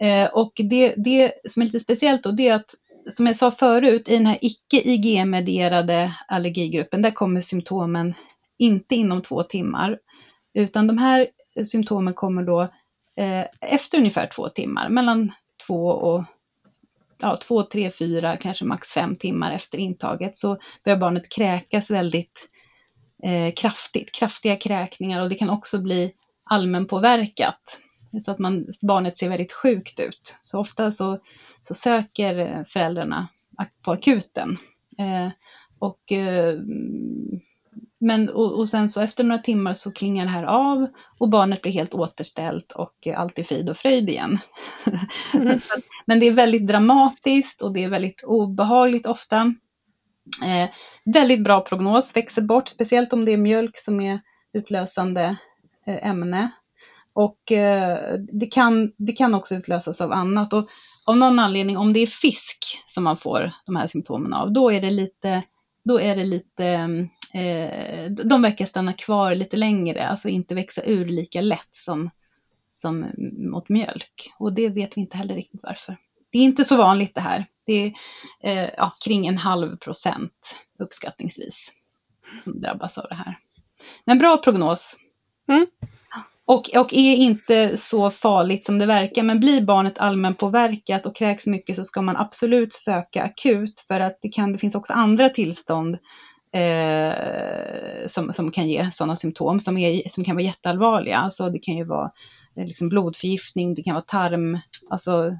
Eh, 0.00 0.26
och 0.26 0.52
det, 0.56 0.94
det 0.96 1.32
som 1.48 1.62
är 1.62 1.66
lite 1.66 1.80
speciellt 1.80 2.22
då, 2.22 2.30
det 2.30 2.48
är 2.48 2.54
att 2.54 2.74
som 3.10 3.26
jag 3.26 3.36
sa 3.36 3.50
förut, 3.50 4.08
i 4.08 4.12
den 4.12 4.26
här 4.26 4.38
icke-IG-medierade 4.40 6.12
allergigruppen, 6.28 7.02
där 7.02 7.10
kommer 7.10 7.40
symptomen 7.40 8.14
inte 8.58 8.94
inom 8.94 9.22
två 9.22 9.42
timmar, 9.42 9.98
utan 10.54 10.86
de 10.86 10.98
här 10.98 11.26
symptomen 11.64 12.14
kommer 12.14 12.42
då 12.42 12.62
eh, 13.16 13.44
efter 13.60 13.98
ungefär 13.98 14.26
två 14.26 14.48
timmar, 14.48 14.88
mellan 14.88 15.32
två 15.66 15.86
och 15.86 16.24
ja, 17.18 17.38
två, 17.42 17.62
tre, 17.62 17.90
fyra, 17.90 18.36
kanske 18.36 18.64
max 18.64 18.88
fem 18.88 19.16
timmar 19.16 19.52
efter 19.52 19.78
intaget 19.78 20.38
så 20.38 20.58
börjar 20.84 20.98
barnet 20.98 21.28
kräkas 21.28 21.90
väldigt 21.90 22.48
eh, 23.22 23.54
kraftigt, 23.54 24.12
kraftiga 24.12 24.56
kräkningar 24.56 25.22
och 25.22 25.28
det 25.28 25.34
kan 25.34 25.50
också 25.50 25.82
bli 25.82 26.12
allmänpåverkat. 26.44 27.80
Så 28.24 28.30
att 28.30 28.38
man, 28.38 28.66
barnet 28.82 29.18
ser 29.18 29.28
väldigt 29.28 29.52
sjukt 29.52 30.00
ut. 30.00 30.36
Så 30.42 30.60
ofta 30.60 30.92
så, 30.92 31.18
så 31.62 31.74
söker 31.74 32.38
eh, 32.38 32.64
föräldrarna 32.68 33.28
på 33.84 33.92
akuten. 33.92 34.58
Eh, 34.98 35.28
och, 35.78 36.12
eh, 36.12 36.54
men, 38.00 38.28
och, 38.28 38.58
och, 38.58 38.68
sen 38.68 38.90
så 38.90 39.00
efter 39.00 39.24
några 39.24 39.42
timmar 39.42 39.74
så 39.74 39.92
klingar 39.92 40.24
det 40.24 40.30
här 40.30 40.44
av 40.44 40.86
och 41.18 41.28
barnet 41.28 41.62
blir 41.62 41.72
helt 41.72 41.94
återställt 41.94 42.72
och 42.72 43.08
allt 43.16 43.38
är 43.38 43.44
frid 43.44 43.70
och 43.70 43.76
fröjd 43.76 44.10
igen. 44.10 44.38
Mm. 45.34 45.60
men 46.06 46.20
det 46.20 46.26
är 46.26 46.32
väldigt 46.32 46.66
dramatiskt 46.66 47.62
och 47.62 47.72
det 47.72 47.84
är 47.84 47.88
väldigt 47.88 48.24
obehagligt 48.24 49.06
ofta. 49.06 49.54
Eh, 50.44 50.70
väldigt 51.04 51.44
bra 51.44 51.60
prognos, 51.60 52.16
växer 52.16 52.42
bort, 52.42 52.68
speciellt 52.68 53.12
om 53.12 53.24
det 53.24 53.32
är 53.32 53.36
mjölk 53.36 53.78
som 53.78 54.00
är 54.00 54.20
utlösande 54.52 55.36
eh, 55.86 56.08
ämne. 56.08 56.50
Och 57.12 57.52
eh, 57.52 58.18
det, 58.32 58.46
kan, 58.46 58.92
det 58.96 59.12
kan 59.12 59.34
också 59.34 59.54
utlösas 59.54 60.00
av 60.00 60.12
annat. 60.12 60.52
Och 60.52 60.68
av 61.06 61.16
någon 61.16 61.38
anledning, 61.38 61.76
om 61.76 61.92
det 61.92 62.00
är 62.00 62.06
fisk 62.06 62.84
som 62.86 63.04
man 63.04 63.16
får 63.16 63.52
de 63.66 63.76
här 63.76 63.86
symptomen 63.86 64.32
av, 64.32 64.52
då 64.52 64.72
är 64.72 64.80
det 64.80 64.90
lite, 64.90 65.42
då 65.84 66.00
är 66.00 66.16
det 66.16 66.24
lite 66.24 66.88
eh, 67.34 68.10
de 68.10 68.42
verkar 68.42 68.66
stanna 68.66 68.92
kvar 68.92 69.34
lite 69.34 69.56
längre, 69.56 70.08
alltså 70.08 70.28
inte 70.28 70.54
växa 70.54 70.82
ur 70.82 71.04
lika 71.04 71.40
lätt 71.40 71.70
som, 71.72 72.10
som 72.70 73.06
mot 73.38 73.68
mjölk. 73.68 74.32
Och 74.38 74.52
det 74.52 74.68
vet 74.68 74.96
vi 74.96 75.00
inte 75.00 75.16
heller 75.16 75.34
riktigt 75.34 75.62
varför. 75.62 75.96
Det 76.30 76.38
är 76.38 76.42
inte 76.42 76.64
så 76.64 76.76
vanligt 76.76 77.14
det 77.14 77.20
här. 77.20 77.46
Det 77.66 77.72
är 77.72 77.92
eh, 78.40 78.70
ja, 78.76 78.92
kring 79.04 79.26
en 79.26 79.38
halv 79.38 79.76
procent 79.76 80.56
uppskattningsvis 80.78 81.72
som 82.40 82.60
drabbas 82.60 82.98
av 82.98 83.06
det 83.08 83.14
här. 83.14 83.38
Men 84.04 84.18
bra 84.18 84.36
prognos. 84.36 84.96
Mm. 85.48 85.66
Och, 86.44 86.70
och 86.76 86.94
är 86.94 87.14
inte 87.14 87.76
så 87.76 88.10
farligt 88.10 88.66
som 88.66 88.78
det 88.78 88.86
verkar, 88.86 89.22
men 89.22 89.40
blir 89.40 89.60
barnet 89.60 89.98
allmänpåverkat 89.98 91.06
och 91.06 91.16
kräks 91.16 91.46
mycket 91.46 91.76
så 91.76 91.84
ska 91.84 92.02
man 92.02 92.16
absolut 92.16 92.74
söka 92.74 93.22
akut 93.22 93.84
för 93.88 94.00
att 94.00 94.18
det, 94.22 94.28
kan, 94.28 94.52
det 94.52 94.58
finns 94.58 94.74
också 94.74 94.92
andra 94.92 95.28
tillstånd 95.28 95.98
eh, 96.52 98.06
som, 98.06 98.32
som 98.32 98.50
kan 98.50 98.68
ge 98.68 98.90
sådana 98.92 99.16
symptom 99.16 99.60
som, 99.60 99.78
är, 99.78 100.08
som 100.08 100.24
kan 100.24 100.36
vara 100.36 100.44
jätteallvarliga. 100.44 101.16
Alltså 101.16 101.50
det 101.50 101.58
kan 101.58 101.76
ju 101.76 101.84
vara 101.84 102.10
eh, 102.56 102.66
liksom 102.66 102.88
blodförgiftning, 102.88 103.74
det 103.74 103.82
kan 103.82 103.94
vara 103.94 104.04
tarm, 104.04 104.58
alltså 104.90 105.36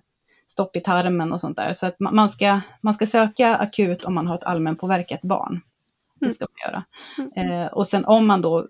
stopp 0.49 0.77
i 0.77 0.81
tarmen 0.81 1.33
och 1.33 1.41
sånt 1.41 1.57
där. 1.57 1.73
Så 1.73 1.87
att 1.87 2.01
man 2.01 2.29
ska, 2.29 2.61
man 2.81 2.95
ska 2.95 3.07
söka 3.07 3.57
akut 3.57 4.05
om 4.05 4.15
man 4.15 4.27
har 4.27 4.35
ett 4.35 4.45
allmänpåverkat 4.45 5.23
barn. 5.23 5.61
Det 6.21 6.33
ska 6.33 6.47
man 6.47 6.73
göra. 6.73 6.85
Mm. 7.37 7.53
Eh, 7.53 7.67
och 7.67 7.89
sen 7.89 8.05
om 8.05 8.27
man 8.27 8.43
då 8.43 8.69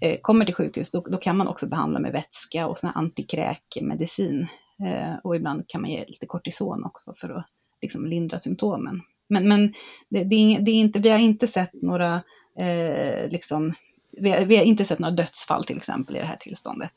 eh, 0.00 0.20
kommer 0.20 0.44
till 0.44 0.54
sjukhus, 0.54 0.90
då, 0.90 1.00
då, 1.00 1.18
kan 1.18 1.36
man 1.36 1.48
också 1.48 1.68
behandla 1.68 1.98
med 1.98 2.12
vätska 2.12 2.66
och 2.66 2.78
sån 2.78 2.90
antikräkmedicin. 2.94 4.46
Eh, 4.86 5.14
och 5.24 5.36
ibland 5.36 5.68
kan 5.68 5.80
man 5.80 5.90
ge 5.90 6.04
lite 6.08 6.26
kortison 6.26 6.84
också 6.84 7.14
för 7.16 7.28
att 7.28 7.46
liksom, 7.82 8.06
lindra 8.06 8.38
symptomen. 8.38 9.00
Men, 9.30 9.48
men 9.48 9.74
det, 10.08 10.24
det, 10.24 10.34
är, 10.36 10.60
det 10.60 10.70
är 10.70 10.74
inte, 10.74 10.98
vi 10.98 11.08
har 11.08 11.18
inte 11.18 11.46
sett 11.46 11.72
några, 11.72 12.22
eh, 12.60 13.30
liksom, 13.30 13.74
vi 14.12 14.30
har, 14.30 14.44
vi 14.44 14.56
har, 14.56 14.64
inte 14.64 14.84
sett 14.84 14.98
några 14.98 15.14
dödsfall 15.14 15.64
till 15.64 15.76
exempel 15.76 16.16
i 16.16 16.18
det 16.18 16.26
här 16.26 16.36
tillståndet. 16.36 16.92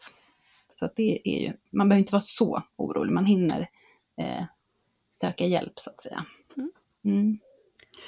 Så 0.71 0.86
att 0.86 0.95
det 0.95 1.21
är 1.23 1.41
ju, 1.41 1.53
man 1.71 1.89
behöver 1.89 1.99
inte 1.99 2.13
vara 2.13 2.23
så 2.25 2.63
orolig, 2.75 3.13
man 3.13 3.25
hinner 3.25 3.69
eh, 4.21 4.43
söka 5.13 5.45
hjälp 5.45 5.73
så 5.79 5.89
att 5.89 6.03
säga. 6.03 6.25
Mm. 6.57 6.71
mm. 7.05 7.39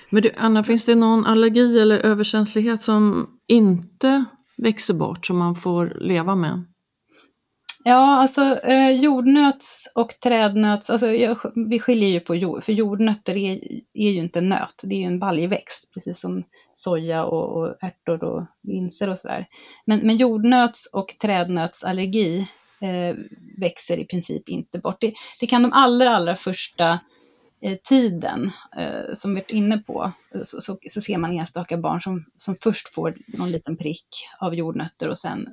Men 0.09 0.23
du, 0.23 0.31
Anna, 0.37 0.63
finns 0.63 0.85
det 0.85 0.95
någon 0.95 1.25
allergi 1.25 1.79
eller 1.79 2.05
överkänslighet 2.05 2.83
som 2.83 3.29
inte 3.47 4.25
växer 4.57 4.93
bort, 4.93 5.25
som 5.25 5.37
man 5.37 5.55
får 5.55 5.97
leva 5.99 6.35
med? 6.35 6.63
Ja, 7.87 8.21
alltså 8.21 8.59
eh, 8.63 8.91
jordnöts 8.91 9.91
och 9.95 10.19
trädnöts, 10.19 10.89
alltså 10.89 11.11
jag, 11.11 11.37
vi 11.69 11.79
skiljer 11.79 12.09
ju 12.09 12.19
på 12.19 12.35
jord, 12.35 12.63
för 12.63 12.73
jordnötter 12.73 13.37
är, 13.37 13.59
är 13.93 14.11
ju 14.11 14.19
inte 14.19 14.41
nöt, 14.41 14.81
det 14.83 14.95
är 14.95 14.99
ju 14.99 15.05
en 15.05 15.19
baljväxt, 15.19 15.93
precis 15.93 16.19
som 16.19 16.43
soja 16.73 17.25
och, 17.25 17.57
och 17.57 17.75
ärtor 17.83 18.23
och 18.23 18.45
linser 18.63 19.09
och 19.09 19.19
sådär. 19.19 19.47
Men, 19.85 19.99
men 19.99 20.17
jordnöts 20.17 20.85
och 20.93 21.15
trädnötsallergi 21.21 22.47
eh, 22.81 23.15
växer 23.57 23.97
i 23.97 24.05
princip 24.05 24.49
inte 24.49 24.79
bort. 24.79 25.01
Det, 25.01 25.13
det 25.39 25.47
kan 25.47 25.63
de 25.63 25.73
allra, 25.73 26.15
allra 26.15 26.35
första 26.35 26.99
eh, 27.61 27.77
tiden, 27.83 28.51
eh, 28.77 29.13
som 29.13 29.35
vi 29.35 29.41
varit 29.41 29.51
inne 29.51 29.77
på, 29.77 30.11
så, 30.43 30.61
så, 30.61 30.77
så, 30.89 31.01
ser 31.01 31.17
man 31.17 31.37
enstaka 31.37 31.77
barn 31.77 32.01
som, 32.01 32.25
som 32.37 32.55
först 32.61 32.89
får 32.89 33.17
någon 33.27 33.51
liten 33.51 33.77
prick 33.77 34.07
av 34.39 34.55
jordnötter 34.55 35.09
och 35.09 35.19
sen 35.19 35.49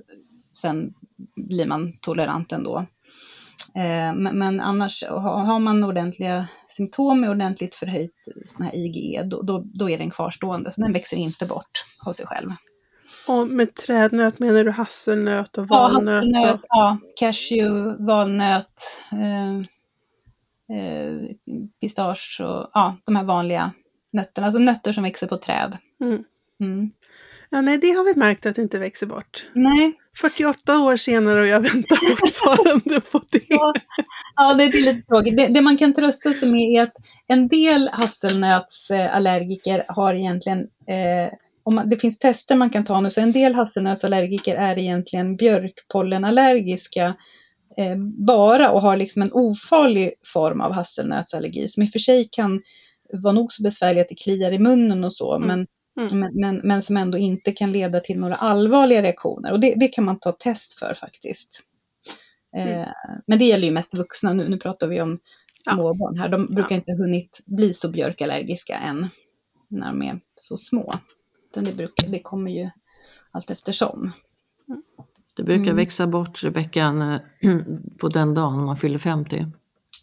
sen 0.52 0.94
blir 1.36 1.66
man 1.66 1.92
tolerant 2.00 2.52
ändå. 2.52 2.86
Eh, 3.74 4.14
men, 4.14 4.38
men 4.38 4.60
annars, 4.60 5.04
har 5.08 5.58
man 5.58 5.84
ordentliga 5.84 6.48
symptom 6.68 7.20
med 7.20 7.30
ordentligt 7.30 7.74
förhöjt 7.74 8.14
sån 8.46 8.66
här 8.66 8.74
IgE, 8.74 9.22
då, 9.22 9.42
då, 9.42 9.64
då, 9.74 9.90
är 9.90 9.98
den 9.98 10.10
kvarstående, 10.10 10.72
så 10.72 10.80
den 10.80 10.92
växer 10.92 11.16
inte 11.16 11.46
bort 11.46 11.84
av 12.06 12.12
sig 12.12 12.26
själv. 12.26 12.48
Och 13.28 13.48
med 13.48 13.74
trädnöt 13.74 14.38
menar 14.38 14.64
du 14.64 14.70
hasselnöt 14.70 15.58
och 15.58 15.68
valnöt? 15.68 16.24
Ja, 16.24 16.38
hasselnöt, 16.38 16.54
och... 16.54 16.66
ja 16.68 16.98
cashew, 17.16 18.04
valnöt, 18.04 19.00
eh, 19.12 19.56
eh, 20.76 21.36
pistage 21.80 22.40
och 22.44 22.70
ja, 22.74 22.96
de 23.04 23.16
här 23.16 23.24
vanliga 23.24 23.72
nötterna, 24.12 24.46
alltså 24.46 24.60
nötter 24.60 24.92
som 24.92 25.04
växer 25.04 25.26
på 25.26 25.38
träd. 25.38 25.78
Mm. 26.00 26.24
Mm. 26.60 26.90
Ja, 27.50 27.60
nej, 27.60 27.78
det 27.78 27.90
har 27.90 28.04
vi 28.04 28.14
märkt 28.14 28.46
att 28.46 28.56
det 28.56 28.62
inte 28.62 28.78
växer 28.78 29.06
bort. 29.06 29.46
Nej. 29.54 29.92
48 30.16 30.78
år 30.78 30.96
senare 30.96 31.40
och 31.40 31.46
jag 31.46 31.60
väntar 31.60 32.16
fortfarande 32.16 33.00
på 33.00 33.20
det. 33.32 33.44
Ja, 33.48 33.74
ja 34.36 34.54
det 34.54 34.64
är 34.64 34.94
lite 34.94 35.06
tråkigt. 35.06 35.36
Det, 35.36 35.46
det, 35.46 35.60
man 35.60 35.76
kan 35.76 35.94
trösta 35.94 36.32
sig 36.34 36.48
med 36.50 36.60
är 36.60 36.82
att 36.82 36.94
en 37.26 37.48
del 37.48 37.88
hasselnötsallergiker 37.88 39.84
har 39.88 40.14
egentligen, 40.14 40.58
eh, 40.88 41.32
om 41.62 41.74
man, 41.74 41.88
det 41.88 41.96
finns 41.96 42.18
tester 42.18 42.56
man 42.56 42.70
kan 42.70 42.84
ta 42.84 43.00
nu, 43.00 43.10
så 43.10 43.20
en 43.20 43.32
del 43.32 43.54
hasselnötsallergiker 43.54 44.56
är 44.56 44.78
egentligen 44.78 45.36
björkpollenallergiska 45.36 47.14
eh, 47.76 47.96
bara 48.26 48.70
och 48.70 48.82
har 48.82 48.96
liksom 48.96 49.22
en 49.22 49.32
ofarlig 49.32 50.12
form 50.32 50.60
av 50.60 50.72
hasselnötsallergi 50.72 51.68
som 51.68 51.82
i 51.82 51.86
och 51.88 51.92
för 51.92 51.98
sig 51.98 52.28
kan 52.32 52.62
vara 53.12 53.32
nog 53.32 53.52
så 53.52 53.62
besvärlig 53.62 54.00
att 54.00 54.08
det 54.08 54.22
kliar 54.22 54.52
i 54.52 54.58
munnen 54.58 55.04
och 55.04 55.12
så, 55.12 55.34
mm. 55.34 55.48
men 55.48 55.66
Mm. 56.00 56.20
Men, 56.20 56.40
men, 56.40 56.60
men, 56.64 56.82
som 56.82 56.96
ändå 56.96 57.18
inte 57.18 57.52
kan 57.52 57.72
leda 57.72 58.00
till 58.00 58.20
några 58.20 58.34
allvarliga 58.34 59.02
reaktioner. 59.02 59.52
Och 59.52 59.60
det, 59.60 59.74
det 59.76 59.88
kan 59.88 60.04
man 60.04 60.18
ta 60.18 60.32
test 60.32 60.78
för 60.78 60.94
faktiskt. 60.94 61.62
Eh, 62.56 62.76
mm. 62.76 62.88
men 63.26 63.38
det 63.38 63.44
gäller 63.44 63.66
ju 63.66 63.72
mest 63.72 63.94
vuxna 63.94 64.32
nu. 64.32 64.48
Nu 64.48 64.56
pratar 64.56 64.88
vi 64.88 65.00
om 65.00 65.18
småbarn 65.70 66.18
här. 66.18 66.28
De 66.28 66.46
brukar 66.46 66.70
ja. 66.70 66.76
inte 66.76 66.92
ha 66.92 66.98
hunnit 66.98 67.40
bli 67.46 67.74
så 67.74 67.90
björkallergiska 67.90 68.76
än 68.76 69.08
när 69.68 69.86
de 69.86 70.02
är 70.02 70.20
så 70.34 70.56
små. 70.56 70.94
Utan 71.50 71.64
det, 71.64 71.76
brukar, 71.76 72.08
det 72.08 72.18
kommer 72.18 72.50
ju 72.50 72.70
allt 73.30 73.50
eftersom. 73.50 74.12
Mm. 74.68 74.82
Det 75.36 75.42
brukar 75.42 75.62
mm. 75.62 75.76
växa 75.76 76.06
bort, 76.06 76.44
Rebecka, 76.44 77.20
på 78.00 78.08
den 78.08 78.34
dagen 78.34 78.64
man 78.64 78.76
fyller 78.76 78.98
50. 78.98 79.46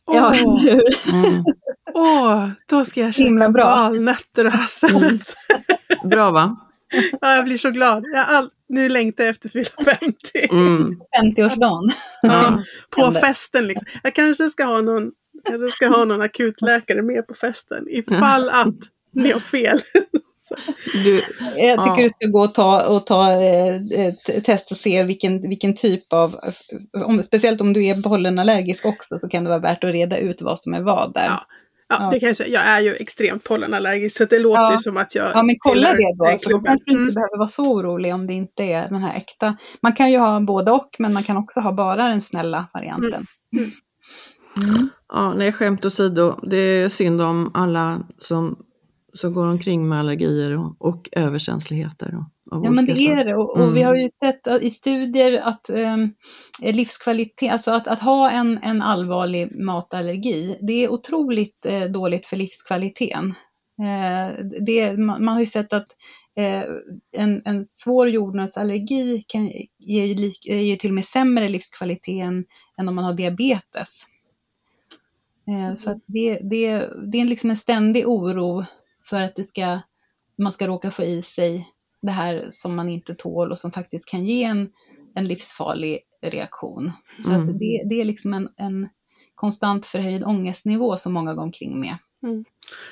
Ja, 0.06 0.34
eller 0.34 0.58
hur? 0.58 1.14
Mm. 1.14 1.44
Åh, 1.94 2.50
då 2.70 2.86
ska 2.86 3.02
jag 3.02 3.14
käka 3.14 3.50
valnötter 3.50 4.46
och 4.46 4.52
hasselnötter. 4.52 5.36
Mm. 5.54 5.79
Bra 6.10 6.32
va? 6.32 6.66
Ja, 7.22 7.36
jag 7.36 7.46
blir 7.46 7.58
så 7.58 7.70
glad. 7.72 8.06
Jag 8.14 8.26
all... 8.30 8.50
Nu 8.70 8.90
längtar 8.90 9.24
jag 9.24 9.32
efter 9.32 9.50
att 9.50 9.54
fylla 9.54 9.98
50. 10.00 10.16
Mm. 10.50 11.00
50-årsdagen. 11.22 11.92
Ja, 12.22 12.60
på 12.90 13.12
festen 13.12 13.68
liksom. 13.68 13.88
Jag 14.04 14.16
kanske 14.16 14.50
ska 14.50 14.64
ha 14.64 14.82
någon, 14.82 15.12
kanske 15.46 15.72
ska 15.72 15.88
ha 15.88 16.06
någon 16.06 16.22
akutläkare 16.22 17.02
med 17.02 17.28
på 17.28 17.34
festen 17.34 17.86
ifall 17.90 18.50
att 18.50 18.76
ni 19.14 19.32
har 19.32 19.40
fel. 19.40 19.80
Du, 20.94 21.16
jag 21.58 21.80
tycker 21.80 22.02
ja. 22.02 22.04
du 22.04 22.10
ska 22.10 22.28
gå 22.28 22.42
och 22.42 22.54
ta, 22.54 22.96
och 22.96 23.06
ta 23.06 23.32
ett 23.32 24.46
test 24.46 24.72
och 24.72 24.78
se 24.78 25.04
vilken, 25.04 25.50
vilken 25.50 25.76
typ 25.76 26.14
av, 26.14 26.36
om, 27.06 27.24
speciellt 27.24 27.62
om 27.62 27.74
du 27.74 27.86
är 27.86 28.02
pollenallergisk 28.02 28.86
också, 28.86 29.20
så 29.20 29.30
kan 29.30 29.44
det 29.44 29.50
vara 29.50 29.60
värt 29.60 29.84
att 29.84 29.92
reda 29.92 30.18
ut 30.18 30.42
vad 30.42 30.60
som 30.60 30.74
är 30.74 30.82
vad 30.82 31.14
där. 31.14 31.26
Ja. 31.26 31.46
Ja, 31.90 31.98
ja, 32.00 32.10
det 32.12 32.20
kan 32.20 32.28
jag 32.28 32.36
säga. 32.36 32.50
Jag 32.50 32.68
är 32.68 32.82
ju 32.82 32.94
extremt 32.94 33.44
pollenallergisk 33.44 34.18
så 34.18 34.26
det 34.26 34.40
låter 34.40 34.62
ja. 34.62 34.72
ju 34.72 34.80
som 34.80 34.98
att 34.98 35.16
jag 35.16 35.32
Ja, 35.34 35.44
men 35.44 35.56
kolla 35.60 35.94
det 35.94 36.16
då. 36.18 36.26
För 36.44 36.50
då 36.50 36.60
kanske 36.60 36.84
du 36.86 36.92
inte 36.92 37.02
mm. 37.02 37.14
behöver 37.14 37.38
vara 37.38 37.48
så 37.48 37.72
orolig 37.72 38.14
om 38.14 38.28
det 38.28 38.34
inte 38.34 38.64
är 38.64 38.88
den 38.88 39.04
här 39.04 39.18
äkta. 39.18 39.58
Man 39.82 39.94
kan 39.94 40.12
ju 40.12 40.18
ha 40.18 40.40
både 40.40 40.72
och, 40.72 40.96
men 41.00 41.14
man 41.14 41.24
kan 41.24 41.38
också 41.38 41.60
ha 41.60 41.72
bara 41.72 42.08
den 42.08 42.22
snälla 42.22 42.68
varianten. 42.74 43.26
Mm. 43.58 43.72
Mm. 44.58 44.90
Ja, 45.14 45.34
nej, 45.34 45.52
skämt 45.52 45.86
åsido. 45.86 46.40
Det 46.44 46.58
är 46.58 46.90
synd 46.90 47.22
om 47.22 47.52
alla 47.54 48.02
som 48.18 48.58
som 49.14 49.34
går 49.34 49.48
omkring 49.48 49.90
med 49.90 50.00
allergier 50.00 50.58
och, 50.58 50.76
och 50.80 51.10
överkänsligheter. 51.12 52.26
Och, 52.52 52.66
ja 52.66 52.70
men 52.70 52.86
det 52.86 52.92
är 52.92 53.26
det 53.26 53.36
och, 53.36 53.50
och 53.50 53.64
mm. 53.64 53.74
vi 53.74 53.82
har 53.82 53.96
ju 53.96 54.10
sett 54.10 54.64
i 54.64 54.72
studier 54.72 55.42
att 55.42 55.70
eh, 55.70 55.98
livskvalitet, 56.60 57.52
alltså 57.52 57.72
att, 57.72 57.88
att 57.88 58.02
ha 58.02 58.32
en, 58.32 58.60
en 58.64 58.82
allvarlig 58.82 59.60
matallergi, 59.60 60.58
det 60.62 60.74
är 60.74 60.90
otroligt 60.90 61.66
eh, 61.66 61.84
dåligt 61.84 62.28
för 62.28 62.38
livskvaliteten. 62.38 63.36
Eh, 63.80 64.46
det, 64.66 64.98
man, 64.98 65.26
man, 65.26 65.34
har 65.34 65.40
ju 65.40 65.48
sett 65.48 65.74
att 65.74 65.88
eh, 66.36 66.64
en, 67.18 67.42
en 67.46 67.66
svår 67.66 68.10
jordnötsallergi 68.10 69.24
kan 69.28 69.52
ge, 69.78 70.06
ge 70.44 70.78
till 70.78 70.90
och 70.90 70.96
med 70.96 71.06
sämre 71.06 71.50
livskvalitet 71.50 72.24
än, 72.24 72.46
än 72.78 72.90
om 72.90 72.96
man 72.96 73.06
har 73.06 73.14
diabetes. 73.14 74.06
Eh, 75.50 75.76
så 75.76 76.00
det, 76.06 76.40
det, 76.42 76.90
det 77.12 77.22
är 77.22 77.26
liksom 77.26 77.50
en 77.50 77.58
ständig 77.58 78.08
oro 78.08 78.66
för 79.10 79.22
att 79.22 79.36
det 79.36 79.46
ska, 79.46 79.80
man 80.38 80.54
ska 80.54 80.68
råka 80.68 80.92
få 80.92 81.04
i 81.04 81.22
sig 81.22 81.68
det 82.02 82.12
här 82.12 82.48
som 82.52 82.76
man 82.76 82.90
inte 82.90 83.16
tål 83.16 83.52
och 83.52 83.60
som 83.60 83.72
faktiskt 83.72 84.10
kan 84.10 84.26
ge 84.26 84.44
en, 84.44 84.70
en 85.16 85.28
livsfarlig 85.28 86.00
reaktion. 86.22 86.92
Så 87.24 87.30
mm. 87.30 87.42
att 87.42 87.60
det, 87.60 87.84
det 87.90 88.02
är 88.02 88.06
liksom 88.06 88.34
en, 88.34 88.50
en 88.58 88.90
konstant 89.36 89.86
förhöjd 89.86 90.24
ångestnivå 90.24 90.98
som 90.98 91.14
många 91.14 91.34
går 91.34 91.44
omkring 91.44 91.80
med. 91.80 91.98
Mm. 92.24 92.46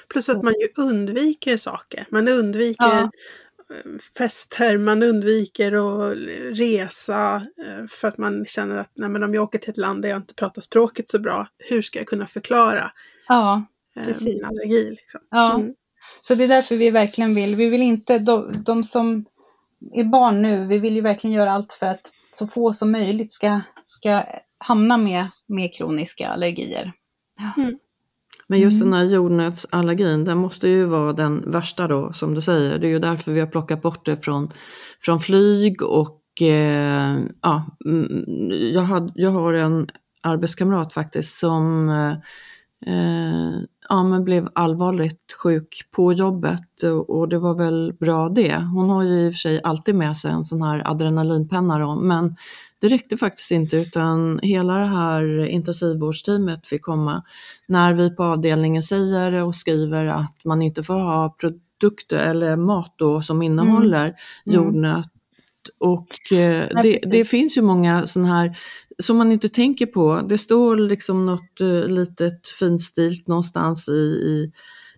Plus 0.09 0.29
att 0.29 0.43
man 0.43 0.53
ju 0.53 0.83
undviker 0.83 1.57
saker. 1.57 2.07
Man 2.11 2.27
undviker 2.27 2.85
ja. 2.85 3.11
fester, 4.17 4.77
man 4.77 5.03
undviker 5.03 5.71
att 5.71 6.17
resa 6.59 7.35
eh, 7.35 7.87
för 7.89 8.07
att 8.07 8.17
man 8.17 8.45
känner 8.45 8.77
att 8.77 8.91
nej, 8.95 9.09
men 9.09 9.23
om 9.23 9.33
jag 9.33 9.43
åker 9.43 9.59
till 9.59 9.69
ett 9.69 9.77
land 9.77 10.01
där 10.01 10.09
jag 10.09 10.17
inte 10.17 10.33
pratar 10.33 10.61
språket 10.61 11.07
så 11.07 11.19
bra, 11.19 11.47
hur 11.57 11.81
ska 11.81 11.99
jag 11.99 12.07
kunna 12.07 12.27
förklara 12.27 12.91
ja, 13.27 13.65
eh, 13.95 14.05
precis. 14.05 14.25
min 14.25 14.45
allergi? 14.45 14.89
Liksom. 14.89 15.19
Ja. 15.29 15.55
Mm. 15.55 15.73
Så 16.21 16.35
det 16.35 16.43
är 16.43 16.47
därför 16.47 16.75
vi 16.75 16.89
verkligen 16.89 17.35
vill, 17.35 17.55
vi 17.55 17.69
vill 17.69 17.81
inte, 17.81 18.19
de, 18.19 18.63
de 18.65 18.83
som 18.83 19.25
är 19.93 20.03
barn 20.03 20.41
nu, 20.41 20.65
vi 20.65 20.79
vill 20.79 20.95
ju 20.95 21.01
verkligen 21.01 21.35
göra 21.35 21.51
allt 21.51 21.73
för 21.73 21.85
att 21.85 22.11
så 22.31 22.47
få 22.47 22.73
som 22.73 22.91
möjligt 22.91 23.33
ska, 23.33 23.59
ska 23.83 24.23
hamna 24.57 24.97
med, 24.97 25.25
med 25.47 25.73
kroniska 25.73 26.29
allergier. 26.29 26.93
Mm. 27.57 27.77
Men 28.47 28.59
just 28.59 28.81
mm. 28.81 28.91
den 28.91 28.99
här 28.99 29.15
jordnötsallergin, 29.15 30.25
den 30.25 30.37
måste 30.37 30.67
ju 30.67 30.85
vara 30.85 31.13
den 31.13 31.51
värsta 31.51 31.87
då, 31.87 32.13
som 32.13 32.35
du 32.35 32.41
säger. 32.41 32.77
Det 32.77 32.87
är 32.87 32.91
ju 32.91 32.99
därför 32.99 33.31
vi 33.31 33.39
har 33.39 33.47
plockat 33.47 33.81
bort 33.81 34.05
det 34.05 34.17
från, 34.17 34.49
från 35.01 35.19
flyg 35.19 35.81
och 35.81 36.41
eh, 36.41 37.17
ja, 37.41 37.77
mm, 37.85 38.25
jag, 38.73 38.81
had, 38.81 39.11
jag 39.15 39.31
har 39.31 39.53
en 39.53 39.87
arbetskamrat 40.21 40.93
faktiskt 40.93 41.37
som 41.37 41.89
eh, 42.85 43.61
ja, 43.89 44.03
men 44.03 44.23
blev 44.23 44.49
allvarligt 44.53 45.33
sjuk 45.43 45.81
på 45.91 46.13
jobbet 46.13 46.83
och 47.07 47.29
det 47.29 47.39
var 47.39 47.57
väl 47.57 47.93
bra 47.99 48.29
det. 48.29 48.55
Hon 48.55 48.89
har 48.89 49.03
ju 49.03 49.25
i 49.25 49.29
och 49.29 49.33
för 49.33 49.37
sig 49.37 49.61
alltid 49.63 49.95
med 49.95 50.17
sig 50.17 50.31
en 50.31 50.45
sån 50.45 50.61
här 50.61 50.91
adrenalinpenna 50.91 51.79
då, 51.79 51.95
men 51.95 52.35
det 52.79 52.87
räckte 52.87 53.17
faktiskt 53.17 53.51
inte 53.51 53.77
utan 53.77 54.39
hela 54.43 54.73
det 54.73 54.85
här 54.85 55.45
intensivvårdsteamet 55.45 56.67
fick 56.67 56.81
komma 56.81 57.23
när 57.67 57.93
vi 57.93 58.15
på 58.15 58.23
avdelningen 58.23 58.81
säger 58.81 59.43
och 59.43 59.55
skriver 59.55 60.05
att 60.05 60.45
man 60.45 60.61
inte 60.61 60.83
får 60.83 60.93
ha 60.93 61.35
produkter 61.39 62.17
eller 62.17 62.55
mat 62.55 62.93
då 62.97 63.21
som 63.21 63.41
innehåller 63.41 64.05
mm. 64.05 64.15
jordnöt 64.45 65.07
och 65.79 66.31
eh, 66.31 66.67
det, 66.83 66.99
det, 67.01 67.25
finns 67.25 67.57
ju 67.57 67.61
många 67.61 68.05
sådana 68.05 68.35
här 68.35 68.57
som 69.03 69.17
man 69.17 69.31
inte 69.31 69.49
tänker 69.49 69.85
på. 69.85 70.21
Det 70.29 70.37
står 70.37 70.77
liksom 70.77 71.25
något 71.25 71.61
eh, 71.61 71.87
litet 71.87 72.47
finstilt 72.59 73.27
någonstans 73.27 73.89
i, 73.89 73.91
i 73.91 74.51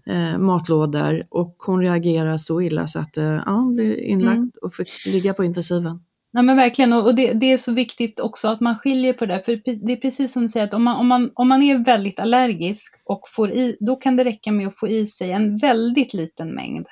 eh, 0.05 0.37
matlådor 0.37 1.23
och 1.29 1.55
hon 1.65 1.81
reagerar 1.81 2.37
så 2.37 2.61
illa 2.61 2.87
så 2.87 2.99
att 2.99 3.17
eh, 3.17 3.23
ja, 3.23 3.51
hon 3.51 3.75
blev 3.75 3.99
inlagd 3.99 4.37
mm. 4.37 4.51
och 4.61 4.73
fick 4.73 5.05
ligga 5.05 5.33
på 5.33 5.43
intensiven. 5.43 5.99
Nej 6.31 6.43
men 6.43 6.57
verkligen 6.57 6.93
och 6.93 7.15
det, 7.15 7.33
det, 7.33 7.53
är 7.53 7.57
så 7.57 7.73
viktigt 7.73 8.19
också 8.19 8.47
att 8.47 8.59
man 8.59 8.77
skiljer 8.79 9.13
på 9.13 9.25
det. 9.25 9.41
För 9.45 9.61
det 9.85 9.93
är 9.93 9.97
precis 9.97 10.33
som 10.33 10.41
du 10.41 10.49
säger 10.49 10.65
att 10.65 10.73
om 10.73 10.83
man, 10.83 10.97
om 10.97 11.07
man, 11.07 11.31
om 11.35 11.47
man 11.47 11.61
är 11.61 11.85
väldigt 11.85 12.19
allergisk 12.19 12.95
och 13.05 13.21
får 13.29 13.51
i, 13.51 13.77
då 13.79 13.95
kan 13.95 14.15
det 14.15 14.23
räcka 14.23 14.51
med 14.51 14.67
att 14.67 14.79
få 14.79 14.87
i 14.87 15.07
sig 15.07 15.31
en 15.31 15.57
väldigt 15.57 16.13
liten 16.13 16.55
mängd, 16.55 16.87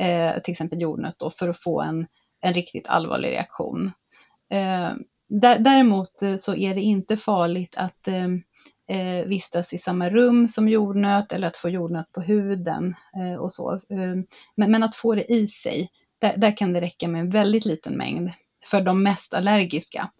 eh, 0.00 0.42
till 0.42 0.52
exempel 0.52 0.80
jordnöt 0.80 1.14
då, 1.18 1.30
för 1.30 1.48
att 1.48 1.62
få 1.62 1.80
en, 1.80 2.06
en 2.40 2.54
riktigt 2.54 2.88
allvarlig 2.88 3.28
reaktion. 3.28 3.92
Eh, 4.52 4.90
däremot 5.58 6.22
eh, 6.22 6.36
så 6.36 6.54
är 6.54 6.74
det 6.74 6.80
inte 6.80 7.16
farligt 7.16 7.74
att 7.76 8.08
eh, 8.08 8.28
eh, 8.90 9.26
vistas 9.26 9.72
i 9.72 9.78
samma 9.78 10.08
rum 10.08 10.48
som 10.48 10.68
jordnöt 10.68 11.32
eller 11.32 11.48
att 11.48 11.56
få 11.56 11.68
jordnöt 11.68 12.12
på 12.12 12.20
huden 12.20 12.94
eh, 13.16 13.40
och 13.40 13.52
så. 13.52 13.74
Eh, 13.74 14.16
men, 14.56 14.70
men, 14.70 14.82
att 14.82 14.96
få 14.96 15.14
det 15.14 15.32
i 15.32 15.48
sig, 15.48 15.88
där, 16.20 16.36
där, 16.36 16.56
kan 16.56 16.72
det 16.72 16.80
räcka 16.80 17.08
med 17.08 17.20
en 17.20 17.30
väldigt 17.30 17.64
liten 17.64 17.96
mängd 17.96 18.30
för 18.64 18.80
de 18.80 19.02
mest 19.02 19.34
allergiska. 19.34 20.10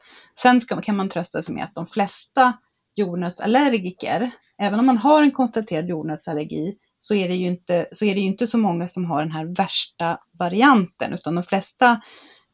Sen 0.43 0.61
ska, 0.61 0.81
kan 0.81 0.97
man 0.97 1.09
trösta 1.09 1.43
sig 1.43 1.55
med 1.55 1.65
att 1.65 1.75
de 1.75 1.87
flesta 1.87 2.53
jordnötsallergiker, 2.95 4.31
även 4.59 4.81
om 4.81 4.87
man 4.87 4.99
har 4.99 5.23
en 5.23 5.31
konstaterad 5.31 5.89
jordnötsallergi, 5.89 6.77
så 7.01 7.15
är, 7.15 7.29
det 7.29 7.35
ju 7.35 7.47
inte, 7.47 7.87
så 7.93 8.05
är 8.05 8.15
det 8.15 8.21
ju 8.21 8.27
inte 8.27 8.47
så 8.47 8.59
många 8.59 8.89
som 8.89 9.05
har 9.05 9.23
den 9.23 9.33
här 9.33 9.45
värsta 9.45 10.19
varianten, 10.39 11.13
utan 11.13 11.35
de 11.35 11.45
flesta 11.45 12.01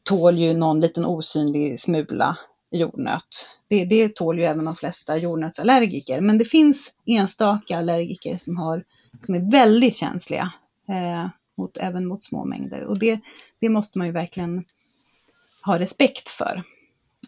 tål 0.07 0.37
ju 0.37 0.53
någon 0.53 0.79
liten 0.79 1.05
osynlig 1.05 1.79
smula 1.79 2.37
jordnöt. 2.71 3.49
Det, 3.67 3.85
det 3.85 4.15
tål 4.15 4.39
ju 4.39 4.45
även 4.45 4.65
de 4.65 4.75
flesta 4.75 5.17
jordnötsallergiker, 5.17 6.21
men 6.21 6.37
det 6.37 6.45
finns 6.45 6.93
enstaka 7.05 7.77
allergiker 7.77 8.37
som, 8.37 8.57
har, 8.57 8.83
som 9.21 9.35
är 9.35 9.51
väldigt 9.51 9.97
känsliga 9.97 10.53
eh, 10.89 11.27
mot, 11.57 11.77
även 11.77 12.05
mot 12.05 12.23
små 12.23 12.45
mängder 12.45 12.83
och 12.83 12.99
det, 12.99 13.19
det 13.59 13.69
måste 13.69 13.97
man 13.97 14.07
ju 14.07 14.13
verkligen 14.13 14.63
ha 15.65 15.79
respekt 15.79 16.29
för. 16.29 16.63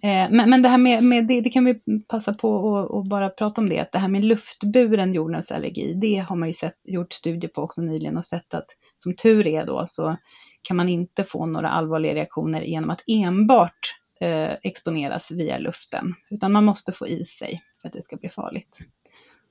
Eh, 0.03 0.31
men, 0.31 0.49
men 0.49 0.61
det 0.61 0.69
här 0.69 0.77
med, 0.77 1.03
med 1.03 1.27
det, 1.27 1.41
det, 1.41 1.49
kan 1.49 1.65
vi 1.65 1.79
passa 2.07 2.33
på 2.33 2.79
att 2.99 3.09
bara 3.09 3.29
prata 3.29 3.61
om 3.61 3.69
det, 3.69 3.79
att 3.79 3.91
det 3.91 3.99
här 3.99 4.07
med 4.07 4.25
luftburen 4.25 5.13
jordnötsallergi, 5.13 5.93
det 5.93 6.17
har 6.17 6.35
man 6.35 6.49
ju 6.49 6.53
sett, 6.53 6.77
gjort 6.83 7.13
studier 7.13 7.51
på 7.51 7.61
också 7.61 7.81
nyligen 7.81 8.17
och 8.17 8.25
sett 8.25 8.53
att 8.53 8.67
som 8.97 9.15
tur 9.15 9.47
är 9.47 9.65
då 9.65 9.85
så 9.87 10.17
kan 10.61 10.77
man 10.77 10.89
inte 10.89 11.23
få 11.23 11.45
några 11.45 11.69
allvarliga 11.69 12.15
reaktioner 12.15 12.61
genom 12.61 12.89
att 12.89 13.03
enbart 13.07 13.95
eh, 14.21 14.51
exponeras 14.63 15.31
via 15.31 15.57
luften, 15.57 16.13
utan 16.29 16.51
man 16.51 16.65
måste 16.65 16.91
få 16.91 17.07
i 17.07 17.25
sig 17.25 17.63
för 17.81 17.87
att 17.87 17.93
det 17.93 18.01
ska 18.01 18.15
bli 18.15 18.29
farligt. 18.29 18.79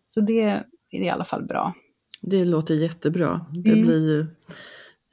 Så 0.08 0.20
det 0.20 0.40
är 0.40 0.64
i 0.90 1.08
alla 1.08 1.24
fall 1.24 1.42
bra. 1.42 1.74
Det 2.20 2.44
låter 2.44 2.74
jättebra. 2.74 3.46
Det 3.52 3.70
mm. 3.70 3.86
blir 3.86 4.08
ju 4.08 4.20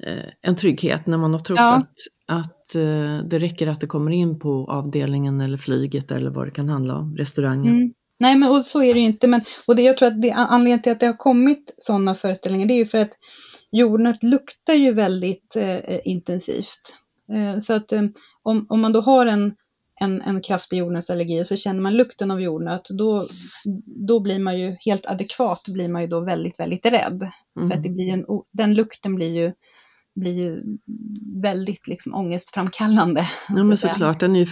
eh, 0.04 0.32
en 0.42 0.56
trygghet 0.56 1.08
när 1.08 1.18
man 1.18 1.34
har 1.34 1.40
trott 1.40 1.60
ja. 1.60 1.76
att, 1.76 1.94
att 2.26 2.76
eh, 2.76 3.18
det 3.28 3.40
räcker 3.40 3.68
att 3.68 3.82
det 3.82 3.88
kommer 3.88 4.12
in 4.12 4.40
på 4.40 4.66
avdelningen 4.70 5.42
eller 5.42 5.58
flyget 5.58 6.12
eller 6.12 6.30
vad 6.30 6.48
det 6.48 6.52
kan 6.52 6.70
handla 6.70 6.96
om, 6.96 7.18
restaurangen. 7.18 7.76
Mm. 7.76 7.94
Nej, 8.20 8.36
men 8.36 8.52
och 8.52 8.66
så 8.66 8.84
är 8.84 8.94
det 8.94 9.00
ju 9.00 9.06
inte. 9.06 9.28
Men, 9.28 9.42
och 9.68 9.76
det, 9.76 9.82
jag 9.82 9.98
tror 9.98 10.08
att 10.08 10.22
det, 10.22 10.32
anledningen 10.32 10.82
till 10.82 10.92
att 10.92 11.00
det 11.00 11.06
har 11.06 11.18
kommit 11.18 11.74
sådana 11.78 12.16
föreställningar, 12.16 12.68
det 12.68 12.74
är 12.74 12.78
ju 12.78 12.86
för 12.86 12.98
att 12.98 13.12
jordnöt 13.76 14.24
luktar 14.24 14.74
ju 14.74 14.94
väldigt 14.94 15.56
eh, 15.56 16.00
intensivt. 16.04 16.98
Eh, 17.34 17.60
så 17.60 17.74
att 17.74 17.92
eh, 17.92 18.04
om, 18.44 18.66
om 18.70 18.82
man 18.82 18.94
då 18.94 19.02
har 19.02 19.26
en, 19.26 19.56
en, 20.00 20.22
en 20.22 20.42
kraftig 20.42 20.78
jordnötsallergi 20.78 21.42
och 21.42 21.48
så 21.48 21.56
känner 21.56 21.82
man 21.82 21.98
lukten 21.98 22.32
av 22.32 22.42
jordnöt, 22.42 22.90
då, 22.90 23.28
då 23.86 24.20
blir 24.20 24.40
man 24.40 24.60
ju 24.60 24.76
helt 24.80 25.06
adekvat, 25.06 25.64
blir 25.68 25.88
man 25.88 26.02
ju 26.02 26.08
då 26.08 26.20
väldigt, 26.20 26.60
väldigt 26.60 26.86
rädd. 26.86 27.30
Mm. 27.58 27.70
För 27.70 27.78
att 27.78 27.84
det 27.84 27.90
blir 27.90 28.08
en, 28.08 28.26
den 28.52 28.74
lukten 28.74 29.16
blir 29.16 29.34
ju, 29.36 29.54
blir 30.16 30.34
ju 30.34 30.64
väldigt 31.42 31.88
liksom 31.88 32.16
ångestframkallande. 32.16 33.30
Ja 33.50 33.64
men 33.64 33.78
såklart, 33.78 34.20
den 34.20 34.36
är 34.36 34.40
ju 34.40 34.46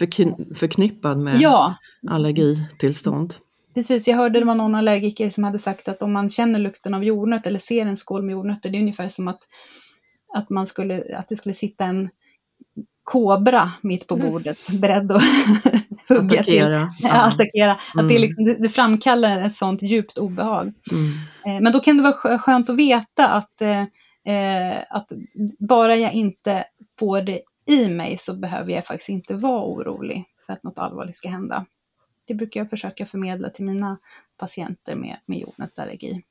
förknippad 0.55 1.17
med 1.17 1.41
ja. 1.41 1.75
allergitillstånd. 2.09 3.35
Precis, 3.73 4.07
jag 4.07 4.17
hörde 4.17 4.39
det 4.39 4.45
var 4.45 4.55
någon 4.55 4.75
allergiker 4.75 5.29
som 5.29 5.43
hade 5.43 5.59
sagt 5.59 5.87
att 5.87 6.01
om 6.01 6.13
man 6.13 6.29
känner 6.29 6.59
lukten 6.59 6.93
av 6.93 7.03
jordnöt 7.03 7.47
eller 7.47 7.59
ser 7.59 7.85
en 7.85 7.97
skål 7.97 8.23
med 8.23 8.33
jordnötter, 8.33 8.69
det 8.69 8.77
är 8.77 8.81
ungefär 8.81 9.09
som 9.09 9.27
att, 9.27 9.39
att, 10.33 10.49
man 10.49 10.67
skulle, 10.67 11.17
att 11.17 11.29
det 11.29 11.35
skulle 11.35 11.55
sitta 11.55 11.85
en 11.85 12.09
kobra 13.03 13.71
mitt 13.81 14.07
på 14.07 14.15
mm. 14.15 14.31
bordet, 14.31 14.69
mm. 14.69 14.81
beredd 14.81 15.11
att 15.11 15.23
hugga 16.09 16.39
attackera. 16.39 16.93
till. 16.97 17.07
Ja, 17.07 17.21
attackera. 17.21 17.79
Mm. 17.93 18.05
Att 18.05 18.09
det, 18.09 18.19
liksom, 18.19 18.45
det, 18.45 18.69
framkallar 18.69 19.45
ett 19.45 19.55
sånt 19.55 19.81
djupt 19.81 20.17
obehag. 20.17 20.73
Mm. 20.91 21.11
Eh, 21.45 21.61
men 21.61 21.73
då 21.73 21.79
kan 21.79 21.97
det 21.97 22.03
vara 22.03 22.37
skönt 22.37 22.69
att 22.69 22.75
veta 22.75 23.27
att, 23.27 23.61
eh, 23.61 24.77
att 24.89 25.11
bara 25.59 25.95
jag 25.95 26.13
inte 26.13 26.63
får 26.99 27.21
det 27.21 27.41
i 27.69 27.89
mig 27.89 28.17
så 28.19 28.33
behöver 28.33 28.71
jag 28.71 28.85
faktiskt 28.85 29.09
inte 29.09 29.33
vara 29.33 29.63
orolig 29.63 30.25
för 30.45 30.53
att 30.53 30.63
något 30.63 30.79
allvarligt 30.79 31.17
ska 31.17 31.29
hända 31.29 31.65
det 32.25 32.33
brukar 32.33 32.59
jag 32.59 32.69
försöka 32.69 33.05
förmedla 33.05 33.49
till 33.49 33.65
mina 33.65 33.97
patienter 34.37 34.95
med, 34.95 35.17
med 35.25 35.39
jordnötsallergi. 35.39 36.23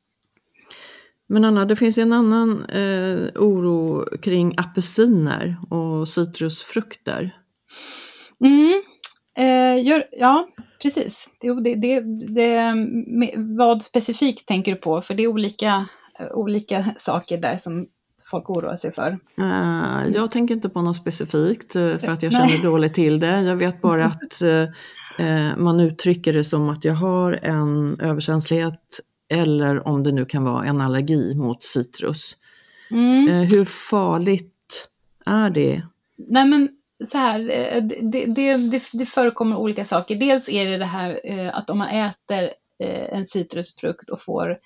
Men 1.26 1.45
Anna, 1.45 1.64
det 1.64 1.76
finns 1.76 1.99
en 1.99 2.12
annan 2.12 2.64
eh, 2.64 3.28
oro 3.36 4.05
kring 4.18 4.55
apelsiner 4.57 5.57
och 5.70 6.09
citrusfrukter. 6.09 7.36
Mm, 8.45 8.82
eh, 9.36 9.86
gör, 9.86 10.05
ja, 10.12 10.49
precis. 10.82 11.28
Jo, 11.40 11.55
det, 11.55 11.74
det, 11.74 12.01
det, 12.34 12.74
vad 13.59 13.84
specifikt 13.84 14.49
tänker 14.49 14.72
du 14.72 14.78
på? 14.78 15.03
För 15.03 15.14
det 15.14 15.22
är 15.22 15.28
olika, 15.28 15.86
olika 16.34 16.84
saker 16.99 17.38
där 17.38 17.57
som 17.57 17.86
folk 18.32 18.51
oroar 18.51 18.76
sig 18.76 18.93
för? 18.93 19.18
Uh, 19.40 20.14
jag 20.14 20.30
tänker 20.30 20.55
inte 20.55 20.68
på 20.68 20.82
något 20.82 20.97
specifikt 20.97 21.76
uh, 21.76 21.97
för 21.97 22.12
att 22.12 22.22
jag 22.22 22.32
känner 22.32 22.62
dåligt 22.62 22.95
till 22.95 23.20
det. 23.20 23.40
Jag 23.40 23.57
vet 23.57 23.80
bara 23.80 24.07
att 24.07 24.43
uh, 24.43 24.68
man 25.57 25.81
uttrycker 25.81 26.33
det 26.33 26.45
som 26.45 26.69
att 26.69 26.85
jag 26.85 26.95
har 26.95 27.33
en 27.33 28.01
överkänslighet 28.01 29.01
eller 29.29 29.89
om 29.89 30.03
det 30.03 30.13
nu 30.13 30.25
kan 30.25 30.45
vara 30.45 30.67
en 30.67 30.81
allergi 30.81 31.35
mot 31.35 31.63
citrus. 31.63 32.37
Mm. 32.91 33.29
hur 33.29 33.65
farligt 33.65 34.89
är 35.27 35.51
det? 35.51 35.83
Nej 36.17 36.45
men 36.45 36.69
så 37.11 37.19
här, 37.19 37.39
det, 37.81 38.27
det, 38.27 38.27
det, 38.71 38.83
det, 38.93 39.07
förekommer 39.07 39.57
olika 39.57 39.85
saker. 39.85 40.17
Dels 40.17 40.49
är 40.49 40.71
det 40.71 40.79
det 40.79 40.85
här 40.85 41.21
att 41.53 41.71
om 41.71 41.79
man 41.79 41.89
äter 41.89 42.51
en 43.13 43.27
citrusfrukt 43.27 44.11
och 44.11 44.23
får 44.23 44.59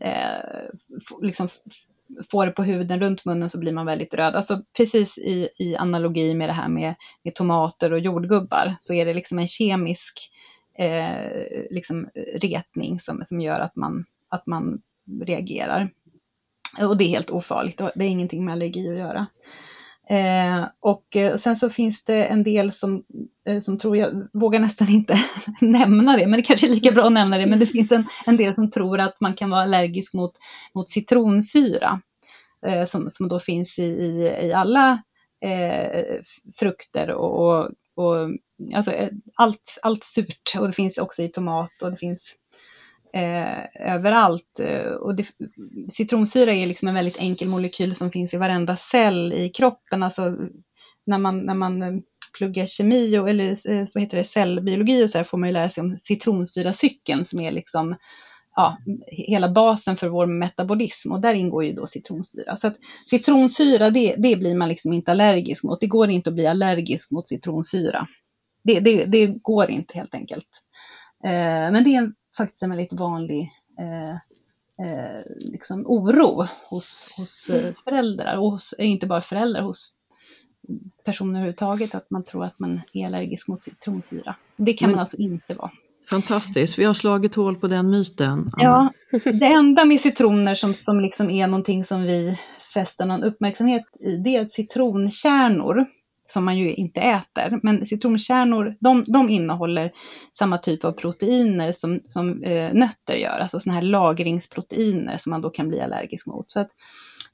eh, 0.00 0.70
liksom 1.22 1.48
får 2.30 2.46
det 2.46 2.52
på 2.52 2.62
huden 2.62 3.00
runt 3.00 3.24
munnen 3.24 3.50
så 3.50 3.58
blir 3.58 3.72
man 3.72 3.86
väldigt 3.86 4.14
röd. 4.14 4.34
Alltså 4.34 4.62
precis 4.76 5.18
i, 5.18 5.48
i 5.58 5.76
analogi 5.76 6.34
med 6.34 6.48
det 6.48 6.52
här 6.52 6.68
med, 6.68 6.94
med 7.22 7.34
tomater 7.34 7.92
och 7.92 7.98
jordgubbar 7.98 8.76
så 8.80 8.94
är 8.94 9.06
det 9.06 9.14
liksom 9.14 9.38
en 9.38 9.48
kemisk 9.48 10.30
eh, 10.78 11.28
liksom 11.70 12.08
retning 12.34 13.00
som, 13.00 13.22
som 13.24 13.40
gör 13.40 13.60
att 13.60 13.76
man, 13.76 14.04
att 14.28 14.46
man 14.46 14.82
reagerar. 15.22 15.90
Och 16.80 16.96
det 16.96 17.04
är 17.04 17.08
helt 17.08 17.30
ofarligt, 17.30 17.78
det 17.78 18.04
är 18.04 18.08
ingenting 18.08 18.44
med 18.44 18.52
allergi 18.52 18.88
att 18.92 18.98
göra. 18.98 19.26
Eh, 20.10 20.68
och, 20.80 21.16
eh, 21.16 21.32
och, 21.32 21.40
sen 21.40 21.56
så 21.56 21.70
finns 21.70 22.04
det 22.04 22.24
en 22.24 22.42
del 22.42 22.72
som, 22.72 23.04
eh, 23.46 23.58
som 23.58 23.78
tror, 23.78 23.96
jag 23.96 24.28
vågar 24.32 24.60
nästan 24.60 24.88
inte 24.88 25.18
nämna 25.60 26.16
det, 26.16 26.26
men 26.26 26.36
det 26.36 26.42
kanske 26.42 26.66
är 26.66 26.70
lika 26.70 26.90
bra 26.90 27.06
att 27.06 27.12
nämna 27.12 27.38
det, 27.38 27.46
men 27.46 27.58
det 27.58 27.66
finns 27.66 27.92
en, 27.92 28.04
en 28.26 28.36
del 28.36 28.54
som 28.54 28.70
tror 28.70 29.00
att 29.00 29.20
man 29.20 29.34
kan 29.34 29.50
vara 29.50 29.62
allergisk 29.62 30.14
mot, 30.14 30.32
mot 30.74 30.90
citronsyra, 30.90 32.00
eh, 32.66 32.86
som, 32.86 33.10
som 33.10 33.28
då 33.28 33.40
finns 33.40 33.78
i, 33.78 33.82
i, 33.82 34.38
i 34.42 34.52
alla 34.52 35.02
eh, 35.44 36.04
frukter 36.58 37.10
och, 37.10 37.38
och, 37.38 37.70
och 37.94 38.30
alltså 38.74 38.92
eh, 38.92 39.10
allt, 39.34 39.78
allt 39.82 40.04
surt, 40.04 40.52
och 40.58 40.66
det 40.66 40.72
finns 40.72 40.98
också 40.98 41.22
i 41.22 41.28
tomat 41.28 41.82
och 41.82 41.90
det 41.90 41.96
finns 41.96 42.34
eh, 43.14 43.92
överallt. 43.94 44.60
Eh, 44.60 44.92
och 44.92 45.16
det, 45.16 45.26
citronsyra 45.92 46.54
är 46.54 46.66
liksom 46.66 46.88
en 46.88 46.94
väldigt 46.94 47.20
enkel 47.20 47.48
molekyl 47.48 47.94
som 47.94 48.10
finns 48.10 48.34
i 48.34 48.36
varenda 48.36 48.76
cell 48.76 49.32
i 49.32 49.48
kroppen. 49.48 50.02
Alltså 50.02 50.36
när 51.06 51.18
man, 51.18 51.46
när 51.46 51.54
man 51.54 51.82
eh, 51.82 51.92
pluggar 52.38 52.66
kemi 52.66 53.18
och, 53.18 53.30
eller 53.30 53.70
eh, 53.70 53.86
vad 53.94 54.02
heter 54.02 54.16
det, 54.16 54.24
cellbiologi 54.24 55.04
och 55.04 55.10
så 55.10 55.18
här 55.18 55.24
får 55.24 55.38
man 55.38 55.48
ju 55.48 55.52
lära 55.52 55.68
sig 55.68 55.82
om 55.82 55.96
citronsyracykeln 56.00 57.24
som 57.24 57.40
är 57.40 57.52
liksom 57.52 57.96
ja, 58.56 58.78
hela 59.06 59.48
basen 59.48 59.96
för 59.96 60.08
vår 60.08 60.26
metabolism 60.26 61.12
och 61.12 61.20
där 61.20 61.34
ingår 61.34 61.64
ju 61.64 61.72
då 61.72 61.86
citronsyra. 61.86 62.56
Så 62.56 62.66
att 62.66 62.76
citronsyra 63.10 63.90
det, 63.90 64.14
det 64.18 64.36
blir 64.36 64.54
man 64.54 64.68
liksom 64.68 64.92
inte 64.92 65.10
allergisk 65.10 65.62
mot. 65.62 65.80
Det 65.80 65.86
går 65.86 66.10
inte 66.10 66.30
att 66.30 66.34
bli 66.34 66.46
allergisk 66.46 67.10
mot 67.10 67.28
citronsyra. 67.28 68.06
Det, 68.64 68.80
det, 68.80 69.04
det 69.04 69.26
går 69.26 69.70
inte 69.70 69.98
helt 69.98 70.14
enkelt. 70.14 70.48
Eh, 71.24 71.72
men 71.72 71.84
det 71.84 71.94
är 71.94 71.98
en 71.98 72.14
faktiskt 72.36 72.62
en 72.62 72.70
väldigt 72.70 72.92
vanlig 72.92 73.50
eh, 73.78 74.14
eh, 74.86 75.22
liksom 75.38 75.86
oro 75.86 76.46
hos, 76.70 77.14
hos 77.16 77.50
eh, 77.50 77.60
mm. 77.60 77.74
föräldrar 77.84 78.38
och 78.38 78.50
hos, 78.50 78.74
eh, 78.78 78.90
inte 78.90 79.06
bara 79.06 79.22
föräldrar, 79.22 79.62
hos 79.62 79.96
personer 81.04 81.32
överhuvudtaget 81.32 81.94
att 81.94 82.10
man 82.10 82.24
tror 82.24 82.44
att 82.44 82.58
man 82.58 82.80
är 82.92 83.06
allergisk 83.06 83.48
mot 83.48 83.62
citronsyra. 83.62 84.36
Det 84.56 84.72
kan 84.72 84.88
Men, 84.88 84.96
man 84.96 85.00
alltså 85.00 85.16
inte 85.16 85.54
vara. 85.54 85.70
Fantastiskt, 86.10 86.78
vi 86.78 86.84
har 86.84 86.94
slagit 86.94 87.34
hål 87.34 87.56
på 87.56 87.66
den 87.66 87.90
myten. 87.90 88.50
Anna. 88.52 88.92
Ja, 89.12 89.30
det 89.32 89.46
enda 89.46 89.84
med 89.84 90.00
citroner 90.00 90.54
som, 90.54 90.74
som 90.74 91.00
liksom 91.00 91.30
är 91.30 91.46
någonting 91.46 91.84
som 91.84 92.02
vi 92.02 92.38
fäster 92.74 93.04
någon 93.04 93.22
uppmärksamhet 93.22 93.84
i, 94.00 94.16
det 94.16 94.36
är 94.36 94.46
citronkärnor 94.46 95.86
som 96.26 96.44
man 96.44 96.58
ju 96.58 96.74
inte 96.74 97.00
äter. 97.00 97.60
Men 97.62 97.86
citronkärnor, 97.86 98.76
de, 98.80 99.04
de 99.06 99.30
innehåller 99.30 99.92
samma 100.32 100.58
typ 100.58 100.84
av 100.84 100.92
proteiner 100.92 101.72
som, 101.72 102.00
som 102.08 102.42
eh, 102.42 102.74
nötter 102.74 103.16
gör, 103.16 103.38
alltså 103.38 103.60
sådana 103.60 103.80
här 103.80 103.86
lagringsproteiner 103.86 105.16
som 105.16 105.30
man 105.30 105.40
då 105.40 105.50
kan 105.50 105.68
bli 105.68 105.80
allergisk 105.80 106.26
mot. 106.26 106.50
Så 106.50 106.60
att 106.60 106.70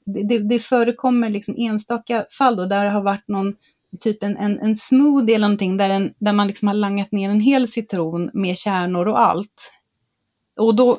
det, 0.05 0.23
det, 0.23 0.39
det 0.39 0.59
förekommer 0.59 1.29
liksom 1.29 1.55
enstaka 1.57 2.25
fall 2.37 2.55
då 2.55 2.65
där 2.65 2.83
det 2.83 2.91
har 2.91 3.01
varit 3.01 3.27
någon 3.27 3.55
typ 3.99 4.23
en, 4.23 4.37
en, 4.37 4.59
en 4.59 4.77
smoothie 4.77 5.35
eller 5.35 5.47
någonting 5.47 5.77
där, 5.77 5.89
en, 5.89 6.13
där 6.19 6.33
man 6.33 6.47
liksom 6.47 6.67
har 6.67 6.75
langat 6.75 7.11
ner 7.11 7.29
en 7.29 7.41
hel 7.41 7.67
citron 7.67 8.29
med 8.33 8.57
kärnor 8.57 9.07
och 9.07 9.21
allt. 9.21 9.71
Och 10.59 10.75
då, 10.75 10.97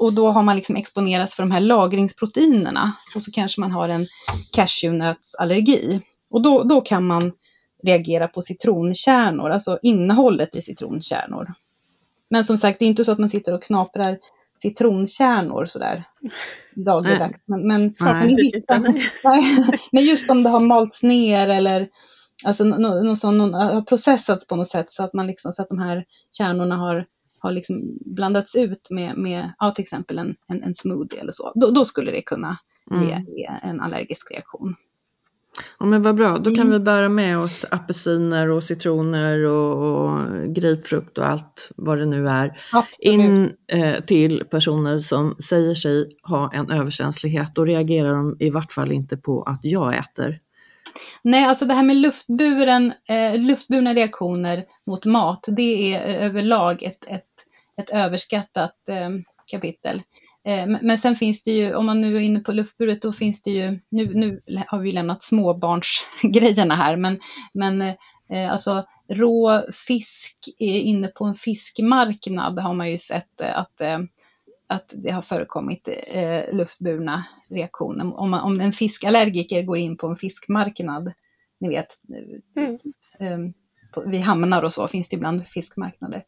och 0.00 0.12
då 0.12 0.30
har 0.30 0.42
man 0.42 0.56
liksom 0.56 0.76
exponerats 0.76 1.34
för 1.34 1.42
de 1.42 1.50
här 1.50 1.60
lagringsproteinerna 1.60 2.92
och 3.16 3.22
så 3.22 3.30
kanske 3.32 3.60
man 3.60 3.72
har 3.72 3.88
en 3.88 4.06
cashewnötsallergi. 4.52 6.00
Och 6.34 6.42
då, 6.42 6.62
då 6.62 6.80
kan 6.80 7.06
man 7.06 7.32
reagera 7.82 8.28
på 8.28 8.42
citronkärnor, 8.42 9.50
alltså 9.50 9.78
innehållet 9.82 10.56
i 10.56 10.62
citronkärnor. 10.62 11.52
Men 12.28 12.44
som 12.44 12.56
sagt, 12.56 12.78
det 12.78 12.84
är 12.84 12.86
inte 12.86 13.04
så 13.04 13.12
att 13.12 13.18
man 13.18 13.30
sitter 13.30 13.54
och 13.54 13.62
knaprar 13.62 14.18
citronkärnor 14.62 15.66
sådär 15.66 16.04
dagligdags. 16.74 17.40
Men, 17.46 17.66
men, 17.66 17.94
men, 18.00 18.28
men, 19.92 20.04
just 20.04 20.30
om 20.30 20.42
det 20.42 20.50
har 20.50 20.60
malts 20.60 21.02
ner 21.02 21.48
eller 21.48 21.88
alltså, 22.44 22.64
någon, 22.64 23.38
någon, 23.38 23.54
har 23.54 23.82
processats 23.82 24.46
på 24.46 24.56
något 24.56 24.68
sätt 24.68 24.92
så 24.92 25.02
att 25.02 25.12
man 25.12 25.26
liksom, 25.26 25.52
så 25.52 25.62
att 25.62 25.68
de 25.68 25.78
här 25.78 26.04
kärnorna 26.38 26.76
har, 26.76 27.06
har 27.38 27.52
liksom 27.52 27.98
blandats 28.00 28.56
ut 28.56 28.90
med, 28.90 29.18
med 29.18 29.52
ja, 29.58 29.70
till 29.70 29.82
exempel 29.82 30.18
en, 30.18 30.36
en, 30.48 30.62
en 30.62 30.74
smoothie 30.74 31.20
eller 31.20 31.32
så. 31.32 31.52
Då, 31.54 31.70
då 31.70 31.84
skulle 31.84 32.10
det 32.10 32.22
kunna 32.22 32.58
ge, 32.90 33.12
mm. 33.12 33.24
ge 33.24 33.50
en 33.62 33.80
allergisk 33.80 34.30
reaktion. 34.30 34.76
Ja 35.78 35.86
men 35.86 36.02
vad 36.02 36.14
bra, 36.14 36.38
då 36.38 36.54
kan 36.54 36.66
mm. 36.66 36.72
vi 36.72 36.78
bära 36.78 37.08
med 37.08 37.38
oss 37.38 37.64
apelsiner 37.70 38.50
och 38.50 38.62
citroner 38.62 39.44
och, 39.44 40.04
och 40.04 40.20
grapefrukt 40.54 41.18
och 41.18 41.26
allt 41.26 41.70
vad 41.76 41.98
det 41.98 42.06
nu 42.06 42.28
är. 42.28 42.60
Absolut. 42.72 43.20
In 43.20 43.52
eh, 43.68 44.00
till 44.04 44.44
personer 44.50 45.00
som 45.00 45.36
säger 45.48 45.74
sig 45.74 46.16
ha 46.22 46.50
en 46.52 46.70
överkänslighet. 46.70 47.54
Då 47.54 47.64
reagerar 47.64 48.14
de 48.14 48.36
i 48.40 48.50
vart 48.50 48.72
fall 48.72 48.92
inte 48.92 49.16
på 49.16 49.42
att 49.42 49.60
jag 49.62 49.96
äter. 49.96 50.40
Nej, 51.22 51.44
alltså 51.44 51.64
det 51.64 51.74
här 51.74 51.82
med 51.82 51.96
luftburen, 51.96 52.92
eh, 53.08 53.38
luftburna 53.38 53.94
reaktioner 53.94 54.64
mot 54.86 55.04
mat, 55.04 55.44
det 55.46 55.94
är 55.94 56.00
överlag 56.00 56.82
ett, 56.82 57.04
ett, 57.10 57.24
ett 57.78 57.90
överskattat 57.90 58.88
eh, 58.88 59.10
kapitel. 59.46 60.02
Eh, 60.46 60.66
men 60.66 60.98
sen 60.98 61.16
finns 61.16 61.42
det 61.42 61.52
ju, 61.52 61.74
om 61.74 61.86
man 61.86 62.00
nu 62.00 62.16
är 62.16 62.20
inne 62.20 62.40
på 62.40 62.52
luftburet, 62.52 63.02
då 63.02 63.12
finns 63.12 63.42
det 63.42 63.50
ju, 63.50 63.80
nu, 63.88 64.14
nu 64.14 64.40
har 64.66 64.78
vi 64.78 64.92
lämnat 64.92 65.22
småbarnsgrejerna 65.22 66.74
här, 66.74 66.96
men, 66.96 67.20
men 67.54 67.82
eh, 68.28 68.52
alltså 68.52 68.86
rå 69.08 69.64
fisk 69.72 70.36
inne 70.58 71.08
på 71.08 71.24
en 71.24 71.34
fiskmarknad 71.34 72.58
har 72.58 72.74
man 72.74 72.90
ju 72.90 72.98
sett 72.98 73.40
att, 73.40 73.80
eh, 73.80 73.98
att 74.66 74.92
det 74.94 75.10
har 75.10 75.22
förekommit 75.22 75.88
luftburna 76.52 77.24
reaktioner. 77.50 78.20
Om, 78.20 78.30
man, 78.30 78.40
om 78.40 78.60
en 78.60 78.72
fiskallergiker 78.72 79.62
går 79.62 79.76
in 79.76 79.96
på 79.96 80.06
en 80.06 80.16
fiskmarknad, 80.16 81.12
ni 81.60 81.68
vet, 81.68 81.88
mm. 83.20 83.54
Vid 84.06 84.20
hamnar 84.20 84.62
och 84.62 84.72
så 84.72 84.88
finns 84.88 85.08
det 85.08 85.16
ibland 85.16 85.46
fiskmarknader. 85.46 86.24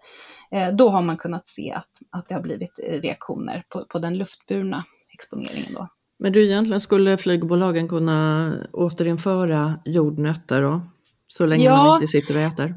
Eh, 0.51 0.75
då 0.75 0.89
har 0.89 1.03
man 1.03 1.17
kunnat 1.17 1.49
se 1.49 1.73
att, 1.73 1.91
att 2.11 2.29
det 2.29 2.35
har 2.35 2.43
blivit 2.43 2.79
eh, 2.79 3.01
reaktioner 3.01 3.65
på, 3.69 3.85
på 3.89 3.99
den 3.99 4.19
luftburna 4.19 4.85
exponeringen. 5.13 5.75
Då. 5.75 5.89
Men 6.19 6.33
du, 6.33 6.45
egentligen 6.45 6.81
skulle 6.81 7.17
flygbolagen 7.17 7.89
kunna 7.89 8.53
återinföra 8.73 9.81
jordnötter 9.85 10.63
då? 10.63 10.81
Så 11.27 11.47
länge 11.47 11.65
ja, 11.65 11.77
man 11.77 11.97
inte 11.97 12.07
sitter 12.07 12.35
och 12.37 12.43
äter? 12.43 12.75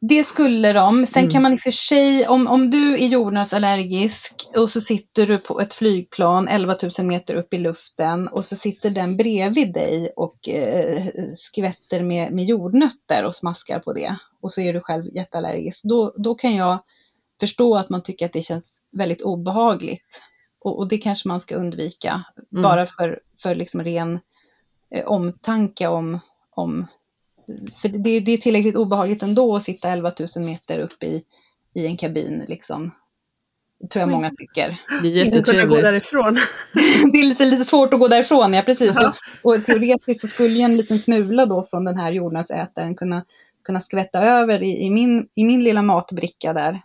Det 0.00 0.24
skulle 0.24 0.72
de. 0.72 1.06
Sen 1.06 1.22
mm. 1.22 1.32
kan 1.32 1.42
man 1.42 1.52
i 1.52 1.56
och 1.56 1.60
för 1.60 1.70
sig, 1.70 2.28
om, 2.28 2.46
om 2.46 2.70
du 2.70 2.94
är 2.94 3.06
jordnötsallergisk 3.06 4.48
och 4.56 4.70
så 4.70 4.80
sitter 4.80 5.26
du 5.26 5.38
på 5.38 5.60
ett 5.60 5.74
flygplan 5.74 6.48
11 6.48 6.76
000 6.98 7.06
meter 7.06 7.34
upp 7.34 7.54
i 7.54 7.58
luften 7.58 8.28
och 8.28 8.44
så 8.44 8.56
sitter 8.56 8.90
den 8.90 9.16
bredvid 9.16 9.72
dig 9.72 10.12
och 10.16 10.48
eh, 10.48 11.02
skvätter 11.36 12.02
med, 12.02 12.32
med 12.32 12.44
jordnötter 12.44 13.24
och 13.24 13.36
smaskar 13.36 13.78
på 13.78 13.92
det 13.92 14.16
och 14.40 14.52
så 14.52 14.60
är 14.60 14.72
du 14.72 14.80
själv 14.80 15.04
jätteallergisk. 15.14 15.80
Då, 15.82 16.14
då 16.16 16.34
kan 16.34 16.54
jag 16.54 16.78
förstå 17.40 17.76
att 17.76 17.88
man 17.88 18.02
tycker 18.02 18.26
att 18.26 18.32
det 18.32 18.42
känns 18.42 18.82
väldigt 18.92 19.22
obehagligt. 19.22 20.22
Och, 20.60 20.78
och 20.78 20.88
det 20.88 20.98
kanske 20.98 21.28
man 21.28 21.40
ska 21.40 21.56
undvika, 21.56 22.24
mm. 22.52 22.62
bara 22.62 22.86
för, 22.86 23.20
för 23.42 23.54
liksom 23.54 23.84
ren 23.84 24.20
eh, 24.94 25.06
omtanke 25.06 25.88
om, 25.88 26.20
om 26.50 26.86
för 27.82 27.88
det, 27.88 28.20
det 28.20 28.32
är 28.32 28.36
tillräckligt 28.36 28.76
obehagligt 28.76 29.22
ändå 29.22 29.56
att 29.56 29.62
sitta 29.62 29.88
11 29.88 30.12
000 30.36 30.44
meter 30.44 30.78
upp 30.78 31.02
i, 31.02 31.22
i 31.74 31.86
en 31.86 31.96
kabin 31.96 32.44
liksom. 32.48 32.90
Det 33.80 33.88
tror 33.88 34.00
jag 34.00 34.08
många 34.08 34.30
tycker. 34.30 34.80
Det 35.02 35.08
är 35.08 35.12
jättetrevligt. 35.12 35.68
gå 35.68 35.76
därifrån. 35.76 36.34
det 37.12 37.18
är 37.18 37.28
lite, 37.28 37.44
lite 37.44 37.64
svårt 37.64 37.94
att 37.94 38.00
gå 38.00 38.08
därifrån, 38.08 38.54
ja 38.54 38.62
precis. 38.62 38.92
Ja. 38.94 39.14
Och, 39.42 39.54
och 39.54 39.64
teoretiskt 39.64 40.20
så 40.20 40.26
skulle 40.26 40.54
ju 40.54 40.60
en 40.60 40.76
liten 40.76 40.98
smula 40.98 41.46
då 41.46 41.66
från 41.70 41.84
den 41.84 41.96
här 41.96 42.12
jordnötsätaren 42.12 42.94
kunna, 42.94 43.24
kunna 43.64 43.80
skvätta 43.80 44.22
över 44.22 44.62
i, 44.62 44.82
i, 44.82 44.90
min, 44.90 45.28
i 45.34 45.44
min 45.44 45.64
lilla 45.64 45.82
matbricka 45.82 46.52
där. 46.52 46.80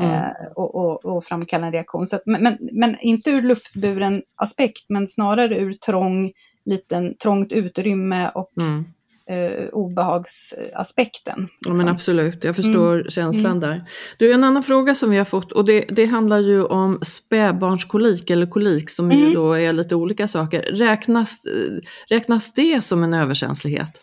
Mm. 0.00 0.10
Eh, 0.10 0.30
och, 0.54 0.74
och, 0.74 1.04
och, 1.04 1.24
framkalla 1.24 1.66
en 1.66 1.72
reaktion. 1.72 2.06
Så 2.06 2.16
att, 2.16 2.22
men, 2.26 2.42
men, 2.42 2.58
men, 2.72 2.96
inte 3.00 3.30
ur 3.30 3.42
luftburen 3.42 4.22
aspekt, 4.36 4.84
men 4.88 5.08
snarare 5.08 5.58
ur 5.58 5.74
trång 5.74 6.32
liten 6.64 7.16
trångt 7.16 7.52
utrymme 7.52 8.30
och 8.34 8.52
Mm. 8.56 8.84
Eh, 9.28 9.68
obehagsaspekten. 9.72 11.48
Ja 11.60 11.68
men 11.70 11.78
liksom. 11.78 11.94
absolut, 11.94 12.44
jag 12.44 12.56
förstår 12.56 12.94
Mm. 12.94 13.10
känslan 13.10 13.60
där. 13.60 13.84
Du, 14.18 14.32
en 14.32 14.44
annan 14.44 14.62
fråga 14.62 14.94
som 14.94 15.10
vi 15.10 15.16
har 15.18 15.24
fått 15.24 15.52
och 15.52 15.64
det, 15.64 15.80
det 15.80 16.06
handlar 16.06 16.38
ju 16.38 16.64
om 16.64 16.98
spädbarnskolik 17.02 18.30
eller 18.30 18.46
kolik 18.46 18.90
som 18.90 19.10
ju 19.12 19.20
Mm. 19.20 19.34
då 19.34 19.52
är 19.52 19.72
lite 19.72 19.94
olika 19.94 20.28
saker. 20.28 20.62
Räknas, 20.62 21.44
eh, 21.44 21.78
räknas 22.08 22.54
det 22.54 22.84
som 22.84 23.02
en 23.04 23.14
överkänslighet? 23.14 24.00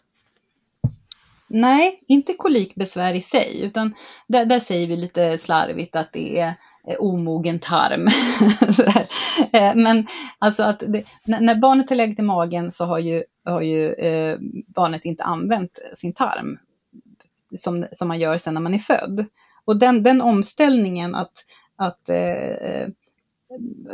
Nej, 1.47 1.99
inte 2.07 2.33
kolikbesvär 2.33 3.13
i 3.13 3.21
sig, 3.21 3.59
utan 3.63 3.93
där, 4.27 4.45
där 4.45 4.59
säger 4.59 4.87
vi 4.87 4.95
lite 4.97 5.37
slarvigt 5.37 5.95
att 5.95 6.13
det 6.13 6.39
är 6.39 6.47
eh, 6.87 6.95
omogen 6.99 7.59
tarm. 7.59 8.07
Eh, 9.51 9.75
Men 9.75 10.07
alltså 10.39 10.63
att 10.63 10.79
det, 10.79 11.03
när, 11.25 11.55
barnet 11.55 11.91
är 11.91 11.95
läget 11.95 12.19
i 12.19 12.21
magen 12.21 12.71
så 12.73 12.85
har 12.85 12.99
ju, 12.99 13.23
har 13.45 13.61
ju 13.61 13.93
eh, 13.93 14.37
barnet 14.67 15.05
inte 15.05 15.23
använt 15.23 15.79
sin 15.95 16.13
tarm 16.13 16.57
som, 17.55 17.85
som 17.91 18.07
man 18.07 18.19
gör 18.19 18.37
sen 18.37 18.53
när 18.53 18.61
man 18.61 18.73
är 18.73 18.79
född. 18.79 19.25
Och 19.65 19.77
den, 19.77 20.03
den 20.03 20.21
omställningen 20.21 21.15
att, 21.15 21.33
att 21.75 22.09
eh, 22.09 22.87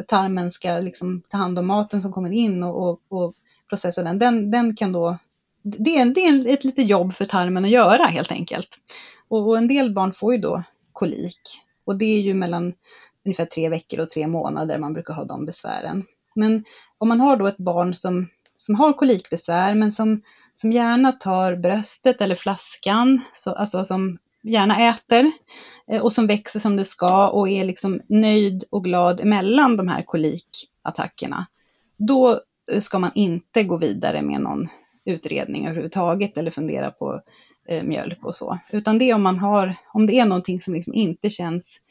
tarmen 0.08 0.52
ska 0.52 0.80
liksom 0.80 1.22
ta 1.30 1.38
hand 1.38 1.60
om 1.60 1.68
maten 1.68 2.02
som 2.02 2.12
kommer 2.12 2.32
in 2.32 2.64
och, 2.64 2.90
och, 2.90 3.02
och 3.10 3.36
processa 3.70 4.04
den, 4.04 4.20
den, 4.20 4.52
den 4.52 4.76
kan 4.76 4.92
då 4.92 5.18
det 5.64 5.98
är, 5.98 6.06
det 6.06 6.22
är 6.22 6.54
ett 6.54 6.64
litet 6.64 6.88
jobb 6.88 7.14
för 7.14 7.26
tarmen 7.26 7.66
att 7.66 7.72
göra 7.72 8.04
helt 8.04 8.32
enkelt. 8.32 8.70
Och, 9.28 9.48
och 9.48 9.58
en 9.58 9.68
del 9.68 9.94
barn 9.94 10.14
får 10.14 10.34
ju 10.34 10.42
då 10.42 10.64
kolik. 10.92 11.42
Och 11.86 11.98
det 11.98 12.06
är 12.06 12.22
ju 12.22 12.34
mellan 12.34 12.74
ungefär 13.26 13.46
tre 13.46 13.70
veckor 13.70 14.00
och 14.00 14.10
tre 14.10 14.28
månader 14.28 14.78
man 14.78 14.94
brukar 14.94 15.14
ha 15.14 15.24
de 15.24 15.46
besvären. 15.46 16.04
Men 16.36 16.64
om 16.98 17.08
man 17.08 17.20
har 17.20 17.38
då 17.38 17.48
ett 17.48 17.58
barn 17.58 17.96
som, 17.96 18.28
som 18.66 18.76
har 18.76 18.94
kolikbesvär 18.94 19.76
men 19.76 19.92
som, 19.92 20.22
som 20.54 20.72
gärna 20.72 21.12
tar 21.12 21.56
bröstet 21.56 22.22
eller 22.22 22.36
flaskan, 22.36 23.22
så, 23.34 23.52
alltså 23.52 23.86
som 23.86 24.18
gärna 24.44 24.90
äter 24.90 25.32
eh, 25.92 26.02
och 26.02 26.14
som 26.14 26.28
växer 26.28 26.60
som 26.60 26.78
det 26.78 26.86
ska 26.86 27.30
och 27.30 27.50
är 27.50 27.66
liksom 27.66 28.02
nöjd 28.08 28.64
och 28.70 28.84
glad 28.84 29.22
emellan 29.22 29.78
de 29.78 29.88
här 29.88 30.02
kolikattackerna. 30.02 31.46
Då 31.98 32.42
eh, 32.72 32.80
ska 32.80 33.00
man 33.00 33.12
inte 33.16 33.64
gå 33.64 33.78
vidare 33.78 34.22
med 34.22 34.42
någon 34.42 34.68
utredning 35.06 35.66
överhuvudtaget 35.66 36.38
eller 36.38 36.52
fundera 36.52 36.92
på 36.92 37.22
eh, 37.68 37.84
mjölk 37.84 38.26
och 38.26 38.36
så. 38.36 38.60
Utan 38.72 38.98
det 38.98 39.10
är 39.10 39.16
om 39.16 39.24
man 39.24 39.40
har, 39.40 39.76
om 39.94 40.08
det 40.08 40.20
är 40.20 40.26
någonting 40.26 40.62
som 40.62 40.74
liksom 40.74 40.94
inte 40.94 41.30
känns 41.30 41.82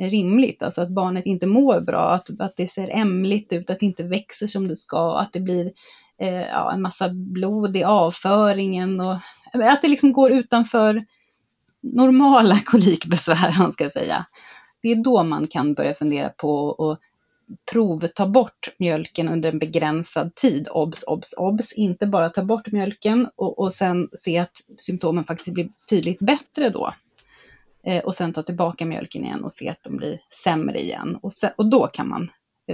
rimligt, 0.00 0.62
alltså 0.62 0.82
att 0.82 0.88
barnet 0.88 1.26
inte 1.26 1.46
mår 1.46 1.80
bra, 1.80 2.10
att, 2.10 2.40
att 2.40 2.56
det 2.56 2.68
ser 2.68 2.88
ämligt 2.88 3.52
ut, 3.52 3.70
att 3.70 3.80
det 3.80 3.86
inte 3.86 4.02
växer 4.02 4.46
som 4.46 4.68
det 4.68 4.76
ska, 4.76 5.18
att 5.18 5.32
det 5.32 5.40
blir 5.40 5.72
eh, 6.20 6.46
ja, 6.46 6.72
en 6.72 6.82
massa 6.82 7.08
blod 7.08 7.76
i 7.76 7.84
avföringen 7.84 9.00
och 9.00 9.16
att 9.52 9.82
det 9.82 9.88
liksom 9.88 10.12
går 10.12 10.32
utanför 10.32 11.04
normala 11.80 12.60
kolikbesvär, 12.66 13.56
man 13.58 13.72
ska 13.72 13.90
säga. 13.90 14.26
Det 14.82 14.88
är 14.88 14.96
då 14.96 15.22
man 15.22 15.46
kan 15.46 15.74
börja 15.74 15.94
fundera 15.94 16.28
på 16.28 16.70
att 16.70 17.00
provta 17.72 18.26
bort 18.26 18.68
mjölken 18.78 19.28
under 19.28 19.52
en 19.52 19.58
begränsad 19.58 20.34
tid. 20.34 20.68
Obs, 20.70 21.02
obs, 21.02 21.34
obs. 21.36 21.72
Inte 21.72 22.06
bara 22.06 22.28
ta 22.28 22.44
bort 22.44 22.72
mjölken 22.72 23.28
och, 23.36 23.58
och 23.58 23.72
sen 23.72 24.08
se 24.12 24.38
att 24.38 24.62
symptomen 24.78 25.24
faktiskt 25.24 25.54
blir 25.54 25.68
tydligt 25.90 26.18
bättre 26.18 26.70
då. 26.70 26.94
Eh, 27.84 28.04
och 28.04 28.14
sen 28.14 28.32
ta 28.32 28.42
tillbaka 28.42 28.86
mjölken 28.86 29.24
igen 29.24 29.44
och 29.44 29.52
se 29.52 29.68
att 29.68 29.82
de 29.82 29.96
blir 29.96 30.18
sämre 30.44 30.80
igen. 30.80 31.18
Och, 31.22 31.32
sen, 31.32 31.50
och 31.56 31.66
då 31.66 31.86
kan 31.86 32.08
man 32.08 32.30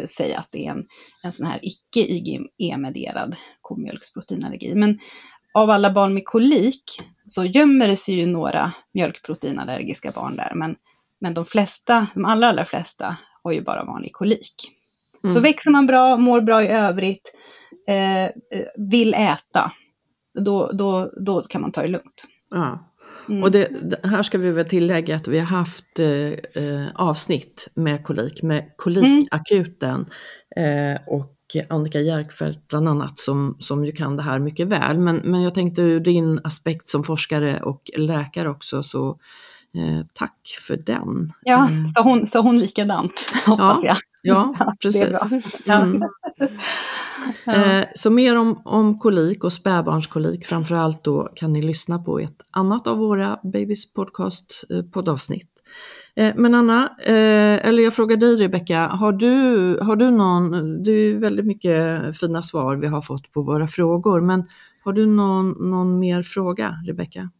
säga 0.06 0.38
att 0.38 0.48
det 0.50 0.66
är 0.66 0.70
en, 0.70 0.86
en 1.24 1.32
sån 1.32 1.46
här 1.46 1.60
icke-IgE-medierad 1.62 3.36
komjölksproteinallergi. 3.60 4.74
Men 4.74 4.98
av 5.54 5.70
alla 5.70 5.90
barn 5.90 6.14
med 6.14 6.24
kolik 6.24 7.02
så 7.26 7.44
gömmer 7.44 7.88
det 7.88 7.96
sig 7.96 8.14
ju 8.14 8.26
några 8.26 8.72
mjölkproteinallergiska 8.94 10.10
barn 10.10 10.36
där. 10.36 10.52
Men, 10.54 10.76
men 11.18 11.34
de 11.34 11.46
flesta, 11.46 12.06
de 12.14 12.24
allra, 12.24 12.48
allra 12.48 12.64
flesta 12.64 13.16
har 13.42 13.52
ju 13.52 13.60
bara 13.62 13.84
vanlig 13.84 14.12
kolik. 14.12 14.72
Mm. 15.24 15.34
Så 15.34 15.40
växer 15.40 15.70
man 15.70 15.86
bra, 15.86 16.16
mår 16.16 16.40
bra 16.40 16.62
i 16.62 16.68
övrigt, 16.68 17.34
eh, 17.88 18.24
eh, 18.24 18.30
vill 18.76 19.14
äta, 19.14 19.72
då, 20.34 20.72
då, 20.72 21.12
då 21.16 21.42
kan 21.42 21.60
man 21.60 21.72
ta 21.72 21.82
det 21.82 21.88
lugnt. 21.88 22.24
Ja. 22.50 22.78
Mm. 23.28 23.42
Och 23.42 23.50
det, 23.50 23.68
här 24.02 24.22
ska 24.22 24.38
vi 24.38 24.50
väl 24.50 24.68
tillägga 24.68 25.16
att 25.16 25.28
vi 25.28 25.38
har 25.38 25.46
haft 25.46 25.98
eh, 25.98 26.64
eh, 26.64 26.86
avsnitt 26.94 27.68
med 27.74 28.04
kolik, 28.04 28.42
med 28.42 28.70
kolikakuten 28.76 30.06
eh, 30.56 31.00
och 31.06 31.30
Annika 31.68 32.00
Jerkfeldt 32.00 32.68
bland 32.68 32.88
annat 32.88 33.18
som, 33.18 33.56
som 33.58 33.84
ju 33.84 33.92
kan 33.92 34.16
det 34.16 34.22
här 34.22 34.38
mycket 34.38 34.68
väl. 34.68 34.98
Men, 34.98 35.16
men 35.16 35.42
jag 35.42 35.54
tänkte 35.54 35.82
ur 35.82 36.00
din 36.00 36.40
aspekt 36.44 36.88
som 36.88 37.04
forskare 37.04 37.60
och 37.60 37.90
läkare 37.96 38.48
också 38.48 38.82
så 38.82 39.08
eh, 39.74 40.06
tack 40.14 40.56
för 40.66 40.76
den. 40.76 41.32
Ja, 41.42 41.70
Eh, 41.70 41.84
så 41.84 42.02
hon, 42.02 42.26
så 42.26 42.40
hon 42.40 42.58
likadant, 42.58 43.12
hoppas 43.46 43.84
jag. 43.84 43.96
Ja, 44.24 44.54
precis. 44.82 45.32
Mm. 45.68 46.02
Eh, 47.46 47.84
Så 47.94 48.10
mer 48.10 48.36
om, 48.38 48.62
om 48.64 48.98
kolik 48.98 49.44
och 49.44 49.52
spädbarnskolik 49.52 50.46
framförallt 50.46 51.04
då 51.04 51.28
kan 51.34 51.52
ni 51.52 51.62
lyssna 51.62 51.98
på 51.98 52.18
ett 52.18 52.36
annat 52.50 52.86
av 52.86 52.98
våra 52.98 53.38
Babys 53.42 53.92
podcast 53.92 54.64
eh, 54.70 54.82
poddavsnitt. 54.82 55.50
Eh, 56.16 56.32
Men 56.36 56.54
Anna, 56.54 56.88
eller 56.98 57.82
jag 57.82 57.94
frågar 57.94 58.16
dig 58.16 58.36
Rebecka, 58.36 58.86
har 58.86 59.12
du, 59.12 59.78
har 59.82 59.96
du 59.96 60.10
någon, 60.10 60.82
det 60.82 60.90
är 60.90 61.18
väldigt 61.18 61.46
mycket 61.46 62.18
fina 62.20 62.42
svar 62.42 62.76
vi 62.76 62.86
har 62.86 63.02
fått 63.02 63.32
på 63.32 63.42
våra 63.42 63.66
frågor, 63.68 64.20
men 64.20 64.44
har 64.84 64.92
du 64.92 65.06
någon, 65.06 65.70
någon 65.70 65.98
mer 65.98 66.22
fråga 66.22 66.74
Rebecka? 66.86 67.30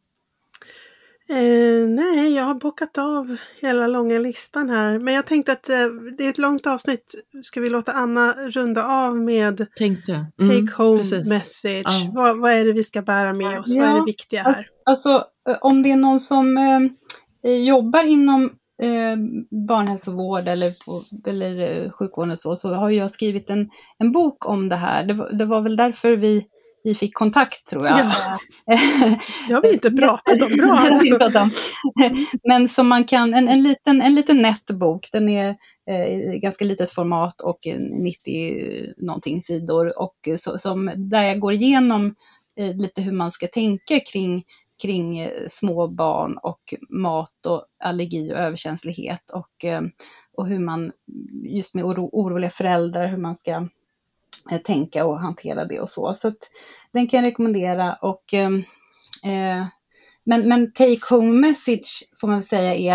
Eh, 1.28 1.88
nej, 1.88 2.34
jag 2.34 2.44
har 2.44 2.54
bockat 2.54 2.98
av 2.98 3.36
hela 3.60 3.86
långa 3.86 4.18
listan 4.18 4.70
här. 4.70 4.98
Men 4.98 5.14
jag 5.14 5.26
tänkte 5.26 5.52
att 5.52 5.68
eh, 5.68 5.76
det 6.18 6.24
är 6.26 6.30
ett 6.30 6.38
långt 6.38 6.66
avsnitt. 6.66 7.14
Ska 7.42 7.60
vi 7.60 7.70
låta 7.70 7.92
Anna 7.92 8.32
runda 8.32 8.84
av 8.84 9.16
med 9.16 9.66
Tänkte. 9.76 10.26
take 10.38 10.50
Mm, 10.52 10.68
home 10.76 10.98
precis. 10.98 11.28
message? 11.28 11.82
Ja. 11.84 12.10
Vad, 12.14 12.38
vad 12.40 12.52
är 12.52 12.64
det 12.64 12.72
vi 12.72 12.84
ska 12.84 13.02
bära 13.02 13.32
med 13.32 13.58
oss? 13.60 13.74
Vad 13.76 13.84
är 13.84 13.92
det 13.92 13.98
Ja, 13.98 14.04
viktiga 14.04 14.42
här? 14.42 14.66
Alltså 14.84 15.24
eh, 15.48 15.56
om 15.60 15.82
det 15.82 15.90
är 15.90 15.96
någon 15.96 16.20
som 16.20 16.56
eh, 17.44 17.52
jobbar 17.52 18.02
inom 18.04 18.44
eh, 18.82 19.16
barnhälsovård 19.68 20.48
eller, 20.48 20.72
eller 21.26 21.82
eh, 21.84 21.90
sjukvården 21.90 22.30
och 22.32 22.38
så, 22.40 22.56
så 22.56 22.74
har 22.74 22.90
jag 22.90 23.10
skrivit 23.10 23.50
en, 23.50 23.70
en 23.98 24.12
bok 24.12 24.48
om 24.48 24.68
det 24.68 24.76
här. 24.76 25.04
Det 25.04 25.14
var, 25.14 25.32
det 25.32 25.44
var 25.44 25.60
väl 25.62 25.76
därför 25.76 26.16
vi, 26.16 26.46
vi 26.84 26.94
fick 26.94 27.14
kontakt 27.14 27.68
tror 27.68 27.86
jag. 27.86 27.98
Ja. 27.98 28.38
Det 29.48 29.54
har 29.54 29.62
vi 29.62 29.72
inte 29.72 29.90
pratat 29.90 30.42
om. 30.42 30.52
Bra! 30.52 31.48
Men 32.44 32.68
som 32.68 32.88
man 32.88 33.04
kan, 33.04 33.34
en, 33.34 33.48
en, 33.48 33.62
liten, 33.62 34.02
en 34.02 34.14
liten 34.14 34.42
nätt 34.42 34.66
bok, 34.66 35.08
den 35.12 35.28
är 35.28 35.56
eh, 35.90 36.34
i 36.34 36.38
ganska 36.42 36.64
litet 36.64 36.90
format 36.90 37.40
och 37.40 37.66
eh, 37.66 37.78
90 37.78 38.94
någonting 38.96 39.42
sidor 39.42 39.98
och 39.98 40.28
så, 40.38 40.58
som, 40.58 40.90
där 40.96 41.22
jag 41.22 41.40
går 41.40 41.52
igenom 41.52 42.14
eh, 42.58 42.76
lite 42.76 43.02
hur 43.02 43.12
man 43.12 43.32
ska 43.32 43.46
tänka 43.46 44.00
kring, 44.00 44.44
kring 44.82 45.18
eh, 45.18 45.30
små 45.48 45.88
barn 45.88 46.38
och 46.42 46.74
mat 46.88 47.46
och 47.46 47.66
allergi 47.84 48.32
och 48.32 48.38
överkänslighet 48.38 49.30
och, 49.30 49.64
eh, 49.64 49.82
och 50.36 50.48
hur 50.48 50.58
man 50.58 50.92
just 51.42 51.74
med 51.74 51.84
oro, 51.84 52.10
oroliga 52.12 52.50
föräldrar, 52.50 53.06
hur 53.06 53.18
man 53.18 53.36
ska 53.36 53.68
Eh, 54.50 54.58
tänka 54.58 55.06
och 55.06 55.18
hantera 55.18 55.64
det 55.64 55.80
och 55.80 55.90
så. 55.90 56.14
Så 56.14 56.28
att, 56.28 56.38
den 56.92 57.06
kan 57.06 57.20
jag 57.20 57.26
rekommendera 57.26 57.94
och 57.94 58.34
ehm, 58.34 58.58
eh, 59.24 59.66
men, 60.24 60.48
men 60.48 60.72
take 60.72 61.14
home 61.14 61.48
message 61.48 62.04
får 62.20 62.28
man 62.28 62.36
väl 62.36 62.44
säga 62.44 62.74
är 62.74 62.94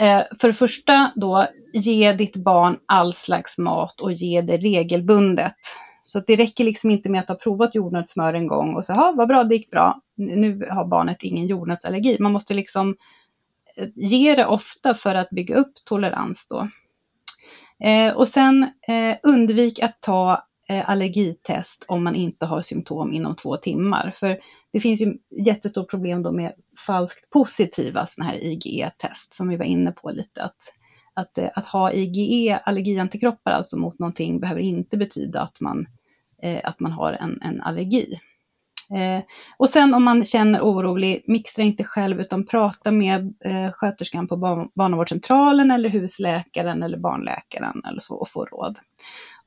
eh, 0.00 0.24
för 0.40 0.48
det 0.48 0.54
första 0.54 1.12
då 1.16 1.46
ge 1.72 2.12
ditt 2.12 2.36
barn 2.36 2.78
all 2.86 3.14
slags 3.14 3.58
mat 3.58 4.00
och 4.00 4.12
ge 4.12 4.40
det 4.40 4.56
regelbundet. 4.56 5.56
Så 6.02 6.18
att 6.18 6.26
det 6.26 6.36
räcker 6.36 6.64
liksom 6.64 6.90
inte 6.90 7.08
med 7.08 7.20
att 7.20 7.28
ha 7.28 7.34
provat 7.34 7.74
jordnötssmör 7.74 8.34
en 8.34 8.46
gång 8.46 8.74
och 8.74 8.86
så, 8.86 9.12
vad 9.16 9.28
bra 9.28 9.44
det 9.44 9.54
gick 9.54 9.70
bra, 9.70 10.00
nu 10.16 10.66
har 10.70 10.84
barnet 10.84 11.22
ingen 11.22 11.46
jordnötsallergi. 11.46 12.16
Man 12.20 12.32
måste 12.32 12.54
liksom 12.54 12.96
eh, 13.76 13.88
ge 13.94 14.34
det 14.34 14.46
ofta 14.46 14.94
för 14.94 15.14
att 15.14 15.30
bygga 15.30 15.56
upp 15.56 15.72
tolerans 15.84 16.46
då. 16.48 16.68
Eh, 17.84 18.16
och 18.16 18.28
sen 18.28 18.62
eh, 18.88 19.16
undvik 19.22 19.78
att 19.82 20.00
ta 20.00 20.46
Eh, 20.68 20.90
allergitest 20.90 21.84
om 21.88 22.04
man 22.04 22.14
inte 22.14 22.46
har 22.46 22.62
symptom 22.62 23.12
inom 23.12 23.36
två 23.36 23.56
timmar. 23.56 24.12
För 24.16 24.38
det 24.72 24.80
finns 24.80 25.00
ju 25.00 25.18
jättestort 25.46 25.90
problem 25.90 26.22
då 26.22 26.32
med 26.32 26.52
falskt 26.86 27.30
positiva 27.30 28.06
sådana 28.06 28.30
här 28.30 28.44
IgE-test 28.44 29.34
som 29.34 29.48
vi 29.48 29.56
var 29.56 29.64
inne 29.64 29.92
på 29.92 30.10
lite. 30.10 30.42
Att, 30.42 30.72
att, 31.14 31.38
eh, 31.38 31.48
att 31.54 31.66
ha 31.66 31.92
IgE, 31.92 32.58
allergiantikroppar 32.64 33.50
alltså 33.50 33.78
mot 33.78 33.98
någonting 33.98 34.40
behöver 34.40 34.60
inte 34.60 34.96
betyda 34.96 35.40
att 35.40 35.60
man, 35.60 35.86
eh, 36.42 36.60
att 36.64 36.80
man 36.80 36.92
har 36.92 37.12
en, 37.12 37.42
en 37.42 37.60
allergi. 37.60 38.20
Eh, 38.90 39.24
och 39.56 39.70
sen 39.70 39.94
om 39.94 40.04
man 40.04 40.24
känner 40.24 40.60
orolig, 40.60 41.24
mixtra 41.26 41.62
inte 41.62 41.84
själv 41.84 42.20
utan 42.20 42.46
prata 42.46 42.90
med 42.90 43.34
eh, 43.44 43.72
sköterskan 43.72 44.28
på 44.28 44.36
barn, 44.36 44.68
barnavårdscentralen 44.74 45.70
eller 45.70 45.88
husläkaren 45.88 46.82
eller 46.82 46.98
barnläkaren 46.98 47.82
eller 47.84 48.00
så 48.00 48.14
och 48.16 48.28
få 48.28 48.44
råd. 48.44 48.78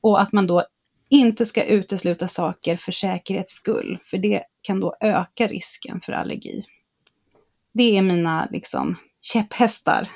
Och 0.00 0.20
att 0.20 0.32
man 0.32 0.46
då 0.46 0.64
inte 1.10 1.46
ska 1.46 1.64
utesluta 1.64 2.28
saker 2.28 2.76
för 2.76 2.92
säkerhets 2.92 3.52
skull, 3.52 3.98
för 4.04 4.18
det 4.18 4.42
kan 4.62 4.80
då 4.80 4.96
öka 5.00 5.46
risken 5.46 6.00
för 6.00 6.12
allergi. 6.12 6.64
Det 7.72 7.98
är 7.98 8.02
mina 8.02 8.48
liksom, 8.50 8.96
käpphästar. 9.20 10.08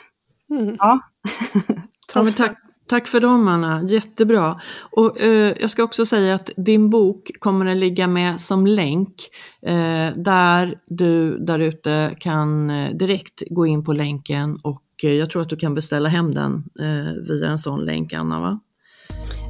Mm. 0.51 0.77
Ja. 0.79 1.01
Ja, 2.15 2.23
men 2.23 2.33
tack, 2.33 2.59
tack 2.89 3.09
för 3.09 3.21
dem 3.21 3.49
Anna, 3.49 3.83
jättebra. 3.83 4.61
Och 4.91 5.21
eh, 5.21 5.55
jag 5.61 5.71
ska 5.71 5.83
också 5.83 6.07
säga 6.07 6.35
att 6.35 6.51
din 6.57 6.91
bok 6.91 7.31
kommer 7.39 7.67
att 7.67 7.77
ligga 7.77 8.07
med 8.07 8.41
som 8.41 8.67
länk 8.67 9.15
eh, 9.63 10.13
där 10.17 10.75
du 10.87 11.39
där 11.39 11.59
ute 11.59 12.17
kan 12.21 12.71
eh, 12.71 12.91
direkt 12.91 13.43
gå 13.51 13.67
in 13.67 13.85
på 13.85 13.93
länken 13.93 14.59
och 14.63 14.85
eh, 15.03 15.13
jag 15.13 15.31
tror 15.31 15.43
att 15.43 15.49
du 15.49 15.57
kan 15.57 15.75
beställa 15.75 16.09
hem 16.09 16.35
den 16.35 16.65
eh, 16.81 17.13
via 17.29 17.49
en 17.49 17.59
sån 17.59 17.85
länk 17.85 18.13
Anna 18.13 18.41
va? 18.41 18.61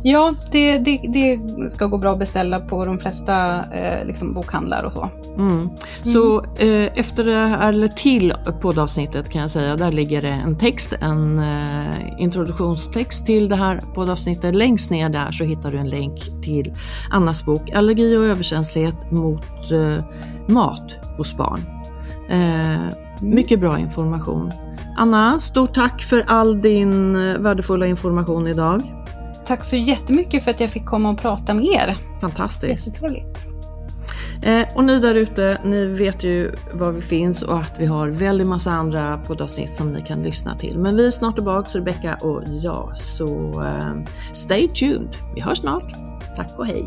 Ja, 0.07 0.35
det, 0.53 0.79
det, 0.79 1.01
det 1.09 1.71
ska 1.71 1.87
gå 1.87 1.99
bra 1.99 2.13
att 2.13 2.19
beställa 2.19 2.61
på 2.61 2.85
de 2.85 2.99
flesta 2.99 3.65
eh, 3.73 4.07
liksom 4.07 4.35
bokhandlar 4.35 4.83
och 4.83 4.93
så. 4.93 5.11
Mm. 5.39 5.69
Så 6.03 6.45
eh, 6.45 6.99
efter 6.99 7.25
det 7.25 7.39
här, 7.39 7.69
eller 7.69 7.89
till 7.89 8.33
poddavsnittet 8.61 9.31
kan 9.31 9.41
jag 9.41 9.51
säga, 9.51 9.77
där 9.77 9.93
ligger 9.93 10.23
det 10.23 10.29
en 10.29 10.59
text, 10.59 10.93
en 11.01 11.39
eh, 11.39 11.95
introduktionstext 12.19 13.27
till 13.27 13.49
det 13.49 13.57
här 13.57 13.81
poddavsnittet. 13.95 14.55
Längst 14.55 14.91
ner 14.91 15.09
där 15.09 15.33
så 15.33 15.45
hittar 15.45 15.73
du 15.73 15.79
en 15.79 15.89
länk 15.89 16.21
till 16.43 16.75
Annas 17.11 17.45
bok 17.45 17.71
Allergi 17.71 18.17
och 18.17 18.25
överkänslighet 18.25 19.11
mot 19.11 19.71
eh, 19.73 20.05
mat 20.49 20.97
hos 21.17 21.37
barn. 21.37 21.61
Eh, 22.31 22.95
mycket 23.21 23.61
bra 23.61 23.79
information. 23.79 24.51
Anna, 24.97 25.41
stort 25.41 25.75
tack 25.75 26.03
för 26.03 26.25
all 26.27 26.61
din 26.61 27.17
eh, 27.17 27.39
värdefulla 27.39 27.87
information 27.87 28.47
idag. 28.47 28.83
Tack 29.47 29.65
så 29.65 29.77
jättemycket 29.77 30.45
för 30.45 30.51
att 30.51 30.61
jag 30.61 30.71
fick 30.71 30.87
komma 30.87 31.11
och 31.11 31.19
prata 31.19 31.55
med 31.55 31.65
er. 31.65 31.97
Fantastiskt. 32.21 32.87
Jättetrevligt. 32.87 33.39
Eh, 34.43 34.77
och 34.77 34.85
ni 34.85 35.01
där 35.01 35.15
ute, 35.15 35.59
ni 35.65 35.85
vet 35.85 36.25
ju 36.25 36.55
var 36.73 36.93
vi 36.93 37.01
finns 37.01 37.43
och 37.43 37.59
att 37.59 37.75
vi 37.79 37.87
har 37.87 38.09
väldigt 38.09 38.47
massa 38.47 38.71
andra 38.71 39.19
poddavsnitt 39.19 39.75
som 39.75 39.93
ni 39.93 40.03
kan 40.03 40.23
lyssna 40.23 40.57
till. 40.57 40.79
Men 40.79 40.97
vi 40.97 41.07
är 41.07 41.11
snart 41.11 41.35
tillbaka, 41.35 41.79
Rebecca 41.79 42.15
och 42.15 42.43
jag, 42.63 42.97
så 42.97 43.63
eh, 43.63 44.05
stay 44.33 44.69
tuned. 44.69 45.17
Vi 45.35 45.41
hörs 45.41 45.59
snart. 45.59 45.93
Tack 46.37 46.59
och 46.59 46.67
hej! 46.67 46.87